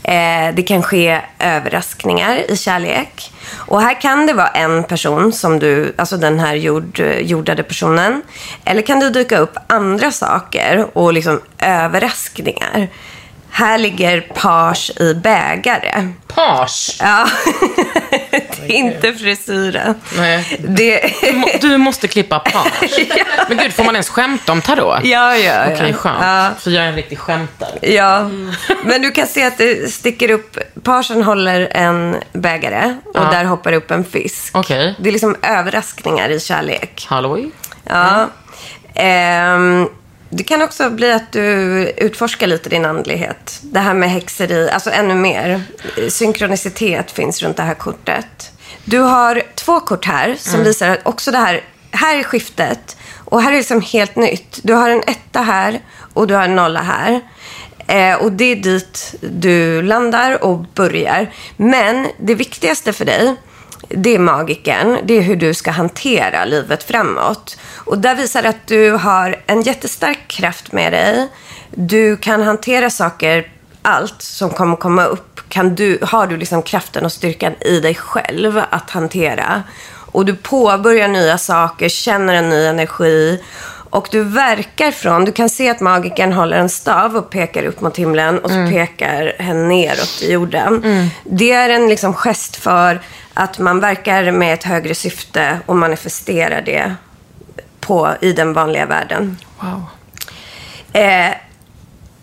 Eh, 0.03 0.55
det 0.55 0.63
kan 0.67 0.83
ske 0.83 1.21
överraskningar 1.39 2.51
i 2.51 2.57
kärlek. 2.57 3.33
Och 3.55 3.81
här 3.81 4.01
kan 4.01 4.27
det 4.27 4.33
vara 4.33 4.49
en 4.49 4.85
person 4.85 5.33
som 5.33 5.59
du, 5.59 5.95
alltså 5.99 6.17
den 6.17 6.39
här 6.39 6.55
jord, 6.55 7.03
jordade 7.21 7.63
personen. 7.63 8.23
Eller 8.65 8.83
kan 8.83 9.01
det 9.01 9.11
dyka 9.11 9.39
upp 9.39 9.57
andra 9.67 10.11
saker 10.11 10.87
och 10.93 11.13
liksom 11.13 11.41
överraskningar. 11.59 12.89
Här 13.55 13.79
ligger 13.79 14.21
page 14.21 14.91
i 15.01 15.15
bägare. 15.15 16.09
Page. 16.35 16.97
Ja, 17.01 17.27
det 18.31 18.67
är 18.67 18.71
inte 18.73 19.13
frisyren. 19.13 19.95
Nej. 20.17 20.59
Det... 20.69 21.13
Du 21.23 21.33
må- 21.33 21.49
Du 21.61 21.77
måste 21.77 22.09
klippa 22.09 22.39
page. 22.39 23.09
Men 23.49 23.59
gud, 23.59 23.73
får 23.73 23.85
man 23.85 23.95
ens 23.95 24.09
skämta 24.09 24.53
om 24.53 24.61
tarot? 24.63 25.01
Ja, 25.05 25.37
ja, 25.37 25.55
ja. 25.69 25.75
Okej, 25.75 25.93
skönt. 25.95 26.19
Ja. 26.23 26.51
För 26.59 26.71
jag 26.71 26.85
är 26.85 26.89
en 26.89 26.95
riktig 26.97 27.19
skämtare. 27.19 27.79
Ja, 27.93 28.31
men 28.85 29.03
du 29.03 29.11
kan 29.11 29.27
se 29.27 29.45
att 29.47 29.59
det 29.59 29.93
sticker 29.93 30.31
upp. 30.31 30.59
Parsen 30.83 31.23
håller 31.23 31.69
en 31.77 32.17
bägare 32.33 32.97
och 33.05 33.11
Ja. 33.17 33.29
där 33.31 33.45
hoppar 33.45 33.73
upp 33.73 33.91
en 33.91 34.05
fisk. 34.05 34.57
Okej. 34.57 34.95
Det 34.99 35.09
är 35.09 35.13
liksom 35.13 35.37
överraskningar 35.43 36.29
i 36.29 36.41
kärlek. 36.41 37.07
Halloj? 37.09 37.51
Ja. 37.85 38.29
Ehm, 38.95 39.89
det 40.35 40.45
kan 40.45 40.63
också 40.63 40.91
bli 40.91 41.13
att 41.13 41.33
du 41.33 41.43
utforskar 41.97 42.47
lite 42.47 42.69
din 42.69 42.85
andlighet. 42.85 43.61
Det 43.63 43.79
här 43.79 43.95
med 43.95 44.11
häxeri, 44.11 44.71
alltså 44.71 44.91
ännu 44.91 45.15
mer. 45.15 45.63
Synkronicitet 46.09 47.11
finns 47.11 47.43
runt 47.43 47.57
det 47.57 47.63
här 47.63 47.75
kortet. 47.75 48.53
Du 48.85 48.99
har 48.99 49.43
två 49.55 49.81
kort 49.81 50.05
här 50.05 50.37
som 50.39 50.65
visar 50.65 50.89
att 50.89 51.07
också 51.07 51.31
det 51.31 51.39
här, 51.39 51.65
här 51.91 52.19
är 52.19 52.23
skiftet. 52.23 52.97
Och 53.17 53.43
här 53.43 53.53
är 53.53 53.57
liksom 53.57 53.81
helt 53.81 54.17
nytt. 54.17 54.61
Du 54.63 54.75
har 54.75 54.91
en 54.91 55.03
etta 55.07 55.41
här 55.41 55.81
och 56.15 56.27
du 56.27 56.35
har 56.35 56.45
en 56.45 56.57
nolla 56.57 56.83
här. 56.83 57.21
Eh, 57.87 58.15
och 58.15 58.33
det 58.33 58.45
är 58.45 58.57
dit 58.57 59.15
du 59.21 59.83
landar 59.83 60.45
och 60.45 60.59
börjar. 60.59 61.31
Men 61.57 62.09
det 62.19 62.35
viktigaste 62.35 62.93
för 62.93 63.05
dig, 63.05 63.37
det 63.89 64.15
är 64.15 64.19
magiken. 64.19 64.99
Det 65.05 65.19
är 65.19 65.23
hur 65.23 65.37
du 65.37 65.55
ska 65.55 65.71
hantera 65.71 66.45
livet 66.45 66.83
framåt. 66.83 67.59
Och 67.77 67.99
där 67.99 68.15
visar 68.15 68.43
det 68.43 68.49
att 68.49 68.67
du 68.67 68.91
har 68.91 69.43
en 69.47 69.63
jättestark 69.63 70.29
kraft 70.29 70.73
med 70.73 70.93
dig. 70.93 71.29
Du 71.71 72.17
kan 72.17 72.43
hantera 72.43 72.91
saker, 72.91 73.49
allt 73.83 74.23
som 74.23 74.51
kommer 74.51 74.77
komma 74.77 75.05
upp. 75.05 75.41
Kan 75.49 75.75
du, 75.75 75.99
har 76.03 76.27
du 76.27 76.37
liksom 76.37 76.63
kraften 76.63 77.05
och 77.05 77.13
styrkan 77.13 77.53
i 77.61 77.81
dig 77.81 77.95
själv 77.95 78.63
att 78.71 78.91
hantera. 78.91 79.63
Och 80.13 80.25
du 80.25 80.37
påbörjar 80.37 81.09
nya 81.09 81.39
saker, 81.39 81.89
känner 81.89 82.35
en 82.35 82.49
ny 82.49 82.67
energi. 82.67 83.43
Och 83.93 84.09
du 84.11 84.25
verkar 84.25 84.91
från, 84.91 85.25
du 85.25 85.33
kan 85.33 85.49
se 85.49 85.71
att 85.71 85.81
magiken 85.81 86.33
håller 86.33 86.57
en 86.57 86.69
stav 86.69 87.17
och 87.17 87.31
pekar 87.31 87.65
upp 87.65 87.81
mot 87.81 87.97
himlen 87.97 88.39
och 88.39 88.51
så 88.51 88.67
pekar 88.71 89.33
hen 89.39 89.69
neråt 89.69 90.23
i 90.23 90.33
jorden. 90.33 91.09
Det 91.25 91.53
är 91.53 91.69
en 91.69 91.89
liksom 91.89 92.15
gest 92.15 92.57
för 92.57 93.01
att 93.35 93.59
man 93.59 93.81
verkar 93.81 94.31
med 94.31 94.55
ett 94.55 94.65
högre 94.65 94.95
syfte 94.95 95.59
och 95.67 95.77
manifesterar 95.77 96.63
det 96.63 96.95
på, 97.81 98.11
i 98.21 98.33
den 98.33 98.53
vanliga 98.53 98.87
världen. 98.87 99.37
Wow. 99.61 99.85
Eh, 100.93 101.31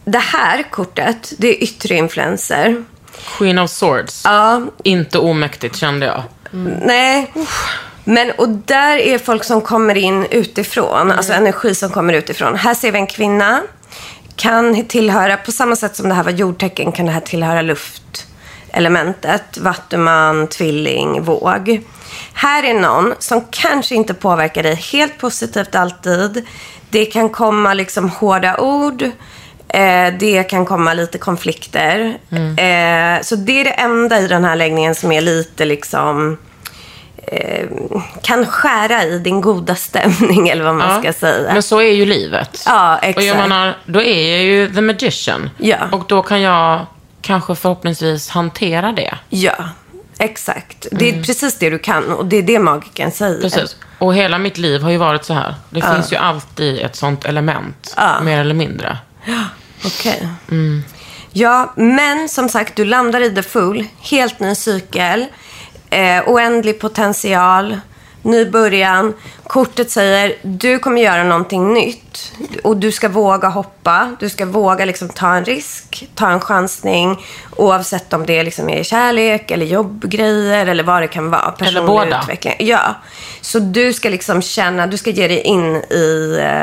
det 0.06 0.20
här 0.20 0.64
kortet, 0.64 1.34
det 1.38 1.48
är 1.48 1.64
yttre 1.64 1.96
influenser. 1.96 2.84
Queen 3.38 3.60
of 3.60 3.72
Swords. 3.72 4.22
Ja, 4.26 4.62
Inte 4.84 5.20
omäktigt 5.20 5.76
kände 5.76 6.06
jag. 6.06 6.24
Nej. 6.86 7.32
Men, 8.10 8.32
och 8.32 8.50
där 8.50 8.98
är 8.98 9.18
folk 9.18 9.44
som 9.44 9.62
kommer 9.62 9.98
in 9.98 10.26
utifrån, 10.32 11.12
alltså 11.12 11.34
energi 11.34 11.76
som 11.76 11.90
kommer 11.90 12.14
utifrån. 12.14 12.56
Här 12.56 12.74
ser 12.74 12.92
vi 12.92 13.00
en 13.00 13.08
kvinna. 13.08 13.62
Kan 14.36 14.86
tillhöra, 14.86 15.38
på 15.38 15.52
samma 15.52 15.76
sätt 15.76 15.96
som 15.96 16.10
det 16.10 16.16
här 16.16 16.24
var 16.24 16.32
jordtecken, 16.32 16.92
kan 16.92 17.06
det 17.06 17.12
här 17.12 17.22
tillhöra 17.22 17.62
luftelementet. 17.62 19.58
Vattuman, 19.58 20.48
tvilling, 20.48 21.24
våg. 21.24 21.82
Här 22.34 22.64
är 22.64 22.74
någon 22.74 23.14
som 23.20 23.46
kanske 23.50 23.96
inte 23.96 24.14
påverkar 24.14 24.64
dig 24.64 24.76
helt 24.76 25.18
positivt 25.18 25.76
alltid. 25.76 26.46
Det 26.90 27.06
kan 27.06 27.30
komma 27.30 27.74
liksom 27.74 28.10
hårda 28.10 28.58
ord. 28.58 29.02
Eh, 29.68 30.14
det 30.20 30.44
kan 30.44 30.66
komma 30.66 30.94
lite 30.94 31.18
konflikter. 31.18 32.18
Eh, 32.32 33.22
så 33.22 33.36
det 33.36 33.60
är 33.60 33.64
det 33.64 33.70
enda 33.70 34.20
i 34.20 34.28
den 34.28 34.44
här 34.44 34.56
läggningen 34.56 34.96
som 34.96 35.12
är 35.12 35.22
lite 35.22 35.66
liksom 35.66 36.38
kan 38.22 38.46
skära 38.46 39.04
i 39.04 39.20
din 39.20 39.42
goda 39.42 39.76
stämning 39.76 40.50
eller 40.50 40.64
vad 40.64 40.76
man 40.76 40.90
Ja, 40.96 41.00
ska 41.02 41.14
säga. 41.14 41.54
Men 41.54 41.64
så 41.64 41.80
är 41.82 41.92
ju 41.94 42.06
livet. 42.06 42.64
Ja, 42.66 42.98
Och 42.98 43.04
jag 43.04 43.10
exakt. 43.10 43.38
menar, 43.38 43.78
då 43.86 44.02
är 44.02 44.32
jag 44.32 44.44
ju 44.44 44.74
the 44.74 44.82
magician. 44.82 45.50
Ja. 45.58 45.78
Och 45.92 46.04
då 46.08 46.22
kan 46.24 46.42
jag 46.42 46.86
kanske 47.22 47.56
förhoppningsvis 47.56 48.30
hantera 48.30 48.92
det. 48.92 49.16
Ja, 49.30 49.56
exakt. 50.20 50.88
Det 50.92 51.10
är 51.10 51.24
precis 51.24 51.58
det 51.60 51.70
du 51.70 51.80
kan 51.80 52.12
och 52.14 52.26
det 52.26 52.38
är 52.38 52.42
det 52.44 52.60
magiken 52.60 53.12
säger. 53.12 53.32
Mm. 53.36 53.42
Precis. 53.42 53.76
Och 53.98 54.16
hela 54.16 54.38
mitt 54.38 54.58
liv 54.58 54.82
har 54.82 54.92
ju 54.92 54.98
varit 54.98 55.26
så 55.26 55.34
här. 55.34 55.56
Det 55.70 55.82
finns 55.82 56.12
ju 56.14 56.16
alltid 56.18 56.80
ett 56.80 56.96
sånt 56.96 57.26
element, 57.26 57.94
Ja. 57.98 58.22
mer 58.22 58.40
eller 58.40 58.56
mindre. 58.56 58.98
Okej. 59.86 60.28
Mm. 60.52 60.84
Ja, 61.32 61.74
men 61.76 62.30
som 62.30 62.50
sagt, 62.50 62.76
du 62.76 62.86
landar 62.86 63.22
i 63.22 63.36
the 63.36 63.44
full. 63.44 63.86
Helt 64.02 64.40
ny 64.40 64.56
cykel. 64.56 65.26
Eh, 65.90 66.24
oändlig 66.28 66.80
potential. 66.80 67.80
Ny 68.22 68.46
början. 68.46 69.14
Kortet 69.48 69.92
säger, 69.92 70.36
du 70.42 70.80
kommer 70.80 71.02
göra 71.02 71.24
någonting 71.24 71.74
nytt. 71.74 72.32
och 72.64 72.78
du 72.78 72.92
ska 72.92 73.10
våga 73.10 73.48
hoppa. 73.48 74.16
Du 74.20 74.30
ska 74.30 74.46
våga 74.46 74.86
liksom 74.86 75.10
ta 75.10 75.36
en 75.36 75.46
risk, 75.46 76.10
ta 76.16 76.30
en 76.30 76.40
chansning. 76.40 77.26
Oavsett 77.56 78.14
om 78.14 78.26
det 78.26 78.44
liksom 78.44 78.70
är 78.70 78.84
kärlek 78.84 79.52
eller 79.52 79.66
jobbgrejer 79.66 80.68
eller 80.68 80.84
vad 80.84 81.02
det 81.02 81.08
kan 81.08 81.30
vara. 81.32 81.52
Personlig 81.52 81.78
Eller 81.78 81.88
båda. 81.88 82.20
Utveckling. 82.22 82.56
Ja. 82.60 82.96
Så 83.42 83.60
du 83.60 83.94
ska 83.94 84.10
liksom 84.10 84.42
känna, 84.42 84.88
du 84.88 84.98
ska 84.98 85.10
ge 85.10 85.28
dig 85.28 85.40
in 85.42 85.76
i 85.76 86.38
eh, 86.42 86.62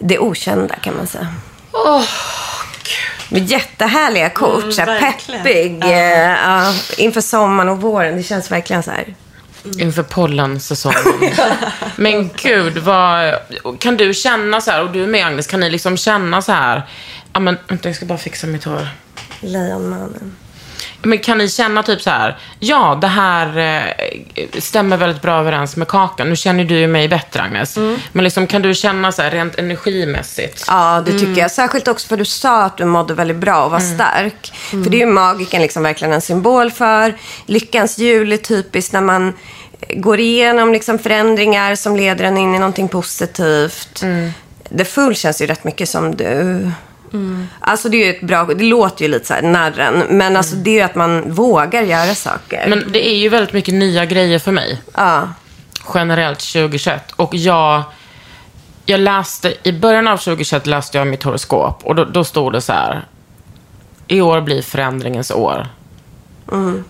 det 0.00 0.18
okända 0.18 0.74
kan 0.74 0.96
man 0.96 1.06
säga. 1.06 1.28
Med 3.28 3.46
jättehärliga 3.50 4.30
kort. 4.30 4.62
Mm, 4.62 4.72
så 4.72 4.82
peppig. 4.82 5.84
ja, 5.84 6.74
inför 6.96 7.20
sommaren 7.20 7.68
och 7.68 7.80
våren. 7.80 8.16
Det 8.16 8.22
känns 8.22 8.50
verkligen 8.50 8.82
så 8.82 8.90
här. 8.90 9.14
Inför 9.78 10.02
pollensäsongen. 10.02 11.32
Men 11.96 12.30
gud, 12.36 12.78
vad... 12.78 13.34
Kan 13.78 13.96
du 13.96 14.14
känna 14.14 14.60
så 14.60 14.70
här, 14.70 14.82
och 14.82 14.90
du 14.90 15.06
med 15.06 15.26
Agnes, 15.26 15.46
kan 15.46 15.60
ni 15.60 15.70
liksom 15.70 15.96
känna 15.96 16.42
så 16.42 16.52
här... 16.52 16.82
Ja, 17.32 17.40
men 17.40 17.58
vänta, 17.68 17.88
jag 17.88 17.96
ska 17.96 18.06
bara 18.06 18.18
fixa 18.18 18.46
mitt 18.46 18.64
hår. 18.64 18.88
Lejonmannen. 19.40 20.36
Men 21.02 21.18
kan 21.18 21.38
ni 21.38 21.48
känna 21.48 21.82
typ 21.82 22.02
så 22.02 22.10
här, 22.10 22.38
ja, 22.58 22.98
det 23.00 23.06
här 23.06 23.58
eh, 24.34 24.46
stämmer 24.58 24.96
väldigt 24.96 25.22
bra 25.22 25.40
överens 25.40 25.76
med 25.76 25.88
kakan. 25.88 26.28
Nu 26.28 26.36
känner 26.36 26.64
du 26.64 26.86
mig 26.86 27.08
bättre, 27.08 27.42
Agnes. 27.42 27.78
Men 28.12 28.24
liksom, 28.24 28.46
kan 28.46 28.62
du 28.62 28.74
känna 28.74 29.12
så 29.12 29.22
här, 29.22 29.30
rent 29.30 29.58
energimässigt? 29.58 30.64
Ja, 30.68 31.02
det 31.06 31.18
tycker 31.18 31.40
jag. 31.40 31.50
Särskilt 31.50 31.88
också 31.88 32.08
för 32.08 32.16
du 32.16 32.24
sa 32.24 32.62
att 32.62 32.76
du 32.76 32.84
mådde 32.84 33.14
väldigt 33.14 33.36
bra 33.36 33.64
och 33.64 33.70
var 33.70 33.80
stark. 33.80 34.52
För 34.70 34.90
det 34.90 34.96
är 34.96 35.06
ju 35.06 35.12
magiken 35.12 35.62
liksom 35.62 35.82
verkligen 35.82 36.12
en 36.12 36.20
symbol 36.20 36.70
för. 36.70 37.14
Lyckans 37.46 37.98
hjul 37.98 38.32
är 38.32 38.36
typiskt 38.36 38.92
när 38.92 39.00
man 39.00 39.32
går 39.88 40.20
igenom 40.20 40.72
liksom 40.72 40.98
förändringar 40.98 41.74
som 41.74 41.96
leder 41.96 42.24
en 42.24 42.38
in 42.38 42.54
i 42.54 42.58
någonting 42.58 42.88
positivt. 42.88 44.04
The 44.78 44.84
Fool 44.84 45.14
känns 45.14 45.42
ju 45.42 45.46
rätt 45.46 45.64
mycket 45.64 45.88
som 45.88 46.16
du. 46.16 46.70
Alltså 47.60 47.88
det 47.88 47.96
är 47.96 48.06
ju 48.06 48.10
ett 48.10 48.22
bra, 48.22 48.44
det 48.44 48.64
låter 48.64 49.04
ju 49.04 49.10
lite 49.10 49.26
så 49.26 49.34
här 49.34 49.42
narren. 49.42 50.04
Men 50.08 50.36
alltså 50.36 50.56
det 50.56 50.70
är 50.70 50.74
ju 50.74 50.80
att 50.80 50.94
man 50.94 51.32
vågar 51.32 51.82
göra 51.82 52.14
saker. 52.14 52.66
Men 52.68 52.92
det 52.92 53.08
är 53.08 53.16
ju 53.16 53.28
väldigt 53.28 53.52
mycket 53.52 53.74
nya 53.74 54.06
grejer 54.06 54.38
för 54.38 54.52
mig. 54.52 54.82
ja. 54.96 55.28
generellt 55.94 56.38
2021. 56.38 57.12
Och 57.12 57.34
jag, 57.34 57.82
jag 58.86 59.00
läste, 59.00 59.54
i 59.62 59.72
början 59.72 60.08
av 60.08 60.16
2021 60.16 60.66
läste 60.66 60.98
jag 60.98 61.06
mitt 61.06 61.22
horoskop 61.22 61.80
och 61.84 61.94
då, 61.94 62.04
då 62.04 62.24
stod 62.24 62.52
det 62.52 62.60
så 62.60 62.72
här. 62.72 63.04
I 64.08 64.20
år 64.20 64.40
blir 64.40 64.62
förändringens 64.62 65.30
år. 65.30 65.66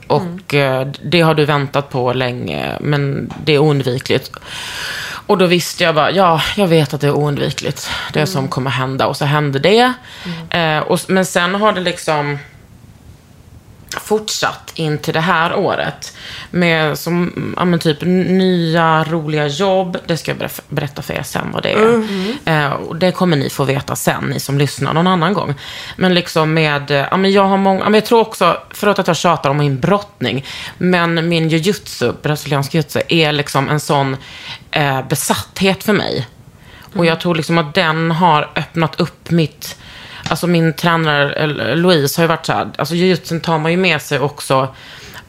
Och 0.06 0.54
eh, 0.54 0.86
det 1.02 1.20
har 1.20 1.34
du 1.34 1.44
väntat 1.44 1.90
på 1.90 2.12
länge, 2.12 2.78
men 2.80 3.32
det 3.44 3.54
är 3.54 3.58
oundvikligt. 3.58 4.30
Och 5.26 5.38
då 5.38 5.46
visste 5.46 5.84
jag 5.84 5.94
bara, 5.94 6.11
ja, 6.11 6.42
jag 6.56 6.66
vet 6.66 6.94
att 6.94 7.00
det 7.00 7.06
är 7.06 7.16
oundvikligt. 7.16 7.90
Det 8.12 8.26
som 8.26 8.48
kommer 8.48 8.70
hända. 8.70 9.06
Och 9.06 9.16
så 9.16 9.24
hände 9.24 9.58
det. 9.58 9.92
Eh, 10.50 10.78
och, 10.78 11.00
men 11.06 11.24
sen 11.24 11.54
har 11.54 11.72
det 11.72 11.80
liksom 11.80 12.38
fortsatt 13.91 14.72
in 14.74 14.99
till 14.99 15.14
det 15.14 15.20
här 15.20 15.55
året. 15.55 16.16
Med 16.51 16.99
som, 16.99 17.32
ja, 17.57 17.64
men 17.64 17.78
typ 17.78 18.03
nya 18.03 19.05
roliga 19.05 19.47
jobb. 19.47 19.99
Det 20.07 20.16
ska 20.16 20.30
jag 20.30 20.51
berätta 20.68 21.03
för 21.03 21.14
er 21.14 21.22
sen 21.22 21.51
vad 21.53 21.62
det 21.62 21.72
är. 21.72 22.03
Eh, 22.45 22.72
och 22.72 22.97
det 22.97 23.12
kommer 23.12 23.36
ni 23.36 23.51
få 23.51 23.64
veta 23.64 23.97
sen, 23.97 24.24
ni 24.24 24.41
som 24.41 24.59
lyssnar 24.59 24.95
någon 24.95 25.07
annan 25.07 25.34
gång. 25.34 25.55
Men 25.97 26.14
liksom 26.14 26.55
med, 26.55 26.91
ja 27.11 27.16
men 27.16 27.32
jag 27.32 27.45
har 27.45 27.57
många, 27.57 27.80
ja, 27.80 27.84
men 27.84 27.95
jag 27.95 28.05
tror 28.05 28.20
också, 28.20 28.57
förlåt 28.70 28.99
att 28.99 29.07
jag 29.07 29.16
tjatar 29.16 29.51
om 29.51 29.57
min 29.57 29.80
brottning, 29.80 30.47
men 30.78 31.28
min 31.28 31.49
jujutsu, 31.49 32.12
brasiliansk 32.22 32.74
jujutsu, 32.74 33.01
är 33.09 33.32
liksom 33.32 33.68
en 33.68 33.80
sån 33.80 34.16
eh, 34.70 35.07
besatthet 35.09 35.84
för 35.84 35.93
mig. 35.93 36.26
Och 36.95 37.07
jag 37.07 37.20
tror 37.20 37.34
liksom 37.34 37.59
att 37.59 37.74
den 37.74 38.11
har 38.11 38.51
öppnat 38.57 39.01
upp 39.01 39.30
mitt... 39.30 39.76
Alltså 40.31 40.47
min 40.47 40.72
tränare 40.72 41.47
Louise 41.76 42.20
har 42.20 42.24
ju 42.24 42.28
varit 42.28 42.47
så 42.47 42.53
här, 42.53 42.70
alltså 42.78 42.95
jujutsun 42.95 43.41
tar 43.41 43.59
man 43.59 43.70
ju 43.70 43.76
med 43.76 44.03
sig 44.03 44.18
också 44.18 44.74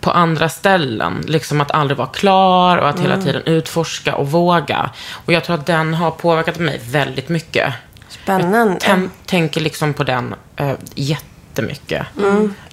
på 0.01 0.11
andra 0.11 0.49
ställen. 0.49 1.23
Liksom 1.27 1.61
att 1.61 1.71
aldrig 1.71 1.97
vara 1.97 2.07
klar 2.07 2.77
och 2.77 2.89
att 2.89 2.99
hela 2.99 3.17
tiden 3.21 3.41
utforska 3.45 4.15
och 4.15 4.31
våga. 4.31 4.89
Och 5.25 5.33
jag 5.33 5.43
tror 5.43 5.55
att 5.55 5.65
den 5.65 5.93
har 5.93 6.11
påverkat 6.11 6.59
mig 6.59 6.81
väldigt 6.89 7.29
mycket. 7.29 7.73
Spännande. 8.09 8.77
Tän- 8.77 9.09
tänker 9.25 9.61
liksom 9.61 9.93
på 9.93 10.03
den 10.03 10.35
eh, 10.55 10.73
jättemycket. 10.95 12.05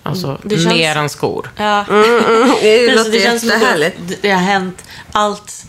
Alltså 0.02 0.38
Det 0.42 0.56
känns- 0.56 0.66
mer 0.74 0.96
än 0.96 1.08
skor. 1.08 1.50
Ja. 1.56 1.84
Det 1.88 1.92
Precis, 2.60 2.96
låter 2.96 3.10
det 3.12 3.20
känns 3.20 3.40
som 3.40 3.50
att 3.50 3.54
jättehärligt. 3.56 3.96
det, 4.06 4.16
det 4.22 4.30
har 4.30 4.40
hänt 4.42 4.84
allt. 5.12 5.64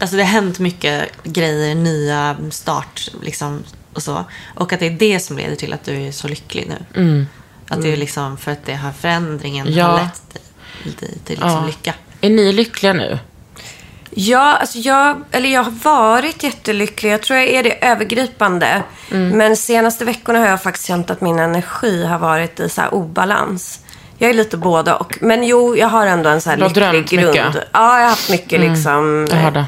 Alltså 0.00 0.16
det 0.16 0.22
har 0.22 0.30
hänt 0.30 0.58
mycket 0.58 1.04
grejer, 1.24 1.74
nya 1.74 2.36
start 2.50 3.08
liksom 3.22 3.62
och 3.94 4.02
så. 4.02 4.24
Och 4.54 4.72
att 4.72 4.80
det 4.80 4.86
är 4.86 4.90
det 4.90 5.20
som 5.20 5.36
leder 5.38 5.56
till 5.56 5.72
att 5.72 5.84
du 5.84 5.96
är 6.06 6.12
så 6.12 6.28
lycklig 6.28 6.72
nu. 6.94 7.26
Att 7.68 7.82
det 7.82 7.92
är 7.92 7.96
liksom 7.96 8.36
för 8.36 8.50
att 8.52 8.64
det 8.66 8.74
har 8.74 8.92
förändringen 8.92 9.66
Ja. 9.72 9.86
har 9.86 9.98
lett 9.98 10.34
dig, 10.34 10.42
dig 11.00 11.18
till 11.24 11.34
liksom 11.36 11.50
Ja. 11.50 11.66
lycka. 11.66 11.94
Är 12.20 12.30
ni 12.30 12.52
lyckliga 12.52 12.92
nu? 12.92 13.18
Ja, 14.14 14.56
alltså 14.56 14.78
jag, 14.78 15.24
eller 15.30 15.48
jag 15.48 15.62
har 15.62 15.70
varit 15.70 16.42
jättelycklig. 16.42 17.12
Jag 17.12 17.22
tror 17.22 17.38
jag 17.38 17.48
är 17.48 17.62
det 17.62 17.84
övergripande. 17.86 18.82
Mm. 19.10 19.28
Men 19.38 19.56
senaste 19.56 20.04
veckorna 20.04 20.38
har 20.38 20.46
jag 20.46 20.62
faktiskt 20.62 20.86
känt 20.86 21.10
att 21.10 21.20
min 21.20 21.38
energi 21.38 22.04
har 22.06 22.18
varit 22.18 22.60
i 22.60 22.68
så 22.68 22.80
här 22.80 22.94
obalans. 22.94 23.80
Jag 24.18 24.30
är 24.30 24.34
lite 24.34 24.56
båda 24.56 24.96
och. 24.96 25.18
Men 25.20 25.44
jo, 25.44 25.76
jag 25.76 25.88
har 25.88 26.06
ändå 26.06 26.30
en 26.30 26.40
så 26.40 26.50
här 26.50 26.56
lycklig 26.56 27.08
grund. 27.20 27.28
mycket? 27.28 27.54
Mm. 27.54 27.66
Ja, 27.72 27.94
jag 27.98 28.02
har 28.02 28.08
haft 28.10 28.30
mycket 28.30 28.60
liksom. 28.60 29.26
Jag 29.30 29.36
hörde. 29.36 29.64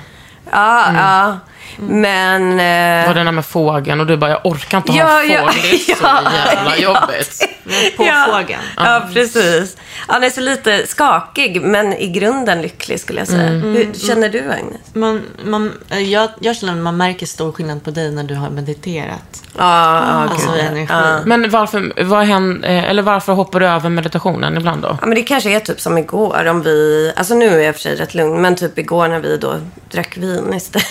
Ja, 0.50 0.92
ja. 0.94 1.38
Men... 1.78 2.50
eh, 2.50 3.06
var 3.08 3.14
den 3.14 3.26
där 3.26 3.32
med 3.32 3.46
fågeln 3.46 4.00
och 4.00 4.06
du 4.06 4.16
bara, 4.16 4.30
jag 4.30 4.46
orkar 4.46 4.78
inte 4.78 4.92
Ja, 4.92 5.04
ha 5.04 5.22
en 5.22 5.30
ja, 5.30 5.52
fågel. 5.52 5.62
Det 5.62 5.92
är 5.92 5.96
så 5.96 6.02
ja. 6.02 6.32
jävla 6.46 6.76
jobbigt. 6.76 7.48
På 7.96 8.04
ja. 8.04 8.26
fågeln. 8.30 8.60
Ja, 8.76 9.08
precis. 9.12 9.76
Han 10.06 10.24
är 10.24 10.30
så 10.30 10.40
lite 10.40 10.86
skakig, 10.86 11.62
men 11.62 11.92
i 11.92 12.06
grunden 12.06 12.62
lycklig 12.62 13.00
skulle 13.00 13.18
jag 13.18 13.28
säga. 13.28 13.48
Mm. 13.48 13.62
Hur 13.62 13.94
känner 13.94 14.28
du, 14.28 14.38
Agnes? 14.38 14.94
Man, 14.94 15.22
man, 15.44 15.72
jag, 15.88 16.30
jag 16.40 16.56
känner 16.56 16.72
att 16.72 16.78
man 16.78 16.96
märker 16.96 17.26
stor 17.26 17.52
skillnad 17.52 17.84
på 17.84 17.90
dig 17.90 18.10
när 18.12 18.24
du 18.24 18.34
har 18.34 18.50
mediterat. 18.50 19.43
Ja, 19.58 19.94
ja, 20.06 20.28
Alltså 20.30 20.48
energi. 20.58 20.86
Ja. 20.92 21.18
Men 21.24 21.50
varför, 21.50 21.92
vad 22.04 22.24
händer, 22.24 22.68
eller 22.68 23.02
varför 23.02 23.32
hoppar 23.32 23.60
du 23.60 23.66
över 23.66 23.90
meditationen 23.90 24.56
ibland 24.56 24.82
då? 24.82 24.98
Ja, 25.00 25.06
men 25.06 25.14
det 25.14 25.22
kanske 25.22 25.50
är 25.56 25.60
typ 25.60 25.80
som 25.80 25.98
igår 25.98 26.46
om 26.46 26.62
vi, 26.62 27.12
alltså 27.16 27.34
nu 27.34 27.48
är 27.60 27.64
jag 27.64 27.74
för 27.74 27.80
sig 27.80 27.96
rätt 27.96 28.14
lugn, 28.14 28.40
men 28.42 28.56
typ 28.56 28.78
igår 28.78 29.08
när 29.08 29.20
vi 29.20 29.36
då 29.36 29.54
drack 29.90 30.16
vin 30.16 30.54
istället. 30.54 30.86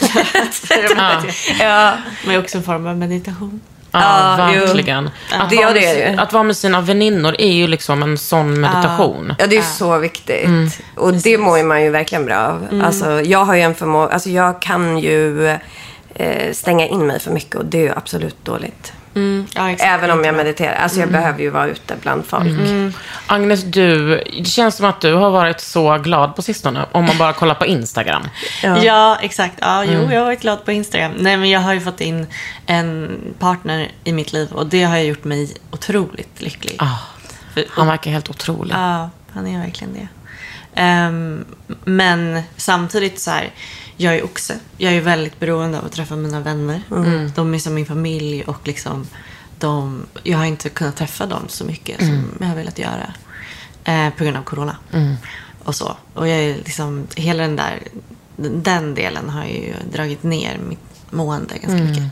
Ja, 0.97 1.11
ja. 1.59 1.93
Men 2.27 2.39
också 2.39 2.57
en 2.57 2.63
form 2.63 2.87
av 2.87 2.97
meditation. 2.97 3.61
ja, 3.91 4.51
jo. 4.55 4.59
verkligen. 4.65 5.09
Att, 5.39 5.49
Det- 5.49 5.55
vara 5.55 5.67
det 5.73 5.79
med, 5.81 5.95
det 5.95 6.11
ju. 6.11 6.17
att 6.17 6.33
vara 6.33 6.43
med 6.43 6.57
sina 6.57 6.81
väninnor 6.81 7.35
är 7.39 7.51
ju 7.51 7.67
liksom 7.67 8.03
en 8.03 8.17
sån 8.17 8.61
meditation. 8.61 9.35
ja, 9.39 9.47
det 9.47 9.57
är 9.57 9.61
så 9.61 9.97
viktigt. 9.97 10.45
Mm. 10.45 10.69
Och 10.95 11.13
det 11.13 11.37
mår 11.37 11.57
ju 11.57 11.63
man 11.63 11.83
ju 11.83 11.89
verkligen 11.89 12.25
bra 12.25 12.37
av. 12.37 12.81
Alltså, 12.85 13.21
jag 13.21 13.45
har 13.45 13.55
ju 13.55 13.61
en 13.61 13.75
förmåga, 13.75 14.13
alltså 14.13 14.29
jag 14.29 14.61
kan 14.61 14.97
ju 14.97 15.57
eh, 16.15 16.53
stänga 16.53 16.87
in 16.87 17.07
mig 17.07 17.19
för 17.19 17.31
mycket 17.31 17.55
och 17.55 17.65
det 17.65 17.77
är 17.77 17.81
ju 17.83 17.91
absolut 17.95 18.45
dåligt. 18.45 18.93
Ja, 19.55 19.71
exakt. 19.71 19.89
Även 19.91 20.11
om 20.11 20.23
jag 20.23 20.35
mediterar. 20.35 20.75
Alltså 20.75 20.99
jag 20.99 21.11
behöver 21.11 21.39
ju 21.39 21.49
vara 21.49 21.67
ute 21.67 21.95
bland 22.01 22.25
folk. 22.25 22.47
Agnes, 23.27 23.63
du, 23.63 24.15
det 24.37 24.45
känns 24.45 24.75
som 24.75 24.85
att 24.85 25.01
du 25.01 25.13
har 25.13 25.29
varit 25.31 25.59
så 25.59 25.97
glad 25.97 26.35
på 26.35 26.41
sistone. 26.41 26.85
Om 26.91 27.05
man 27.05 27.17
bara 27.17 27.33
kollar 27.33 27.55
på 27.55 27.65
Instagram. 27.65 28.21
Ja. 28.83 29.17
exakt. 29.21 29.53
Ja, 29.61 29.83
jo, 29.83 29.91
Mm. 29.99 30.11
jag 30.11 30.19
har 30.19 30.25
varit 30.25 30.41
glad 30.41 30.65
på 30.65 30.71
Instagram. 30.71 31.11
Nej, 31.17 31.37
men 31.37 31.49
jag 31.49 31.59
har 31.59 31.73
ju 31.73 31.79
fått 31.81 32.01
in 32.01 32.27
en 32.65 33.19
partner 33.39 33.91
i 34.03 34.13
mitt 34.13 34.33
liv 34.33 34.51
och 34.51 34.65
det 34.65 34.83
har 34.83 34.97
gjort 34.97 35.23
mig 35.23 35.53
otroligt 35.71 36.41
lycklig. 36.41 36.75
Ah, 36.79 36.97
För- 37.53 37.65
han 37.69 37.87
verkar 37.87 38.11
helt 38.11 38.29
otrolig. 38.29 38.75
Ja, 38.75 39.09
han 39.33 39.47
är 39.47 39.59
verkligen 39.59 39.93
det. 39.93 40.07
Ehm, 40.81 41.45
men 41.85 42.41
samtidigt 42.57 43.19
så 43.19 43.31
här, 43.31 43.49
jag 43.97 44.15
är 44.15 44.25
oxe. 44.25 44.59
Jag 44.77 44.93
är 44.93 45.01
väldigt 45.01 45.39
beroende 45.39 45.79
av 45.79 45.85
att 45.85 45.91
träffa 45.91 46.15
mina 46.15 46.39
vänner. 46.39 46.81
De 47.35 47.53
är 47.53 47.59
som 47.59 47.73
min 47.73 47.85
familj 47.85 48.43
och 48.43 48.67
liksom 48.67 49.07
de, 49.59 50.05
jag 50.23 50.37
har 50.37 50.45
inte 50.45 50.69
kunnat 50.69 50.95
träffa 50.95 51.25
dem 51.25 51.45
så 51.47 51.65
mycket 51.65 51.99
som 51.99 52.31
jag 52.39 52.47
har 52.47 52.55
velat 52.55 52.79
göra. 52.79 53.13
Eh, 53.83 54.09
på 54.09 54.23
grund 54.23 54.37
av 54.37 54.43
corona. 54.43 54.77
Och 55.63 55.75
så. 55.75 55.97
Och 56.13 56.27
jag 56.27 56.37
är 56.37 56.55
liksom, 56.55 57.07
hela 57.15 57.43
den 57.43 57.55
där, 57.55 57.79
den 58.35 58.95
delen 58.95 59.29
har 59.29 59.45
ju 59.45 59.73
dragit 59.93 60.23
ner 60.23 60.57
mitt 60.69 60.79
mående 61.09 61.57
ganska 61.57 61.83
mycket. 61.83 62.03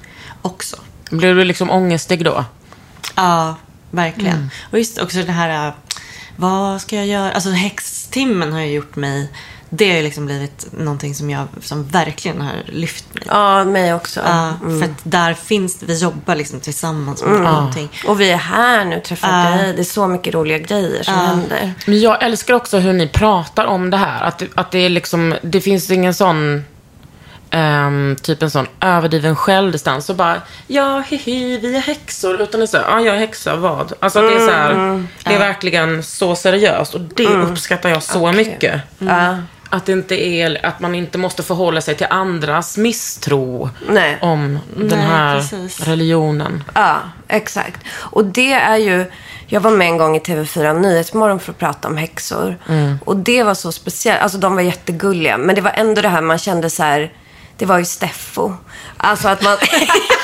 Också. 0.41 0.77
Blev 1.11 1.35
du 1.35 1.43
liksom 1.43 1.69
ångestig 1.69 2.25
då? 2.25 2.45
Ja, 3.15 3.55
verkligen. 3.91 4.37
Mm. 4.37 4.49
Och 4.71 4.77
just 4.77 4.97
också 4.97 5.23
det 5.23 5.31
här, 5.31 5.67
äh, 5.67 5.73
vad 6.35 6.81
ska 6.81 6.95
jag 6.95 7.07
göra? 7.07 7.31
Alltså 7.31 7.49
häxtimmen 7.49 8.51
har 8.53 8.59
ju 8.59 8.71
gjort 8.71 8.95
mig, 8.95 9.29
det 9.73 9.89
har 9.89 9.97
ju 9.97 10.03
liksom 10.03 10.25
blivit 10.25 10.67
någonting 10.71 11.15
som 11.15 11.29
jag, 11.29 11.47
som 11.61 11.83
verkligen 11.87 12.41
har 12.41 12.51
lyft 12.65 13.05
mig. 13.13 13.23
Ja, 13.27 13.63
mig 13.65 13.93
också. 13.93 14.19
Ja, 14.25 14.53
För 14.61 14.83
att 14.83 14.99
där 15.03 15.33
finns 15.33 15.83
vi 15.83 15.97
jobbar 15.99 16.35
liksom 16.35 16.59
tillsammans 16.59 17.23
med 17.23 17.41
någonting. 17.41 17.89
Och 18.07 18.21
vi 18.21 18.31
är 18.31 18.37
här 18.37 18.85
nu, 18.85 18.99
träffar 18.99 19.51
Ja. 19.51 19.57
dig. 19.57 19.73
Det 19.73 19.81
är 19.81 19.83
så 19.83 20.07
mycket 20.07 20.33
roliga 20.33 20.57
grejer 20.57 21.03
som 21.03 21.13
händer. 21.13 21.73
Men 21.85 21.99
jag 22.01 22.23
älskar 22.23 22.53
också 22.53 22.77
hur 22.77 22.93
ni 22.93 23.07
pratar 23.07 23.65
om 23.65 23.89
det 23.89 23.97
här. 23.97 24.23
Att, 24.23 24.37
det- 24.37 24.47
att 24.55 24.71
det 24.71 24.79
är 24.79 24.89
liksom, 24.89 25.35
det 25.41 25.61
finns 25.61 25.91
ingen 25.91 26.13
sån... 26.13 26.63
ehm, 27.49 28.15
typ 28.21 28.41
en 28.43 28.51
sån 28.51 28.67
överdriven 28.79 29.35
självdistans 29.35 30.09
och 30.09 30.15
bara, 30.15 30.41
ja, 30.67 31.03
hihi, 31.07 31.57
vi 31.57 31.75
är 31.75 31.81
häxor. 31.81 32.41
Utan 32.41 32.59
det 32.59 32.65
är 32.65 32.67
så 32.67 32.77
ja, 32.77 32.99
jag 33.01 33.15
är 33.15 33.19
häxa, 33.19 33.55
vad? 33.55 33.93
Alltså 33.99 34.19
att 34.19 34.29
det 34.31 34.35
är 34.35 34.47
så 34.47 34.51
här, 34.53 35.03
det 35.23 35.33
är 35.33 35.39
verkligen 35.39 36.03
så 36.03 36.35
seriöst 36.35 36.95
och 36.95 37.01
det 37.01 37.25
uppskattar 37.27 37.89
jag 37.89 38.03
så 38.03 38.31
mycket. 38.31 38.81
Att 39.73 39.85
det 39.85 39.91
inte 39.91 40.15
är, 40.15 40.65
att 40.65 40.79
man 40.79 40.95
inte 40.95 41.17
måste 41.17 41.43
förhålla 41.43 41.81
sig 41.81 41.95
till 41.95 42.07
andras 42.09 42.77
misstro 42.77 43.69
Nej. 43.89 44.17
om 44.21 44.59
den 44.75 44.87
Nej, 44.87 44.99
här 44.99 45.37
precis. 45.37 45.87
religionen. 45.87 46.63
Ja, 46.73 46.99
exakt. 47.27 47.79
Och 47.91 48.25
det 48.25 48.53
är 48.53 48.77
ju... 48.77 49.05
Jag 49.47 49.61
var 49.61 49.71
med 49.71 49.87
en 49.87 49.97
gång 49.97 50.15
i 50.15 50.19
TV4 50.19 50.79
Nyhetsmorgon 50.79 51.39
för 51.39 51.51
att 51.51 51.57
prata 51.57 51.87
om 51.87 51.97
häxor. 51.97 52.57
Och 53.05 53.17
det 53.17 53.43
var 53.43 53.53
så 53.53 53.71
speciellt. 53.71 54.21
Alltså 54.21 54.37
de 54.37 54.55
var 54.55 54.61
jättegulliga. 54.61 55.37
Men 55.37 55.55
det 55.55 55.61
var 55.61 55.71
ändå 55.75 56.01
det 56.01 56.09
här 56.09 56.21
man 56.21 56.37
kände 56.37 56.69
så 56.69 56.83
här... 56.83 57.13
Det 57.57 57.65
var 57.65 57.77
ju 57.77 57.85
Steffo. 57.85 58.53
Alltså 58.97 59.27
att 59.27 59.41
man... 59.41 59.57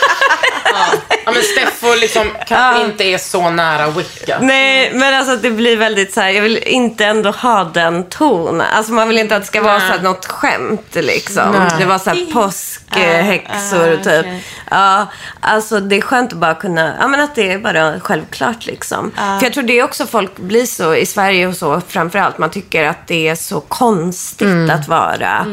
Ja, 1.25 1.31
men 1.31 1.41
Steffo 1.43 1.95
liksom 1.95 2.31
kanske 2.47 2.83
inte 2.85 3.03
är 3.03 3.17
så 3.17 3.49
nära 3.49 3.87
Wicca. 3.87 4.37
Nej, 4.41 4.91
men 4.93 5.13
alltså 5.13 5.35
det 5.35 5.51
blir 5.51 5.77
väldigt 5.77 6.13
så 6.13 6.21
här, 6.21 6.29
jag 6.29 6.41
vill 6.41 6.57
inte 6.57 7.05
ändå 7.05 7.31
ha 7.31 7.63
den 7.63 8.03
tonen. 8.09 8.67
Alltså 8.73 8.91
man 8.91 9.07
vill 9.07 9.17
inte 9.17 9.35
att 9.35 9.41
det 9.41 9.47
ska 9.47 9.61
vara 9.61 9.79
så 9.79 9.85
här, 9.85 9.99
något 10.01 10.25
skämt 10.25 10.95
liksom. 10.95 11.51
Nej. 11.51 11.71
Det 11.79 11.85
var 11.85 11.97
så 11.99 12.09
här 12.09 12.25
påskhäxor 12.33 13.89
Ah, 13.89 13.93
ah, 13.93 13.97
typ. 13.97 14.25
okej. 14.25 14.43
Ja, 14.71 15.05
alltså 15.41 15.79
det 15.79 15.95
är 15.95 16.01
skönt 16.01 16.33
att 16.33 16.39
bara 16.39 16.55
kunna, 16.55 16.95
ja 16.99 17.07
men 17.07 17.19
att 17.19 17.35
det 17.35 17.51
är 17.51 17.57
bara 17.59 17.99
självklart 17.99 18.65
liksom. 18.65 19.11
För 19.15 19.43
jag 19.45 19.53
tror 19.53 19.63
det 19.63 19.79
är 19.79 19.83
också 19.83 20.05
folk 20.05 20.37
blir 20.37 20.65
så, 20.65 20.95
i 20.95 21.05
Sverige 21.05 21.47
och 21.47 21.55
så 21.55 21.81
framförallt, 21.87 22.37
man 22.37 22.49
tycker 22.49 22.87
att 22.87 23.07
det 23.07 23.27
är 23.27 23.35
så 23.35 23.59
konstigt 23.59 24.71
att 24.71 24.87
vara. 24.87 25.45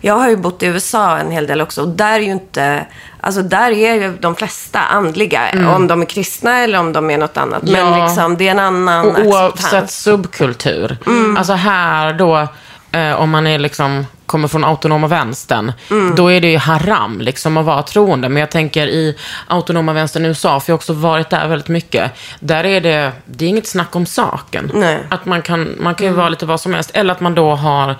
Jag 0.00 0.14
har 0.14 0.28
ju 0.28 0.36
bott 0.36 0.62
i 0.62 0.66
USA 0.66 1.18
en 1.18 1.30
hel 1.30 1.46
del 1.46 1.60
också 1.60 1.82
och 1.82 1.88
där 1.88 2.12
är 2.12 2.18
ju 2.20 2.30
inte, 2.30 2.86
alltså 3.20 3.42
där 3.42 3.70
är 3.70 3.94
ju 3.94 4.16
de 4.20 4.36
flesta 4.36 4.80
andliga. 4.80 5.42
Om 5.76 5.86
de 5.86 6.02
är 6.02 6.06
kristna 6.06 6.58
eller 6.58 6.78
om 6.78 6.92
de 6.92 7.10
är 7.10 7.18
något 7.18 7.36
annat. 7.36 7.62
Men 7.62 7.72
Ja. 7.92 8.04
liksom 8.04 8.36
det 8.36 8.46
är 8.46 8.50
en 8.50 8.58
annan 8.58 9.06
Och 9.06 9.18
oavsett 9.26 9.90
subkultur. 9.90 10.96
Alltså 11.38 11.52
här 11.52 12.12
då, 12.12 12.48
eh, 12.92 13.20
om 13.20 13.30
man 13.30 13.46
är 13.46 13.58
liksom, 13.58 14.06
kommer 14.26 14.48
från 14.48 14.64
autonoma 14.64 15.06
vänstern, 15.06 15.72
då 16.16 16.32
är 16.32 16.40
det 16.40 16.50
ju 16.50 16.58
haram 16.58 17.20
liksom 17.20 17.56
att 17.56 17.64
vara 17.66 17.82
troende. 17.82 18.28
Men 18.28 18.40
jag 18.40 18.50
tänker 18.50 18.86
i 18.86 19.16
autonoma 19.46 19.92
vänstern 19.92 20.24
i 20.24 20.28
USA, 20.28 20.60
för 20.60 20.70
jag 20.70 20.74
har 20.74 20.78
också 20.78 20.92
varit 20.92 21.30
där 21.30 21.48
väldigt 21.48 21.68
mycket, 21.68 22.12
där 22.40 22.64
är 22.64 22.80
det, 22.80 23.12
det 23.24 23.44
är 23.44 23.48
inget 23.48 23.66
snack 23.68 23.96
om 23.96 24.06
saken. 24.06 24.70
Nej. 24.74 24.98
Att 25.10 25.26
man 25.26 25.42
kan, 25.42 25.74
man 25.80 25.94
kan 25.94 26.06
ju 26.06 26.12
vara 26.12 26.28
lite 26.28 26.46
vad 26.46 26.60
som 26.60 26.74
helst. 26.74 26.90
Eller 26.94 27.12
att 27.12 27.20
man 27.20 27.34
då 27.34 27.54
har 27.54 27.96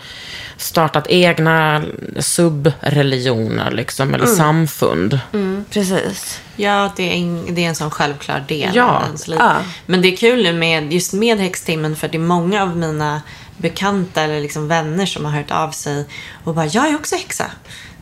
startat 0.58 1.06
egna 1.08 1.82
subreligioner 2.18 3.70
liksom, 3.70 4.14
eller 4.14 4.26
samfund. 4.26 5.20
Precis. 5.70 6.40
Ja, 6.56 6.92
det 6.96 7.02
är, 7.02 7.12
en, 7.16 7.54
det 7.54 7.64
är 7.64 7.68
en 7.68 7.74
sån 7.74 7.90
självklar 7.90 8.44
del 8.48 8.70
Ja. 8.74 8.84
av 8.84 9.02
ens 9.04 9.28
liv. 9.28 9.38
Ja. 9.42 9.56
Men 9.86 10.02
det 10.02 10.12
är 10.12 10.16
kul 10.16 10.42
nu 10.42 10.52
med, 10.52 10.92
just 10.92 11.12
med 11.12 11.38
häxtimmen 11.38 11.96
för 11.96 12.08
det 12.08 12.16
är 12.16 12.20
många 12.20 12.62
av 12.62 12.76
mina 12.76 13.22
bekanta 13.56 14.22
eller 14.22 14.40
liksom 14.40 14.68
vänner 14.68 15.06
som 15.06 15.24
har 15.24 15.32
hört 15.32 15.50
av 15.50 15.70
sig 15.70 16.04
och 16.44 16.54
bara, 16.54 16.66
jag 16.66 16.88
är 16.88 16.94
också 16.94 17.16
häxa. 17.16 17.44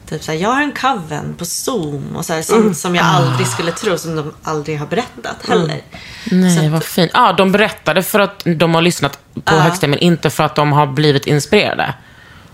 Typ 0.08 0.22
såhär, 0.24 0.38
jag 0.38 0.48
har 0.48 0.62
en 0.62 0.72
coven 0.72 1.34
på 1.38 1.44
Zoom 1.44 2.16
och 2.16 2.24
så 2.24 2.32
här, 2.32 2.42
sånt 2.42 2.60
Mm. 2.60 2.74
som 2.74 2.94
jag 2.94 3.04
aldrig 3.04 3.46
skulle 3.46 3.72
tro, 3.72 3.98
som 3.98 4.16
de 4.16 4.32
aldrig 4.42 4.78
har 4.78 4.86
berättat 4.86 5.48
heller. 5.48 5.80
Nej, 6.30 6.56
Så 6.58 6.64
att- 6.64 6.70
vad 6.72 6.84
fint. 6.84 7.10
Ja, 7.14 7.32
de 7.32 7.52
berättade 7.52 8.02
för 8.02 8.20
att 8.20 8.42
de 8.44 8.74
har 8.74 8.82
lyssnat 8.82 9.18
på 9.34 9.54
Ja. 9.54 9.60
högstämmen, 9.60 9.98
inte 9.98 10.30
för 10.30 10.44
att 10.44 10.54
de 10.54 10.72
har 10.72 10.86
blivit 10.86 11.26
inspirerade. 11.26 11.94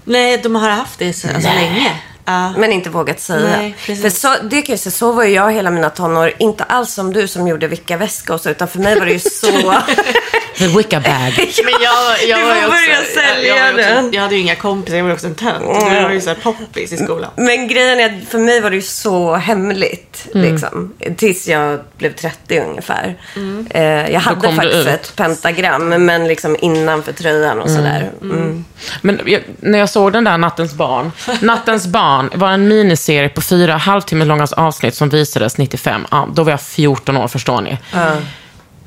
Nej, 0.05 0.39
de 0.39 0.55
har 0.55 0.71
haft 0.71 0.99
det 0.99 1.13
så 1.13 1.29
alltså, 1.29 1.49
länge. 1.49 2.01
Ja. 2.25 2.53
Men 2.57 2.73
inte 2.73 2.91
vågat 2.91 3.21
säga. 3.21 3.57
Nej, 3.57 3.75
för 4.03 4.11
så, 4.11 4.35
det 4.43 4.63
kan 4.63 4.73
jag 4.73 4.93
så 4.93 5.13
var 5.13 5.25
jag 5.25 5.53
hela 5.53 5.71
mina 5.71 5.91
tonår. 5.91 6.33
Inte 6.39 6.65
alls 6.65 6.93
som 6.93 7.13
du 7.13 7.29
som 7.29 7.49
gjorde 7.49 7.67
vilka 7.67 7.97
väska 7.97 8.35
och 8.35 8.41
så, 8.41 8.51
utan 8.51 8.69
för 8.69 8.79
mig 8.79 8.99
var 8.99 9.07
det 9.07 9.13
ju 9.13 9.19
så... 9.19 9.47
The 10.59 10.67
Wicca 10.67 11.01
bag. 11.01 11.33
Men 11.65 11.75
jag, 11.83 12.29
jag 12.29 12.39
Du 12.39 12.45
var 12.45 12.55
får 12.55 12.57
ju 12.57 12.67
också, 12.67 12.71
börja 12.71 13.29
sälja 13.29 13.57
jag, 13.57 13.69
jag, 13.69 13.73
var 13.73 14.03
också, 14.03 14.15
jag 14.17 14.23
hade 14.23 14.35
ju 14.35 14.41
inga 14.41 14.57
kompisar, 14.57 14.97
jag 14.97 15.05
var 15.05 15.13
också 15.13 15.27
en 15.27 15.35
tönt. 15.35 15.91
Du 15.91 16.03
var 16.03 16.11
ju 16.11 16.21
såhär 16.21 16.37
poppis 16.43 16.93
i 16.93 16.97
skolan. 16.97 17.31
Men 17.37 17.69
grejen 17.69 18.01
är 18.01 18.07
att 18.07 18.29
för 18.29 18.39
mig 18.39 18.61
var 18.61 18.71
det 18.71 18.77
ju 18.77 18.83
så 18.83 19.35
hemligt. 19.35 20.27
Liksom, 20.35 20.95
tills 21.17 21.49
jag 21.49 21.81
blev 21.99 22.13
30 22.13 22.61
ungefär. 22.61 23.15
Eh, 23.71 23.83
jag 23.85 24.21
hade 24.21 24.53
faktiskt 24.53 24.89
ett 24.89 25.17
pentagram, 25.17 25.89
men 25.89 26.29
liksom 26.29 26.57
innanför 26.61 27.13
tröjan 27.13 27.61
och 27.61 27.71
sådär. 27.71 28.11
Mm. 28.23 28.65
Men 29.01 29.21
jag, 29.27 29.43
när 29.61 29.79
jag 29.79 29.91
såg 29.91 30.13
den 30.13 30.25
där 30.25 30.39
Nattens 30.39 30.75
barn. 30.75 31.13
Nattens 31.41 31.87
barn 31.87 32.31
var 32.35 32.51
en 32.51 32.69
miniserie 32.69 33.29
på 33.29 33.41
fyra 33.41 33.77
halvtimmar 33.77 34.27
långa 34.27 34.47
avsnitt 34.57 34.95
som 34.95 35.09
visades 35.09 35.59
95. 35.59 36.07
Ja, 36.11 36.29
då 36.35 36.45
var 36.45 36.51
jag 36.51 36.61
14 36.61 37.17
år, 37.17 37.29
förstår 37.29 37.61
ni. 37.61 37.79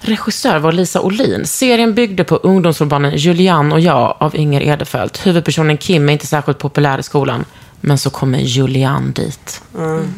Regissör 0.06 0.60
var 0.60 0.72
Lisa 0.72 1.02
Olin. 1.02 1.46
Serien 1.46 1.94
byggde 1.94 2.24
på 2.24 2.36
ungdomsromanen 2.36 3.18
Julian 3.18 3.72
och 3.72 3.80
jag 3.80 4.16
av 4.20 4.36
Inger 4.36 4.62
Edefelt. 4.62 5.28
Huvudpersonen 5.28 5.78
Kim 5.78 6.10
är 6.10 6.14
inte 6.14 6.28
särskilt 6.28 6.60
populär 6.60 6.98
i 6.98 7.04
skolan. 7.04 7.46
Men 7.82 7.98
så 7.98 8.10
kommer 8.10 8.40
Julian 8.40 9.12
dit. 9.12 9.62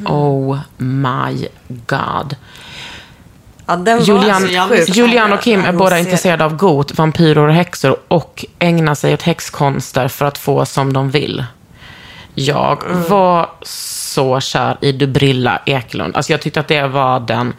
Oh 0.05 0.59
my 0.77 1.47
god. 1.67 2.35
Ja, 3.65 3.99
Julian, 4.01 4.47
Julian 4.87 5.33
och 5.33 5.41
Kim 5.41 5.65
är 5.65 5.73
båda 5.73 5.99
intresserade 5.99 6.45
av 6.45 6.57
got, 6.57 6.97
vampyrer 6.97 7.47
och 7.47 7.53
häxor 7.53 7.97
och 8.07 8.45
ägnar 8.59 8.95
sig 8.95 9.13
åt 9.13 9.21
häxkonster 9.21 10.07
för 10.07 10.25
att 10.25 10.37
få 10.37 10.65
som 10.65 10.93
de 10.93 11.09
vill. 11.09 11.45
Jag 12.33 12.83
var 13.09 13.49
så 13.61 14.39
kär 14.39 14.77
i 14.81 14.91
Dubrilla 14.91 15.61
Ekelund. 15.65 16.15
Alltså 16.15 16.31
jag 16.31 16.41
tyckte 16.41 16.59
att 16.59 16.67
det 16.67 16.87
var 16.87 17.19
den 17.19 17.53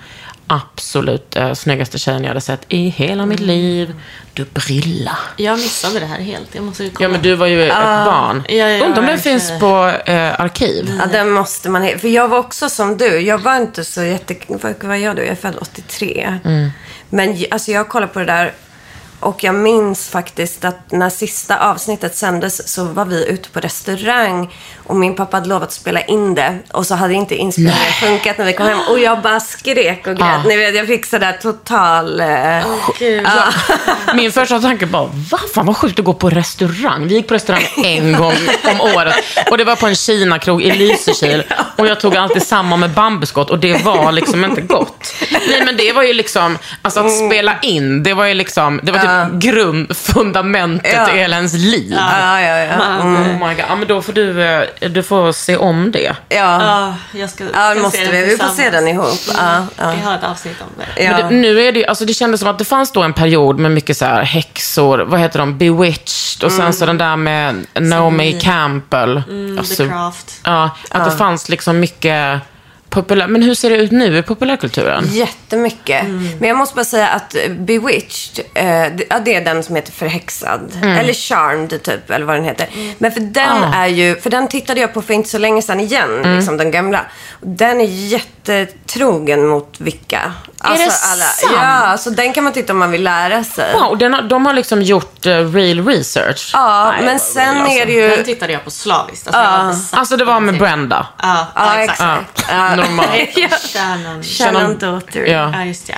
absolut 0.48 1.36
eh, 1.36 1.52
snyggaste 1.54 1.98
tjejen 1.98 2.22
jag 2.22 2.28
hade 2.28 2.40
sett 2.40 2.60
i 2.68 2.88
hela 2.88 3.26
mitt 3.26 3.40
liv. 3.40 3.94
Dubrilla. 4.34 5.18
Jag 5.36 5.58
missade 5.58 6.00
det 6.00 6.06
här 6.06 6.20
helt. 6.20 6.54
Jag 6.54 6.64
måste 6.64 6.84
ju 6.84 6.90
kolla. 6.90 7.04
Ja, 7.04 7.12
men 7.12 7.22
du 7.22 7.34
var 7.34 7.46
ju 7.46 7.62
ett 7.64 7.74
barn. 8.04 8.42
ja, 8.48 8.54
ja, 8.54 8.74
Undrar 8.74 8.88
om 8.88 8.94
den 8.94 9.04
verkligen. 9.06 9.40
finns 9.40 9.60
på 9.60 9.92
eh, 10.06 10.40
arkiv. 10.40 10.96
Ja, 11.00 11.06
den 11.06 11.30
måste 11.30 11.68
man 11.70 11.88
För 11.98 12.08
jag 12.08 12.28
var 12.28 12.38
också 12.38 12.68
som 12.68 12.96
du. 12.96 13.20
Jag 13.20 13.38
var 13.38 13.56
inte 13.56 13.84
så 13.84 14.02
jätte... 14.02 14.34
Vad 14.48 14.64
är 14.90 14.94
jag 14.96 15.16
då? 15.16 15.22
Jag 15.22 15.28
är 15.28 15.34
född 15.34 15.54
83. 15.60 16.38
Men 17.10 17.32
j- 17.36 17.46
alltså 17.50 17.70
jag 17.70 17.88
kollade 17.88 18.12
på 18.12 18.18
det 18.18 18.24
där 18.24 18.52
och 19.20 19.44
jag 19.44 19.54
minns 19.54 20.08
faktiskt 20.08 20.64
att 20.64 20.92
när 20.92 21.10
sista 21.10 21.58
avsnittet 21.58 22.16
sändes 22.16 22.68
så 22.68 22.84
var 22.84 23.04
vi 23.04 23.28
ute 23.28 23.48
på 23.48 23.60
restaurang 23.60 24.54
och 24.84 24.96
min 24.96 25.16
pappa 25.16 25.36
hade 25.36 25.48
lovat 25.48 25.62
att 25.62 25.72
spela 25.72 26.00
in 26.00 26.34
det 26.34 26.58
och 26.72 26.86
så 26.86 26.94
hade 26.94 27.14
inte 27.14 27.36
inspelningen 27.36 27.92
funkat 28.00 28.38
när 28.38 28.44
vi 28.44 28.52
kom 28.52 28.66
hem 28.66 28.80
och 28.90 28.98
jag 28.98 29.22
bara 29.22 29.40
skrek 29.40 30.06
och 30.06 30.16
grät. 30.16 30.22
Ah. 30.22 30.42
Ni 30.48 30.56
vet, 30.56 30.74
jag 30.74 30.86
fick 30.86 31.06
sådär 31.06 31.38
total... 31.42 32.20
Eh, 32.20 32.26
ja. 33.00 33.52
Min 34.14 34.32
första 34.32 34.60
tanke 34.60 34.86
var, 34.86 35.10
va? 35.30 35.38
Fan 35.54 35.66
vad 35.66 35.76
sjukt 35.76 35.98
att 35.98 36.04
gå 36.04 36.14
på 36.14 36.30
restaurang. 36.30 37.08
Vi 37.08 37.14
gick 37.14 37.28
på 37.28 37.34
restaurang 37.34 37.64
en 37.84 38.12
gång 38.12 38.34
om 38.64 38.80
året. 38.80 39.14
Och 39.50 39.58
det 39.58 39.64
var 39.64 39.76
på 39.76 39.86
en 39.86 39.94
Kina-krog 39.94 40.62
i 40.62 40.70
Lysekil. 40.70 41.44
Och 41.76 41.86
jag 41.86 42.00
tog 42.00 42.16
alltid 42.16 42.42
samma 42.42 42.76
med 42.76 42.90
bambuskott 42.90 43.50
och 43.50 43.58
det 43.58 43.84
var 43.84 44.12
liksom 44.12 44.44
inte 44.44 44.60
gott. 44.60 45.14
Nej 45.30 45.62
men 45.64 45.76
det 45.76 45.92
var 45.92 46.02
ju 46.02 46.12
liksom, 46.12 46.58
alltså 46.82 47.00
att 47.00 47.26
spela 47.26 47.60
in, 47.62 48.02
det 48.02 48.14
var 48.14 48.26
ju 48.26 48.34
liksom, 48.34 48.80
det 48.82 48.92
var 48.92 48.98
typ 48.98 49.07
grund, 49.32 49.96
fundamentet 49.96 50.92
Ja. 50.94 51.14
i 51.14 51.18
hela 51.18 51.36
ens 51.36 51.54
liv. 51.54 51.92
ja, 51.98 52.40
ja, 52.40 52.58
ja. 52.58 52.98
Oh 52.98 53.48
my 53.48 53.54
God. 53.54 53.64
Ja 53.68 53.76
men 53.76 53.88
då 53.88 54.02
får 54.02 54.12
du, 54.12 54.42
eh, 54.42 54.62
du 54.90 55.02
får 55.02 55.32
se 55.32 55.56
om 55.56 55.90
det. 55.92 56.16
Ja, 56.28 56.62
Ja, 56.62 56.94
jag 57.20 57.30
ska, 57.30 57.44
ja 57.44 57.68
det 57.68 57.74
ska 57.74 57.82
måste 57.82 57.98
se 57.98 58.10
vi. 58.10 58.18
den 58.20 58.28
Vi 58.28 58.36
får 58.36 58.48
se 58.48 58.70
den 58.70 58.88
ihop. 58.88 59.18
Ja, 59.36 59.66
ja. 59.76 59.90
Vi 59.90 60.00
har 60.02 60.14
ett 60.14 60.24
avsnitt 60.24 60.56
om 60.60 60.68
det. 60.96 61.02
Ja. 61.04 61.12
Men 61.12 61.28
det, 61.28 61.34
nu 61.40 61.60
är 61.60 61.72
det 61.72 61.86
alltså 61.86 62.04
det 62.04 62.14
kändes 62.14 62.40
som 62.40 62.50
att 62.50 62.58
det 62.58 62.64
fanns 62.64 62.92
då 62.92 63.02
en 63.02 63.12
period 63.12 63.58
med 63.58 63.70
mycket 63.70 63.96
så 63.96 64.04
här 64.04 64.22
häxor, 64.22 64.98
vad 64.98 65.20
heter 65.20 65.38
de, 65.38 65.58
Bewitched 65.58 66.44
och 66.44 66.52
sen 66.52 66.72
så 66.72 66.86
den 66.86 66.98
där 66.98 67.16
med 67.16 67.66
Naomi 67.74 68.40
Campbell. 68.42 69.22
Mm, 69.28 69.58
Alltså, 69.58 69.82
The 69.84 69.88
Craft. 69.88 70.40
Ja, 70.44 70.70
att 70.90 71.04
det 71.04 71.16
fanns 71.16 71.48
liksom 71.48 71.80
mycket 71.80 72.40
populär... 72.90 73.26
Men 73.26 73.42
hur 73.42 73.54
ser 73.54 73.70
det 73.70 73.76
ut 73.76 73.90
nu 73.90 74.18
i 74.18 74.22
populärkulturen? 74.22 75.04
Jättemycket. 75.12 76.02
Mm. 76.04 76.28
Men 76.38 76.48
jag 76.48 76.58
måste 76.58 76.74
bara 76.74 76.84
säga 76.84 77.08
att 77.08 77.34
eh, 77.34 77.48
Bewitched, 77.52 78.44
eh, 78.54 78.64
det, 78.64 79.04
ja, 79.10 79.18
det 79.24 79.34
är 79.34 79.44
den 79.44 79.62
som 79.62 79.76
heter 79.76 79.92
Förhäxad. 79.92 80.72
Mm. 80.82 80.96
Eller 80.98 81.12
Charmed 81.12 81.82
typ, 81.82 82.10
eller 82.10 82.26
vad 82.26 82.36
den 82.36 82.44
heter. 82.44 82.66
Men 82.98 83.12
för 83.12 83.20
den 83.20 83.64
Ah. 83.64 83.74
är 83.74 83.86
ju, 83.88 84.16
för 84.16 84.30
den 84.30 84.48
tittade 84.48 84.80
jag 84.80 84.94
på 84.94 85.02
för 85.02 85.14
inte 85.14 85.28
så 85.28 85.38
länge 85.38 85.62
sedan 85.62 85.80
igen, 85.80 86.18
Mm. 86.18 86.36
liksom 86.36 86.56
den 86.56 86.70
gamla. 86.70 87.00
Den 87.40 87.80
är 87.80 87.84
jättetrogen 87.84 89.46
mot 89.46 89.80
Vicka. 89.80 90.32
Alltså, 90.60 90.84
det 90.84 90.90
sant? 90.90 91.52
Ja, 91.56 91.60
alltså 91.66 92.10
den 92.10 92.32
kan 92.32 92.44
man 92.44 92.52
titta 92.52 92.72
om 92.72 92.78
man 92.78 92.90
vill 92.90 93.02
lära 93.02 93.44
sig. 93.44 93.72
Wow, 93.72 93.98
den 93.98 94.14
har, 94.14 94.22
de 94.22 94.46
har 94.46 94.52
liksom 94.54 94.82
gjort 94.82 95.26
eh, 95.26 95.52
real 95.52 95.86
research. 95.86 96.50
Ja, 96.52 96.92
Nej, 96.96 97.04
men 97.04 97.18
sen 97.18 97.56
är 97.56 97.60
alltså. 97.62 97.84
det 97.86 97.92
ju... 97.92 98.08
Den 98.08 98.24
tittade 98.24 98.52
jag 98.52 98.64
på 98.64 98.70
slaviskt. 98.70 99.26
Alltså, 99.26 99.42
jag 99.42 99.58
var 99.58 99.68
besatt 99.72 99.98
Alltså 99.98 100.16
det 100.16 100.24
var 100.24 100.40
med 100.40 100.58
Brenda. 100.58 101.06
Ja, 101.22 101.46
Ja, 101.54 101.78
exakt. 101.78 102.00
exakt. 102.00 102.46
Ja. 102.50 102.76
Normalt. 102.76 103.10
Ja. 103.36 103.48
Shannon. 103.72 104.22
Shannon 104.22 104.78
Daughter. 104.78 105.20
Ja. 105.26 105.52
Ja, 105.54 105.64
just 105.64 105.86
det. 105.86 105.94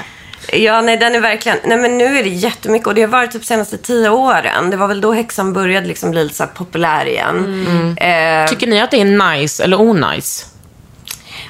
Ja, 0.59 0.81
nej 0.81 0.97
den 0.97 1.15
är 1.15 1.21
verkligen... 1.21 1.59
Nej 1.65 1.79
men 1.79 1.99
nu 1.99 2.19
är 2.19 2.23
det 2.23 2.29
jättemycket 2.29 2.87
och 2.89 2.95
det 2.95 3.01
har 3.01 3.09
varit 3.09 3.31
typ 3.33 3.45
senaste 3.45 3.79
tio 3.79 4.09
åren. 4.09 4.71
Det 4.71 4.77
var 4.77 4.89
väl 4.89 5.01
då 5.01 5.13
häxan 5.13 5.53
började 5.53 5.87
liksom 5.87 6.11
bli 6.11 6.23
lite 6.23 6.35
så 6.37 6.43
här 6.43 6.51
populär 6.51 7.05
igen. 7.07 7.97
Eh, 8.01 8.49
Tycker 8.49 8.67
ni 8.67 8.81
att 8.81 8.91
det 8.91 9.01
är 9.01 9.35
nice 9.35 9.65
eller 9.65 9.81
onajs? 9.81 10.47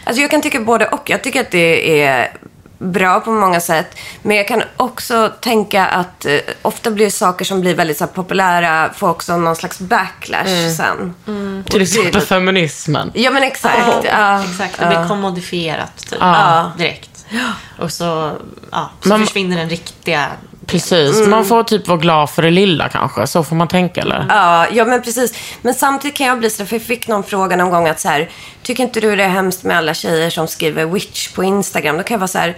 Alltså 0.05 0.21
jag 0.23 0.31
kan 0.31 0.43
tycka 0.43 0.61
både 0.61 0.87
och. 0.87 1.11
Jag 1.11 1.23
tycker 1.23 1.41
att 1.41 1.51
det 1.51 2.03
är 2.03 2.33
bra 2.81 3.21
på 3.21 3.31
många 3.31 3.61
sätt. 3.61 3.97
Men 4.23 4.37
jag 4.37 4.49
kan 4.49 4.63
också 4.77 5.33
tänka 5.41 5.87
att 5.87 6.25
eh, 6.27 6.39
ofta 6.63 6.91
blir 6.91 7.11
saker 7.11 7.45
som 7.45 7.61
blir 7.61 7.75
väldigt 7.75 7.99
så 7.99 8.05
här, 8.05 8.13
populära 8.13 8.91
får 8.95 9.09
också 9.11 9.37
någon 9.37 9.57
slags 9.57 9.79
backlash 9.81 10.77
sen. 10.77 11.15
Till 11.65 11.79
det- 11.79 11.83
exempel 11.85 12.21
feminismen. 12.21 13.11
Ja 13.15 13.31
men 13.31 13.43
exakt. 13.43 14.05
Ja, 14.05 14.43
Exakt, 14.45 14.79
det 14.79 14.87
blir 14.87 15.09
kommodifierat 15.09 15.97
typ, 15.97 16.19
Ja. 16.21 16.73
direkt. 16.79 17.27
Och 17.79 17.93
så, 17.93 18.33
ja, 18.73 18.91
så 19.03 19.09
Men- 19.09 19.27
försvinner 19.27 19.57
den 19.57 19.69
riktiga... 19.69 20.27
Precis. 20.71 21.27
Man 21.27 21.45
får 21.45 21.63
typ 21.63 21.89
vara 21.89 21.99
glad 21.99 22.31
för 22.31 22.43
det 22.43 22.51
lilla 22.51 22.89
kanske. 22.89 23.27
Så 23.27 23.45
får 23.45 23.57
man 23.57 23.69
tänka 23.69 24.01
eller? 24.01 24.27
Ja, 24.29 24.67
ja, 24.73 24.85
men 24.85 25.03
precis. 25.03 25.35
Men 25.63 25.75
samtidigt 25.75 26.17
kan 26.17 26.27
jag 26.27 26.39
bli 26.39 26.51
så 26.51 26.67
för 26.67 26.77
jag 26.77 26.83
fick 26.83 27.09
någon 27.09 27.23
fråga 27.25 27.57
någon 27.57 27.71
gång 27.71 27.89
att 27.89 28.01
så 28.01 28.09
här, 28.09 28.31
tycker 28.63 28.83
inte 28.83 29.01
du 29.01 29.17
det 29.17 29.25
är 29.25 29.29
hemskt 29.29 29.65
med 29.65 29.77
alla 29.77 29.95
tjejer 29.95 30.31
som 30.31 30.49
skriver 30.49 30.87
witch 30.87 31.29
på 31.29 31.45
Instagram? 31.45 31.97
Då 31.97 32.03
kan 32.03 32.15
jag 32.15 32.19
vara 32.19 32.29
så 32.29 32.39
här, 32.39 32.57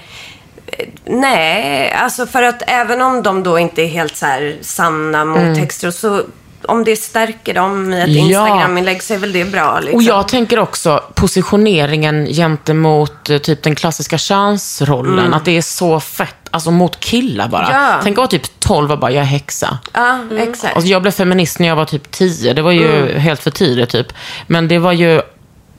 eh, 0.67 0.87
nej, 1.05 1.93
alltså 1.93 2.27
för 2.27 2.43
att 2.43 2.63
även 2.67 3.03
om 3.03 3.23
de 3.23 3.43
då 3.43 3.59
inte 3.59 3.83
är 3.83 3.87
helt 3.87 4.17
så 4.17 4.27
här 4.27 4.57
sanna 4.63 5.25
mottexter 5.25 5.91
så 5.91 6.23
om 6.69 6.85
det 6.85 6.97
stärker 6.97 7.55
dem 7.55 7.93
i 7.93 8.01
ett 8.01 8.09
Ja. 8.09 8.15
Instagram-inlägg 8.15 9.03
så 9.03 9.15
är 9.15 9.19
väl 9.19 9.33
det 9.33 9.45
bra 9.45 9.81
liksom. 9.81 9.97
Och 9.97 10.03
jag 10.03 10.29
tänker 10.29 10.59
också 10.59 11.05
positioneringen 11.15 12.27
gentemot 12.27 13.31
eh, 13.31 13.39
typ 13.39 13.63
den 13.63 13.75
klassiska 13.75 14.19
könsrollen. 14.19 15.35
Att 15.35 15.45
det 15.45 15.57
är 15.57 15.63
så 15.63 16.01
fett. 16.01 16.37
Alltså 16.55 16.71
mot 16.71 17.01
killar 17.01 17.49
bara. 17.49 17.69
Ja. 17.73 18.01
Tänk 18.03 18.15
att 18.15 18.19
vara 18.19 18.29
typ 18.29 18.61
12 18.61 18.93
och 18.93 18.99
bara, 18.99 19.11
jag 19.11 19.21
är 19.23 19.27
häxa. 19.27 19.79
Ja, 19.93 20.19
exakt. 20.39 20.75
Alltså 20.77 20.91
jag 20.91 21.03
blev 21.03 21.13
feminist 21.13 21.59
när 21.59 21.69
jag 21.69 21.77
var 21.77 21.85
typ 21.85 22.11
10. 22.11 22.53
Det 22.53 22.63
var 22.63 22.73
ju 22.73 23.19
helt 23.19 23.41
för 23.43 23.51
tidigt 23.51 23.91
typ. 23.91 24.13
Men 24.47 24.69
det 24.69 24.79
var 24.79 24.93
ju, 24.93 25.23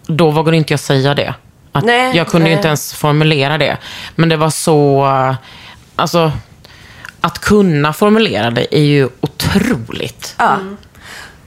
då 0.07 0.31
vågade 0.31 0.57
inte 0.57 0.73
jag 0.73 0.79
säga 0.79 1.13
det. 1.13 1.33
Att 1.71 1.83
Nej, 1.83 2.17
jag 2.17 2.27
kunde 2.27 2.45
nej. 2.47 2.53
inte 2.55 2.67
ens 2.67 2.93
formulera 2.93 3.57
det. 3.57 3.77
Men 4.15 4.29
det 4.29 4.37
var 4.37 4.49
så, 4.49 5.05
alltså, 5.95 6.31
att 7.21 7.39
kunna 7.39 7.93
formulera 7.93 8.51
det 8.51 8.75
är 8.75 8.83
ju 8.83 9.09
otroligt. 9.21 10.35
Ja. 10.37 10.57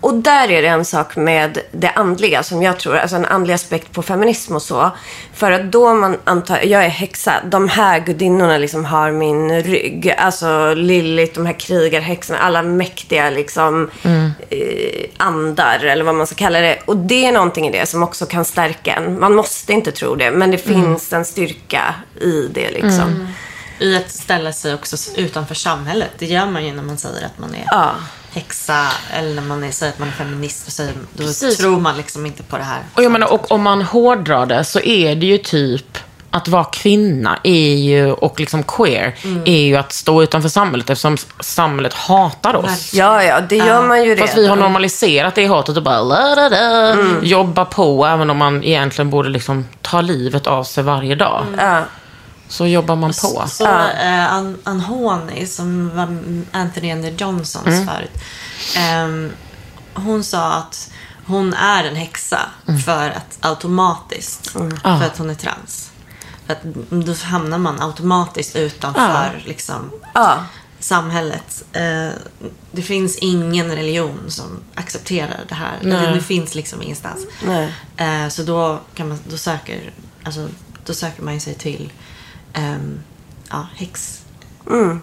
Och 0.07 0.15
där 0.15 0.51
är 0.51 0.63
det 0.63 0.69
en 0.69 0.85
sak 0.85 1.17
med 1.17 1.59
det 1.73 1.91
andliga 1.91 2.43
som 2.43 2.63
jag 2.63 2.79
tror, 2.79 2.97
alltså 2.97 3.17
en 3.17 3.25
andlig 3.25 3.55
aspekt 3.55 3.93
på 3.93 4.03
feminism 4.03 4.55
och 4.55 4.63
så. 4.63 4.91
För 5.35 5.53
att 5.53 5.73
då 5.73 5.95
man 5.95 6.17
antar, 6.25 6.61
jag 6.65 6.85
är 6.85 6.89
häxa, 6.89 7.33
de 7.45 7.69
här 7.69 8.01
gudinnorna 8.01 8.59
liksom 8.59 8.85
har 8.85 9.11
min 9.11 9.63
rygg. 9.63 10.15
Alltså 10.19 10.75
Lilith, 10.75 11.35
de 11.35 11.47
här 11.47 11.61
krigarhäxorna, 11.61 12.39
alla 12.39 12.63
mäktiga 12.63 13.31
liksom 13.31 13.91
eh, 14.51 14.59
andar 15.17 15.85
eller 15.85 16.05
vad 16.05 16.15
man 16.15 16.27
ska 16.27 16.37
kalla 16.37 16.61
det. 16.61 16.79
Och 16.85 16.97
det 16.97 17.27
är 17.27 17.33
någonting 17.33 17.69
i 17.69 17.73
det 17.73 17.87
som 17.87 18.03
också 18.03 18.27
kan 18.27 18.45
stärka 18.45 18.95
en. 18.95 19.21
Man 19.21 19.35
måste 19.35 19.73
inte 19.73 19.93
tro 19.93 20.15
det, 20.15 20.31
men 20.31 20.51
det 20.51 20.59
finns 20.59 21.13
en 21.13 21.25
styrka 21.25 21.95
i 22.21 22.49
det 22.55 22.71
liksom. 22.71 23.29
I 23.79 23.97
att 23.97 24.11
ställa 24.11 24.53
sig 24.53 24.75
också 24.75 24.97
utanför 25.17 25.55
samhället. 25.55 26.11
Det 26.19 26.27
gör 26.27 26.47
man 26.47 26.67
ju 26.67 26.75
när 26.75 26.83
man 26.83 26.99
säger 26.99 27.27
att 27.27 27.39
man 27.39 27.55
är 27.55 27.65
Ja. 27.71 27.91
Häxa 28.37 28.87
eller 29.13 29.35
när 29.35 29.43
man 29.43 29.65
är, 29.65 29.71
säger 29.71 29.93
att 29.93 29.99
man 29.99 30.09
är 30.09 30.13
feminist. 30.13 30.73
Säger, 30.73 30.93
då 31.13 31.23
Precis. 31.23 31.59
tror 31.59 31.81
man 31.81 31.97
liksom 31.97 32.27
inte 32.27 32.43
på 32.43 32.57
det 32.59 32.65
här. 32.65 32.83
Och 32.95 33.03
jag 33.03 33.13
menar, 33.13 33.33
och 33.33 33.53
om 33.53 33.63
man 33.63 33.83
hårdrar 33.83 34.47
det 34.47 34.65
så 34.65 34.81
är 34.81 35.15
det 35.15 35.27
ju 35.27 35.39
typ 35.39 35.99
att 36.31 36.49
vara 36.49 36.65
kvinna 36.65 37.39
är 37.43 37.75
ju, 37.75 38.13
och 38.13 38.41
liksom 38.41 38.63
queer 38.63 39.15
är 39.45 39.61
ju 39.61 39.77
att 39.77 39.93
stå 39.93 40.23
utanför 40.23 40.49
samhället 40.49 40.91
eftersom 40.91 41.17
samhället 41.41 41.95
hatar 41.95 42.57
oss. 42.57 42.95
Ja, 42.95 43.23
ja, 43.23 43.41
det 43.41 43.57
gör 43.57 43.83
man 43.83 44.03
ju 44.03 44.11
redan. 44.11 44.27
Fast 44.27 44.39
vi 44.39 44.47
har 44.47 44.57
normaliserat 44.57 45.35
det 45.35 45.47
hatet 45.47 45.77
och 45.77 45.83
bara 45.83 46.01
la, 46.01 46.35
la, 46.35 46.49
la, 46.49 46.97
jobba 47.23 47.65
på 47.65 48.07
även 48.07 48.31
om 48.31 48.37
man 48.37 48.65
egentligen 48.65 49.11
borde 49.11 49.29
liksom 49.29 49.65
ta 49.83 50.01
livet 50.01 50.47
av 50.47 50.65
sig 50.65 50.85
varje 50.85 51.15
dag. 51.15 51.45
Ja. 51.59 51.83
Så 52.49 52.67
jobbar 52.67 52.97
man 52.97 53.11
på. 53.11 53.45
Så 53.49 53.65
eh, 53.67 54.33
An- 54.33 54.59
Anhoni, 54.65 55.47
som 55.47 55.97
var 55.97 56.19
Anthony 56.53 56.91
and 56.91 57.03
the 57.05 57.11
Johnsons 57.25 57.67
Mm. 57.67 57.87
förut. 57.87 58.11
ehm, 58.77 59.33
hon 59.95 60.25
sa 60.25 60.53
att 60.53 60.91
hon 61.27 61.55
är 61.55 61.85
en 61.85 61.97
häxa 61.97 62.41
Mm. 62.69 62.81
för 62.81 63.11
att 63.11 63.39
automatiskt. 63.41 64.57
Ah. 64.83 64.99
För 64.99 65.07
att 65.07 65.19
hon 65.19 65.31
är 65.31 65.35
trans. 65.35 65.91
För 66.47 66.53
att 66.53 66.63
då 66.91 67.15
hamnar 67.25 67.59
man 67.59 67.83
automatiskt 67.83 68.57
utanför 68.57 69.43
liksom, 69.47 69.91
Ja. 70.15 70.39
samhället. 70.79 71.65
Eh, 71.73 72.09
det 72.73 72.83
finns 72.83 73.17
ingen 73.17 73.71
religion 73.75 74.21
som 74.29 74.61
accepterar 74.75 75.41
det 75.49 75.55
här. 75.55 75.79
Det, 75.83 76.15
det 76.15 76.21
finns 76.23 76.55
liksom 76.55 76.83
ingenstans. 76.83 77.27
Nej. 77.47 77.73
Eh, 77.97 78.29
så 78.29 78.43
då, 78.43 78.81
kan 78.95 79.09
man, 79.09 79.19
då, 79.31 79.37
söker, 79.37 79.93
alltså, 80.25 80.49
då 80.85 80.95
söker 80.95 81.23
man 81.23 81.41
sig 81.41 81.55
till 81.55 81.93
ehm, 82.57 83.01
ja, 83.51 83.67
häx 83.77 84.21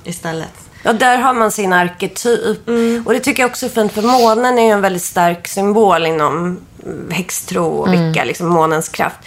istället. 0.04 0.54
Ja, 0.84 0.94
där 0.94 1.18
har 1.18 1.34
man 1.34 1.52
sin 1.52 1.74
arketyp. 1.74 2.68
Och 3.06 3.14
det 3.14 3.20
tycker 3.20 3.44
jag 3.44 3.50
också 3.50 3.66
är 3.66 3.70
fint, 3.70 3.92
för 3.92 4.02
månen 4.02 4.58
är 4.60 4.64
ju 4.64 4.70
en 4.70 4.82
väldigt 4.82 5.04
stark 5.04 5.48
symbol 5.48 6.06
inom 6.06 6.60
mm, 6.84 7.12
häxtro 7.12 7.66
och 7.66 7.94
Wicca, 7.94 8.24
liksom 8.24 8.48
månens 8.48 8.90
kraft. 8.90 9.20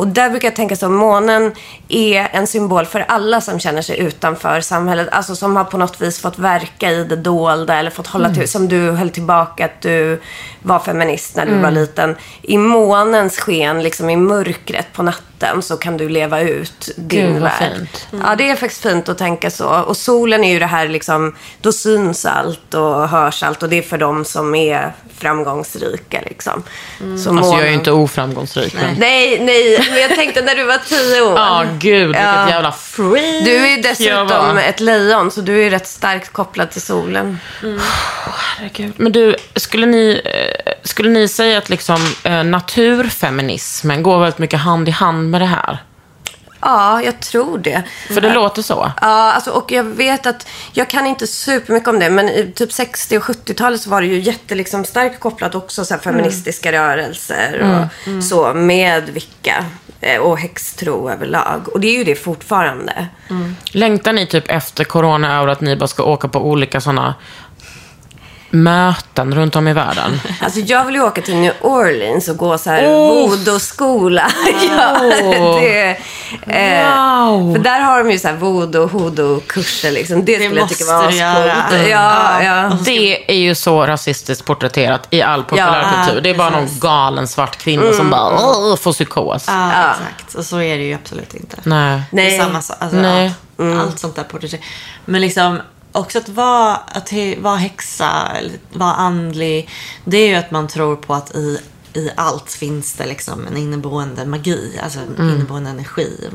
Och 0.00 0.06
där 0.08 0.30
brukar 0.30 0.48
jag 0.48 0.56
tänka 0.56 0.76
så, 0.76 0.88
månen 0.88 1.52
är 1.88 2.28
en 2.32 2.46
symbol 2.46 2.86
för 2.86 3.00
alla 3.08 3.40
som 3.40 3.60
känner 3.60 3.82
sig 3.82 3.98
utanför 3.98 4.60
samhället. 4.60 5.08
Alltså 5.12 5.36
som 5.36 5.56
har 5.56 5.64
på 5.64 5.78
något 5.78 6.00
vis 6.00 6.20
fått 6.20 6.38
verka 6.38 6.90
i 6.90 7.04
det 7.04 7.16
dolda 7.16 7.74
eller 7.74 7.90
fått 7.90 8.06
hålla 8.06 8.34
till, 8.34 8.48
som 8.48 8.68
du 8.68 8.90
höll 8.90 9.10
tillbaka 9.10 9.64
att 9.64 9.80
du 9.80 10.20
var 10.62 10.78
feminist 10.78 11.36
när 11.36 11.46
du 11.46 11.58
var 11.58 11.70
liten. 11.70 12.16
I 12.42 12.58
månens 12.58 13.38
sken, 13.38 13.82
liksom 13.82 14.10
i 14.10 14.16
mörkret 14.16 14.92
på 14.92 15.02
natten, 15.02 15.62
så 15.62 15.76
kan 15.76 15.96
du 15.96 16.08
leva 16.08 16.40
ut 16.40 16.90
din 16.96 17.26
Gud, 17.26 17.32
vad 17.32 17.42
värld. 17.42 17.72
fint. 17.76 18.06
Ja, 18.24 18.34
det 18.38 18.50
är 18.50 18.56
faktiskt 18.56 18.82
fint 18.82 19.08
att 19.08 19.18
tänka 19.18 19.50
så. 19.50 19.68
Och 19.68 19.96
solen 19.96 20.44
är 20.44 20.52
ju 20.52 20.58
det 20.58 20.66
här 20.66 20.88
liksom, 20.88 21.34
då 21.60 21.72
syns 21.72 22.26
allt 22.26 22.74
och 22.74 23.08
hörs 23.08 23.42
allt 23.42 23.62
och 23.62 23.68
det 23.68 23.78
är 23.78 23.82
för 23.82 23.98
dem 23.98 24.24
som 24.24 24.54
är 24.54 24.92
framgångsrika 25.18 26.20
liksom. 26.26 26.62
Så 26.98 27.04
Alltså 27.12 27.28
jag 27.30 27.36
är 27.38 27.42
månen- 27.42 27.66
ju 27.66 27.74
inte 27.74 27.92
oframgångsrik. 27.92 28.74
Men... 28.74 28.94
Nej, 28.98 29.40
nej, 29.44 29.78
men 29.90 30.00
jag 30.00 30.10
tänkte 30.14 30.42
när 30.42 30.54
du 30.54 30.64
var 30.64 30.78
tio 30.78 31.20
år. 31.22 31.32
Ja, 31.38 31.64
gud 31.78 32.06
vilket 32.06 32.22
Ja. 32.22 32.48
jävla 32.48 32.72
freak 32.72 33.44
Du 33.44 33.56
är 33.56 33.76
ju 33.76 33.82
dessutom 33.82 34.58
ett 34.58 34.80
lejon, 34.80 35.30
så 35.30 35.40
du 35.40 35.58
är 35.60 35.64
ju 35.64 35.70
rätt 35.70 35.86
starkt 35.86 36.32
kopplad 36.32 36.70
till 36.70 36.82
solen. 36.82 37.38
Herregud. 38.58 38.92
Men 38.96 39.12
du, 39.12 39.36
skulle 39.56 39.86
ni, 39.86 40.20
eh, 40.24 40.72
skulle 40.84 41.10
ni 41.10 41.28
säga 41.28 41.58
att 41.58 41.68
liksom, 41.68 42.14
eh, 42.24 42.44
naturfeminismen 42.44 44.02
går 44.02 44.18
väldigt 44.20 44.38
mycket 44.38 44.60
hand 44.60 44.88
i 44.88 44.92
hand 44.92 45.30
med 45.30 45.40
det 45.40 45.46
här? 45.46 45.78
Ja, 46.60 47.02
jag 47.02 47.20
tror 47.20 47.58
det. 47.58 47.82
För 48.08 48.20
det 48.20 48.34
låter 48.34 48.62
så. 48.62 48.92
Ja, 49.00 49.32
alltså, 49.32 49.50
och 49.50 49.72
jag 49.72 49.84
vet 49.84 50.26
att, 50.26 50.48
jag 50.72 50.90
kan 50.90 51.06
inte 51.06 51.26
supermycket 51.26 51.88
om 51.88 51.98
det, 51.98 52.10
men 52.10 52.28
i 52.28 52.52
typ 52.54 52.72
60 52.72 53.18
och 53.18 53.22
70-talet 53.22 53.80
så 53.80 53.90
var 53.90 54.00
det 54.00 54.06
ju 54.06 54.20
jätte, 54.20 54.54
liksom, 54.54 54.84
starkt 54.84 55.20
kopplat 55.20 55.54
också 55.54 55.84
så 55.84 55.94
här, 55.94 56.00
feministiska 56.00 56.72
rörelser 56.72 57.60
och 58.06 58.24
så 58.24 58.54
med 58.54 59.10
Wicca 59.10 59.64
eh, 60.00 60.20
och 60.20 60.38
häxtro 60.38 61.10
överlag. 61.10 61.68
Och 61.68 61.80
det 61.80 61.88
är 61.88 61.98
ju 61.98 62.04
det 62.04 62.14
fortfarande. 62.14 63.06
Längtar 63.72 64.12
ni 64.12 64.26
typ 64.26 64.44
efter 64.48 64.84
corona 64.84 65.38
över 65.38 65.48
att 65.48 65.60
ni 65.60 65.76
bara 65.76 65.88
ska 65.88 66.02
åka 66.02 66.28
på 66.28 66.38
olika 66.38 66.80
sådana 66.80 67.14
möten 68.50 69.34
runt 69.34 69.56
om 69.56 69.68
i 69.68 69.72
världen? 69.72 70.20
Alltså 70.40 70.60
jag 70.60 70.84
vill 70.84 70.94
ju 70.94 71.02
åka 71.02 71.22
till 71.22 71.36
New 71.36 71.52
Orleans 71.60 72.28
och 72.28 72.36
gå 72.36 72.58
så 72.58 72.70
här 72.70 72.84
Oh. 72.86 73.28
voodoo-skola. 73.30 74.30
ja, 74.70 74.98
det, 75.60 75.90
eh, 76.46 77.10
Wow. 77.30 77.54
För 77.54 77.62
där 77.62 77.80
har 77.80 78.04
de 78.04 78.10
ju 78.10 78.18
så 78.18 78.28
här 78.28 78.34
voodoo 78.36 78.86
hoodoo-kurser 78.88 79.90
liksom. 79.90 80.24
Det, 80.24 80.34
skulle 80.44 80.60
jag 80.60 80.68
tycka 80.68 80.84
var 80.84 80.94
ascoolt. 81.08 81.72
Mm. 81.72 81.90
Ja, 81.90 82.42
ja. 82.42 82.78
Det 82.84 83.30
är 83.32 83.36
ju 83.36 83.54
så 83.54 83.86
rasistiskt 83.86 84.44
porträtterat 84.44 85.06
i 85.10 85.22
all 85.22 85.42
populärkultur. 85.44 86.14
Ja, 86.14 86.20
det 86.20 86.30
är 86.30 86.34
bara 86.34 86.50
någon 86.50 86.68
galen 86.80 87.28
svart 87.28 87.56
kvinna 87.56 87.92
som 87.92 88.10
bara 88.10 88.76
får 88.76 88.92
psykos. 88.92 89.44
Ja, 89.48 89.72
Ja. 89.72 89.90
exakt. 89.90 90.34
Och 90.34 90.44
så 90.44 90.60
är 90.60 90.76
det 90.78 90.84
ju 90.84 90.94
absolut 90.94 91.34
inte. 91.34 91.56
Nej. 91.62 92.02
Det 92.10 92.20
är 92.22 92.24
Nej. 92.30 92.38
samma 92.38 92.62
sak. 92.62 92.76
Alltså, 92.80 92.96
Nej. 92.96 93.32
Allt, 93.58 93.80
allt 93.80 93.98
sånt 93.98 94.16
där 94.16 94.22
porträtt. 94.24 94.60
Men 95.04 95.20
liksom 95.20 95.60
också 95.92 96.18
att 96.18 96.28
vara, 96.28 96.76
att 96.76 97.12
vara 97.38 97.56
häxa, 97.56 98.32
eller 98.38 98.52
vara 98.72 98.94
andlig. 98.94 99.68
Det 100.04 100.16
är 100.16 100.28
ju 100.28 100.34
att 100.34 100.50
man 100.50 100.68
tror 100.68 100.96
på 100.96 101.14
att 101.14 101.34
i, 101.34 101.58
i 101.94 102.10
allt 102.16 102.52
finns 102.52 102.92
det 102.94 103.06
liksom 103.06 103.46
en 103.46 103.56
inneboende 103.56 104.26
magi. 104.26 104.78
Alltså 104.82 104.98
en 105.00 105.30
inneboende 105.30 105.70
energi, 105.70 106.28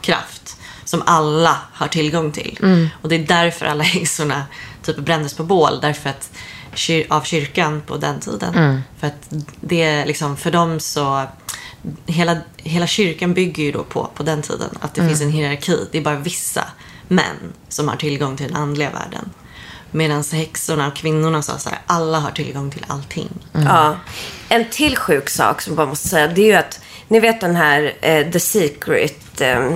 kraft. 0.00 0.56
Som 0.84 1.02
alla 1.06 1.58
har 1.72 1.88
tillgång 1.88 2.32
till. 2.32 2.58
Och 3.02 3.08
det 3.08 3.14
är 3.14 3.26
därför 3.26 3.66
alla 3.66 3.84
häxorna 3.84 4.42
typ 4.82 4.96
brändes 4.96 5.34
på 5.34 5.44
bål. 5.44 5.80
Därför 5.80 6.10
att 6.10 6.30
av 7.08 7.22
kyrkan 7.22 7.82
på 7.86 7.96
den 7.96 8.20
tiden. 8.20 8.82
För 8.98 9.06
att 9.06 9.32
det 9.60 9.82
är 9.82 10.06
liksom, 10.06 10.36
för 10.36 10.50
dem 10.50 10.80
så 10.80 11.26
hela, 12.06 12.36
hela 12.56 12.86
kyrkan 12.86 13.34
bygger 13.34 13.62
ju 13.62 13.72
då 13.72 13.82
på, 13.84 14.10
på 14.14 14.22
den 14.22 14.42
tiden, 14.42 14.68
att 14.80 14.94
det 14.94 15.00
finns 15.08 15.20
en 15.20 15.30
hierarki. 15.30 15.78
Det 15.92 15.98
är 15.98 16.02
bara 16.02 16.16
vissa 16.16 16.64
män 17.08 17.52
som 17.68 17.88
har 17.88 17.96
tillgång 17.96 18.36
till 18.36 18.46
den 18.46 18.56
andliga 18.56 18.90
världen. 18.90 19.30
Medan 19.90 20.24
häxorna 20.32 20.86
och 20.86 20.96
kvinnorna 20.96 21.42
sa 21.42 21.58
så 21.58 21.68
här, 21.68 21.78
alla 21.86 22.18
har 22.18 22.30
tillgång 22.30 22.70
till 22.70 22.84
allting. 22.88 23.28
Ja. 23.52 23.96
En 24.48 24.64
till 24.70 24.96
sjuk 24.96 25.30
sak 25.30 25.62
som 25.62 25.70
jag 25.70 25.76
bara 25.76 25.86
måste 25.86 26.08
säga, 26.08 26.26
det 26.26 26.40
är 26.40 26.46
ju 26.46 26.54
att 26.54 26.80
ni 27.08 27.20
vet 27.20 27.40
den 27.40 27.56
här 27.56 27.92
eh, 28.00 28.30
The 28.30 28.40
Secret, 28.40 29.40
eh, 29.40 29.72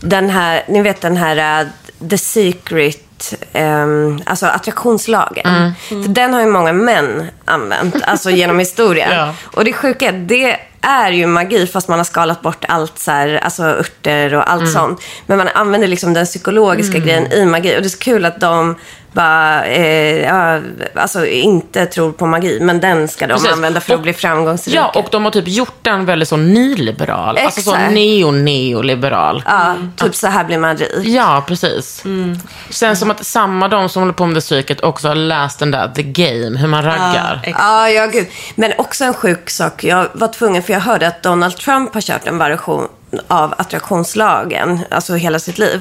den 0.00 0.30
här, 0.30 0.64
ni 0.68 0.82
vet 0.82 1.00
den 1.00 1.16
här 1.16 1.62
eh, 1.62 1.68
The 2.08 2.18
Secret, 2.18 3.34
eh, 3.52 3.86
alltså 4.26 4.46
attraktionslagen. 4.46 5.72
För 5.88 6.08
den 6.08 6.34
har 6.34 6.40
ju 6.40 6.46
många 6.46 6.72
män 6.72 7.26
använt, 7.44 8.02
alltså 8.02 8.30
genom 8.30 8.58
historien. 8.58 9.10
Ja. 9.14 9.34
Och 9.44 9.64
det 9.64 9.72
sjuka 9.72 10.08
är, 10.08 10.12
det 10.12 10.60
är 10.84 11.12
ju 11.12 11.26
magi 11.26 11.66
fast 11.66 11.88
man 11.88 11.98
har 11.98 12.04
skalat 12.04 12.42
bort 12.42 12.64
allt 12.68 12.98
så 12.98 13.10
här, 13.10 13.34
alltså 13.34 13.62
örter 13.62 14.34
och 14.34 14.50
allt 14.50 14.72
sånt. 14.72 15.00
Men 15.26 15.38
man 15.38 15.48
använder 15.48 15.88
liksom 15.88 16.14
den 16.14 16.26
psykologiska 16.26 16.98
grejen 16.98 17.32
i 17.32 17.46
magi. 17.46 17.76
Och 17.76 17.82
det 17.82 17.86
är 17.86 17.88
så 17.88 17.98
kul 17.98 18.24
att 18.24 18.40
de 18.40 18.76
bara, 19.14 19.64
eh, 19.64 20.20
ja, 20.20 20.60
alltså 20.94 21.26
inte 21.26 21.86
tror 21.86 22.12
på 22.12 22.26
magi. 22.26 22.58
Men 22.60 22.80
den 22.80 23.08
ska 23.08 23.26
de 23.26 23.32
Precis. 23.34 23.52
använda 23.52 23.80
för 23.80 23.92
att 23.92 23.96
Och- 23.98 24.02
bli 24.02 24.12
framgångsrika. 24.12 24.76
Ja, 24.94 25.00
och 25.00 25.08
de 25.10 25.24
har 25.24 25.32
typ 25.32 25.48
gjort 25.48 25.74
den 25.82 26.04
väldigt 26.06 26.28
så 26.28 26.36
nyliberal. 26.36 27.38
Alltså 27.38 27.60
så 27.60 27.74
Exakt. 27.74 27.92
neo-neoliberal. 27.92 29.42
Ja, 29.46 29.74
typ 29.96 30.14
så 30.14 30.26
här 30.26 30.44
blir 30.44 30.58
man 30.58 30.76
rik. 30.76 31.06
Ja, 31.06 31.44
precis. 31.46 32.02
Känns 32.70 32.98
som 33.00 33.10
att 33.10 33.26
samma 33.26 33.68
de 33.68 33.88
som 33.88 34.02
håller 34.02 34.12
på 34.14 34.26
med 34.26 34.34
det 34.36 34.40
psyket 34.40 34.80
också 34.80 35.08
har 35.08 35.14
läst 35.14 35.58
den 35.58 35.70
där 35.70 35.88
The 35.88 36.02
Game, 36.02 36.58
hur 36.58 36.68
man 36.68 36.82
raggar. 36.84 37.40
ex- 37.44 37.58
Ja, 37.60 37.88
ja, 37.88 38.06
gud. 38.06 38.26
Men 38.54 38.72
också 38.78 39.04
en 39.04 39.14
sjuk 39.14 39.50
sak. 39.50 39.84
Jag 39.84 40.08
var 40.12 40.28
tvungen, 40.28 40.62
för 40.62 40.72
jag 40.72 40.80
hörde 40.80 41.06
att 41.08 41.22
Donald 41.22 41.56
Trump 41.56 41.94
har 41.94 42.00
kört 42.00 42.26
en 42.26 42.38
variation 42.38 42.88
av 43.28 43.54
attraktionslagen, 43.58 44.80
alltså 44.90 45.14
hela 45.14 45.38
sitt 45.38 45.58
liv. 45.58 45.80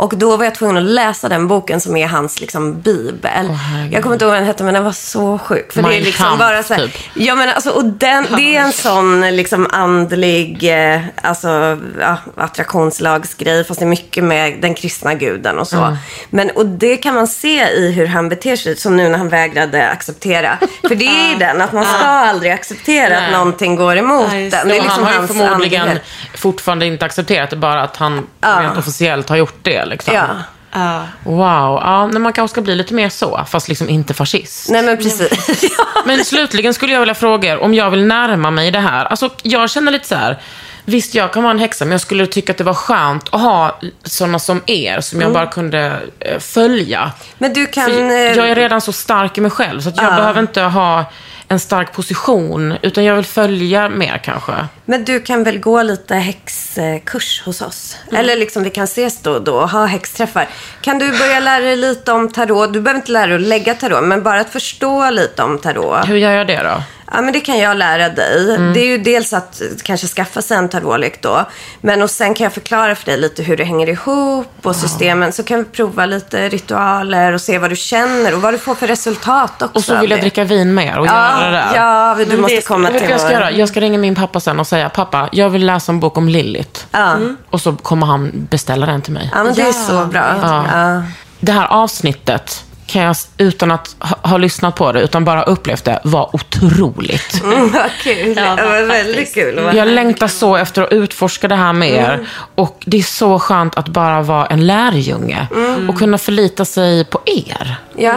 Och 0.00 0.16
då 0.16 0.36
var 0.36 0.44
jag 0.44 0.54
tvungen 0.54 0.76
att 0.76 0.82
läsa 0.82 1.28
den 1.28 1.48
boken 1.48 1.80
som 1.80 1.96
är 1.96 2.06
hans 2.06 2.40
liksom, 2.40 2.80
bibel. 2.80 3.46
herregud. 3.50 3.92
jag 3.94 4.02
kommer 4.02 4.14
inte 4.14 4.24
ihåg 4.24 4.30
vad 4.32 4.40
den 4.40 4.46
hette, 4.46 4.64
men 4.64 4.74
den 4.74 4.84
var 4.84 4.92
så 4.92 5.38
sjuk. 5.38 5.72
För 5.72 5.82
det 5.82 5.96
är 5.96 6.00
liksom 6.00 6.24
Kampf, 6.26 6.38
bara 6.38 6.62
så 6.62 6.74
här, 6.74 6.82
typ. 6.82 6.96
Ja, 7.14 7.34
men 7.34 7.48
alltså, 7.48 7.70
och 7.70 7.84
den, 7.84 8.26
det 8.36 8.56
är 8.56 8.60
en 8.60 8.72
sån 8.72 9.20
liksom 9.36 9.66
andlig, 9.70 10.64
eh, 10.94 11.00
alltså 11.22 11.78
ja, 12.00 12.16
attraktionslagsgrej, 12.36 13.64
fast 13.64 13.80
det 13.80 13.86
är 13.86 13.88
mycket 13.88 14.24
med 14.24 14.60
den 14.60 14.74
kristna 14.74 15.14
guden 15.14 15.58
och 15.58 15.68
så. 15.68 15.76
Mm. 15.76 15.96
Men, 16.30 16.50
och 16.50 16.66
det 16.66 16.96
kan 16.96 17.14
man 17.14 17.26
se 17.26 17.68
i 17.68 17.92
hur 17.92 18.06
han 18.06 18.28
beter 18.28 18.56
sig, 18.56 18.76
som 18.76 18.96
nu 18.96 19.08
när 19.08 19.18
han 19.18 19.28
vägrade 19.28 19.88
acceptera. 19.88 20.58
För 20.88 20.94
det 20.94 21.06
är 21.06 21.32
ju 21.32 21.38
den, 21.38 21.60
att 21.60 21.72
man 21.72 21.84
ska 21.84 22.06
aldrig 22.06 22.52
acceptera 22.52 23.16
att 23.16 23.22
Nej. 23.22 23.66
någon 23.68 23.76
går 23.76 23.96
emot 23.96 24.26
Ja, 24.32 24.38
den. 24.38 24.50
det. 24.50 24.58
Är 24.58 24.66
liksom 24.66 24.88
han 24.88 25.04
har 25.04 25.22
ju 25.22 25.26
förmodligen 25.26 25.80
andlighet. 25.82 26.04
fortfarande 26.34 26.86
inte 26.86 27.04
accepterat 27.04 27.50
det, 27.50 27.56
bara 27.56 27.82
att 27.82 27.96
han 27.96 28.26
rent 28.40 28.78
officiellt 28.78 29.28
har 29.28 29.36
gjort 29.36 29.58
det. 29.62 29.89
Liksom. 29.90 30.14
Ja, 30.14 30.26
Ja. 30.72 31.02
Wow, 31.24 31.80
ja, 31.82 32.06
men 32.12 32.22
man 32.22 32.32
kanske 32.32 32.52
ska 32.54 32.60
bli 32.60 32.74
lite 32.74 32.94
mer 32.94 33.08
så, 33.08 33.44
fast 33.48 33.68
liksom 33.68 33.88
inte 33.88 34.14
fascist. 34.14 34.70
nej 34.70 34.82
men 34.82 34.96
precis. 34.96 35.62
Men 36.06 36.24
slutligen 36.24 36.74
skulle 36.74 36.92
jag 36.92 37.00
vilja 37.00 37.14
fråga 37.14 37.52
er 37.52 37.58
om 37.58 37.74
jag 37.74 37.90
vill 37.90 38.04
närma 38.04 38.50
mig 38.50 38.70
det 38.70 38.80
här. 38.80 39.04
Alltså, 39.04 39.30
jag 39.42 39.70
känner 39.70 39.92
lite 39.92 40.08
så 40.08 40.14
här. 40.14 40.38
Visst, 40.84 41.14
jag 41.14 41.32
kan 41.32 41.42
vara 41.42 41.50
en 41.50 41.58
häxa, 41.58 41.84
men 41.84 41.92
jag 41.92 42.00
skulle 42.00 42.26
tycka 42.26 42.52
att 42.52 42.58
det 42.58 42.64
var 42.64 42.74
skönt 42.74 43.34
att 43.34 43.40
ha 43.40 43.78
sådana 44.04 44.38
som 44.38 44.62
er, 44.66 45.00
som 45.00 45.20
jag 45.20 45.32
bara 45.32 45.46
kunde 45.46 46.00
eh, 46.20 46.38
följa. 46.38 47.12
Men 47.38 47.52
du 47.52 47.66
kan... 47.66 47.84
För 47.84 48.10
eh, 48.10 48.36
jag 48.36 48.48
är 48.48 48.54
redan 48.54 48.80
så 48.80 48.92
stark 48.92 49.38
i 49.38 49.40
mig 49.40 49.50
själv, 49.50 49.80
så 49.80 49.92
jag 49.96 50.16
behöver 50.16 50.40
inte 50.40 50.62
ha 50.62 51.04
en 51.50 51.60
stark 51.60 51.92
position, 51.92 52.76
utan 52.82 53.04
jag 53.04 53.16
vill 53.16 53.24
följa 53.24 53.88
mer 53.88 54.18
kanske. 54.24 54.52
Men 54.84 55.04
du 55.04 55.20
kan 55.20 55.44
väl 55.44 55.58
gå 55.58 55.82
lite 55.82 56.14
häxkurs 56.14 57.42
hos 57.44 57.62
oss? 57.62 57.96
Eller 58.12 58.36
liksom 58.36 58.62
vi 58.62 58.70
kan 58.70 58.84
ses 58.84 59.22
då 59.22 59.32
och 59.32 59.42
då 59.42 59.54
och 59.54 59.70
ha 59.70 59.86
häxträffar. 59.86 60.48
Kan 60.80 60.98
du 60.98 61.18
börja 61.18 61.40
lära 61.40 61.64
dig 61.64 61.76
lite 61.76 62.12
om 62.12 62.28
tarot? 62.32 62.72
Du 62.72 62.80
behöver 62.80 63.00
inte 63.00 63.12
lära 63.12 63.26
dig 63.26 63.36
att 63.36 63.40
lägga 63.40 63.74
tarot, 63.74 64.04
men 64.04 64.22
bara 64.22 64.40
att 64.40 64.50
förstå 64.50 65.10
lite 65.10 65.42
om 65.42 65.58
tarot. 65.58 66.08
Hur 66.08 66.16
gör 66.16 66.32
jag 66.32 66.46
det 66.46 66.62
då? 66.62 66.82
Ja, 67.12 67.20
men 67.20 67.32
det 67.32 67.40
kan 67.40 67.58
jag 67.58 67.76
lära 67.76 68.08
dig. 68.08 68.58
Det 68.74 68.80
är 68.80 68.86
ju 68.86 68.98
dels 68.98 69.32
att 69.32 69.62
kanske 69.82 70.06
skaffa 70.06 70.42
sig 70.42 70.56
en 70.56 70.68
tarotlek 70.68 71.22
då. 71.22 71.44
Men 71.80 72.02
och 72.02 72.10
sen 72.10 72.34
kan 72.34 72.44
jag 72.44 72.52
förklara 72.52 72.94
för 72.94 73.06
dig 73.06 73.16
lite 73.18 73.42
hur 73.42 73.56
det 73.56 73.64
hänger 73.64 73.88
ihop 73.88 74.52
och 74.62 74.76
systemen. 74.76 75.32
Så 75.32 75.42
kan 75.42 75.58
vi 75.58 75.64
prova 75.64 76.06
lite 76.06 76.48
ritualer 76.48 77.32
och 77.32 77.40
se 77.40 77.58
vad 77.58 77.70
du 77.70 77.76
känner 77.76 78.34
och 78.34 78.42
vad 78.42 78.54
du 78.54 78.58
får 78.58 78.74
för 78.74 78.86
resultat 78.86 79.62
också. 79.62 79.76
Och 79.78 79.84
så 79.84 80.00
vill 80.00 80.10
jag 80.10 80.18
det. 80.18 80.22
dricka 80.22 80.44
vin 80.44 80.74
mer 80.74 80.98
och 80.98 81.06
göra 81.06 81.44
det 81.44 81.50
där. 81.50 81.70
Ja, 81.74 82.18
ja, 82.18 82.24
du 82.24 82.36
måste 82.36 82.56
det 82.56 82.66
komma 82.66 82.88
till 82.88 83.10
jag 83.10 83.20
ska 83.20 83.32
göra? 83.32 83.50
Jag 83.50 83.68
ska 83.68 83.80
ringa 83.80 83.98
min 83.98 84.14
pappa 84.14 84.40
sen 84.40 84.60
och 84.60 84.66
säga, 84.66 84.88
pappa, 84.88 85.28
jag 85.32 85.50
vill 85.50 85.66
läsa 85.66 85.92
en 85.92 86.00
bok 86.00 86.16
om 86.16 86.28
Lilith. 86.28 86.80
Ja. 86.90 87.16
Och 87.50 87.60
så 87.60 87.76
kommer 87.76 88.06
han 88.06 88.30
beställa 88.50 88.86
den 88.86 89.02
till 89.02 89.12
mig. 89.12 89.30
ja, 89.34 89.44
men 89.44 89.54
det 89.54 89.62
är 89.62 89.72
så 89.72 90.04
bra. 90.04 90.34
Ja. 90.42 90.64
Ja. 90.72 91.02
Det 91.40 91.52
här 91.52 91.66
avsnittet 91.66 92.64
kan 92.90 93.02
jag, 93.02 93.16
utan 93.38 93.70
att 93.70 93.96
ha, 93.98 94.16
ha 94.30 94.36
lyssnat 94.38 94.74
på 94.76 94.92
det, 94.92 95.00
utan 95.00 95.24
bara 95.24 95.42
upplevt 95.42 95.84
det, 95.84 96.00
var 96.04 96.30
otroligt. 96.36 97.40
Mm, 97.44 97.70
vad 97.72 97.90
kul. 98.02 98.34
Ja, 98.36 98.56
det 98.56 98.62
var 98.62 98.88
faktiskt. 98.88 98.90
väldigt 99.06 99.34
kul. 99.34 99.60
vara 99.62 99.74
Jag 99.74 99.88
längtar 99.88 100.28
så 100.28 100.56
efter 100.56 100.82
att 100.82 100.92
utforska 100.92 101.48
det 101.48 101.54
här 101.54 101.72
med 101.72 101.90
er. 101.90 102.26
Och 102.54 102.82
det 102.86 102.98
är 102.98 103.02
så 103.02 103.38
skönt 103.38 103.76
att 103.76 103.88
bara 103.88 104.22
vara 104.22 104.46
en 104.46 104.66
lärjunge. 104.66 105.46
Och 105.88 105.98
kunna 105.98 106.18
förlita 106.18 106.64
sig 106.64 107.04
på 107.04 107.20
er. 107.26 107.76
Ja, 107.96 108.14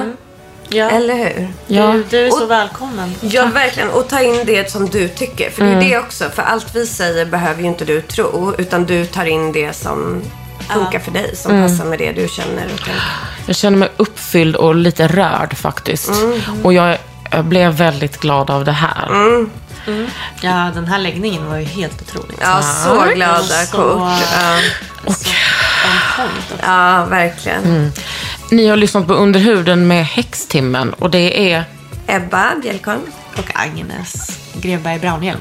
Ja. 0.70 0.90
eller 0.90 1.16
hur? 1.16 1.48
Ja. 1.68 1.88
Du, 1.94 2.04
du 2.10 2.26
är 2.26 2.30
så 2.30 2.44
Och- 2.44 2.52
välkommen. 2.52 3.16
Ja, 3.22 3.46
verkligen. 3.46 3.90
Och 3.90 4.08
ta 4.08 4.22
in 4.22 4.44
det 4.46 4.72
som 4.72 4.90
du 4.90 5.08
tycker. 5.08 5.50
För 5.50 5.62
det 5.64 5.72
Mm. 5.72 5.86
är 5.86 5.90
det 5.90 6.00
också. 6.00 6.30
För 6.36 6.42
allt 6.44 6.76
vi 6.76 6.86
säger 6.88 7.26
behöver 7.26 7.62
ju 7.62 7.68
inte 7.68 7.86
du 7.86 8.02
tro. 8.02 8.54
Utan 8.58 8.86
du 8.86 9.06
tar 9.06 9.26
in 9.26 9.52
det 9.52 9.74
som 9.74 10.22
funkar 10.70 11.00
för 11.00 11.12
dig. 11.12 11.36
Som 11.36 11.52
Mm. 11.52 11.70
passar 11.70 11.86
med 11.86 12.00
det 12.00 12.12
du 12.12 12.28
känner 12.28 12.64
och 12.66 12.78
tänker. 12.78 13.04
Jag 13.46 13.56
känner 13.56 13.78
mig 13.78 13.90
uppfylld 13.98 14.56
och 14.56 14.76
lite 14.76 15.08
rörd 15.08 15.58
faktiskt. 15.58 16.12
Och 16.64 16.74
jag, 16.74 16.98
jag 17.32 17.46
blev 17.46 17.72
väldigt 17.74 18.20
glad 18.20 18.50
av 18.50 18.66
det 18.66 18.72
här. 18.72 19.08
Ja, 20.42 20.72
den 20.76 20.86
här 20.88 21.00
läggningen 21.00 21.46
var 21.46 21.58
ju 21.58 21.66
helt 21.66 22.02
otrolig. 22.02 22.38
Ja, 22.42 22.62
så 22.62 23.14
glada 23.16 23.44
Så- 23.44 23.78
kort. 23.78 24.02
Ja, 24.36 24.58
Så 25.06 25.30
on 25.30 26.00
point 26.16 26.52
också. 26.54 26.66
ja 26.66 27.06
verkligen. 27.06 27.64
Mm. 27.64 27.92
Ni 28.52 28.68
har 28.68 28.78
lyssnat 28.78 29.08
på 29.08 29.14
Under 29.14 29.40
huden 29.40 29.88
med 29.88 30.06
Häxtimmen. 30.06 30.94
Och 30.94 31.10
det 31.10 31.54
är... 31.54 31.64
Ebba 32.08 32.56
Bjelkholm. 32.62 33.02
Och 33.38 33.52
Agnes 33.54 34.40
Grevberg 34.54 35.00
Braunhielm. 35.00 35.40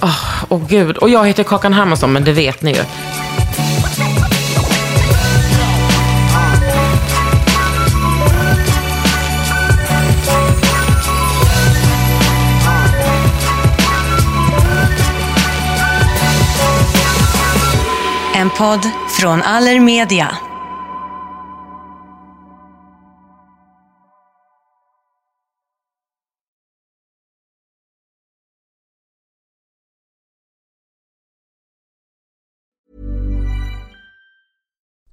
Åh 0.00 0.20
åh, 0.48 0.66
gud. 0.68 0.96
Och 0.96 1.10
jag 1.10 1.26
heter 1.26 1.42
Kakan 1.44 1.72
Hermansson, 1.72 2.12
men 2.12 2.24
det 2.24 2.32
vet 2.32 2.62
ni 2.62 2.70
ju. 2.72 2.82
Podd 18.58 18.86
från 19.08 19.42
Allermedia. 19.42 20.38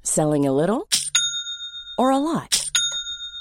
Selling 0.04 0.48
a 0.48 0.52
little 0.52 0.82
or 1.98 2.12
a 2.12 2.20
lot? 2.20 2.61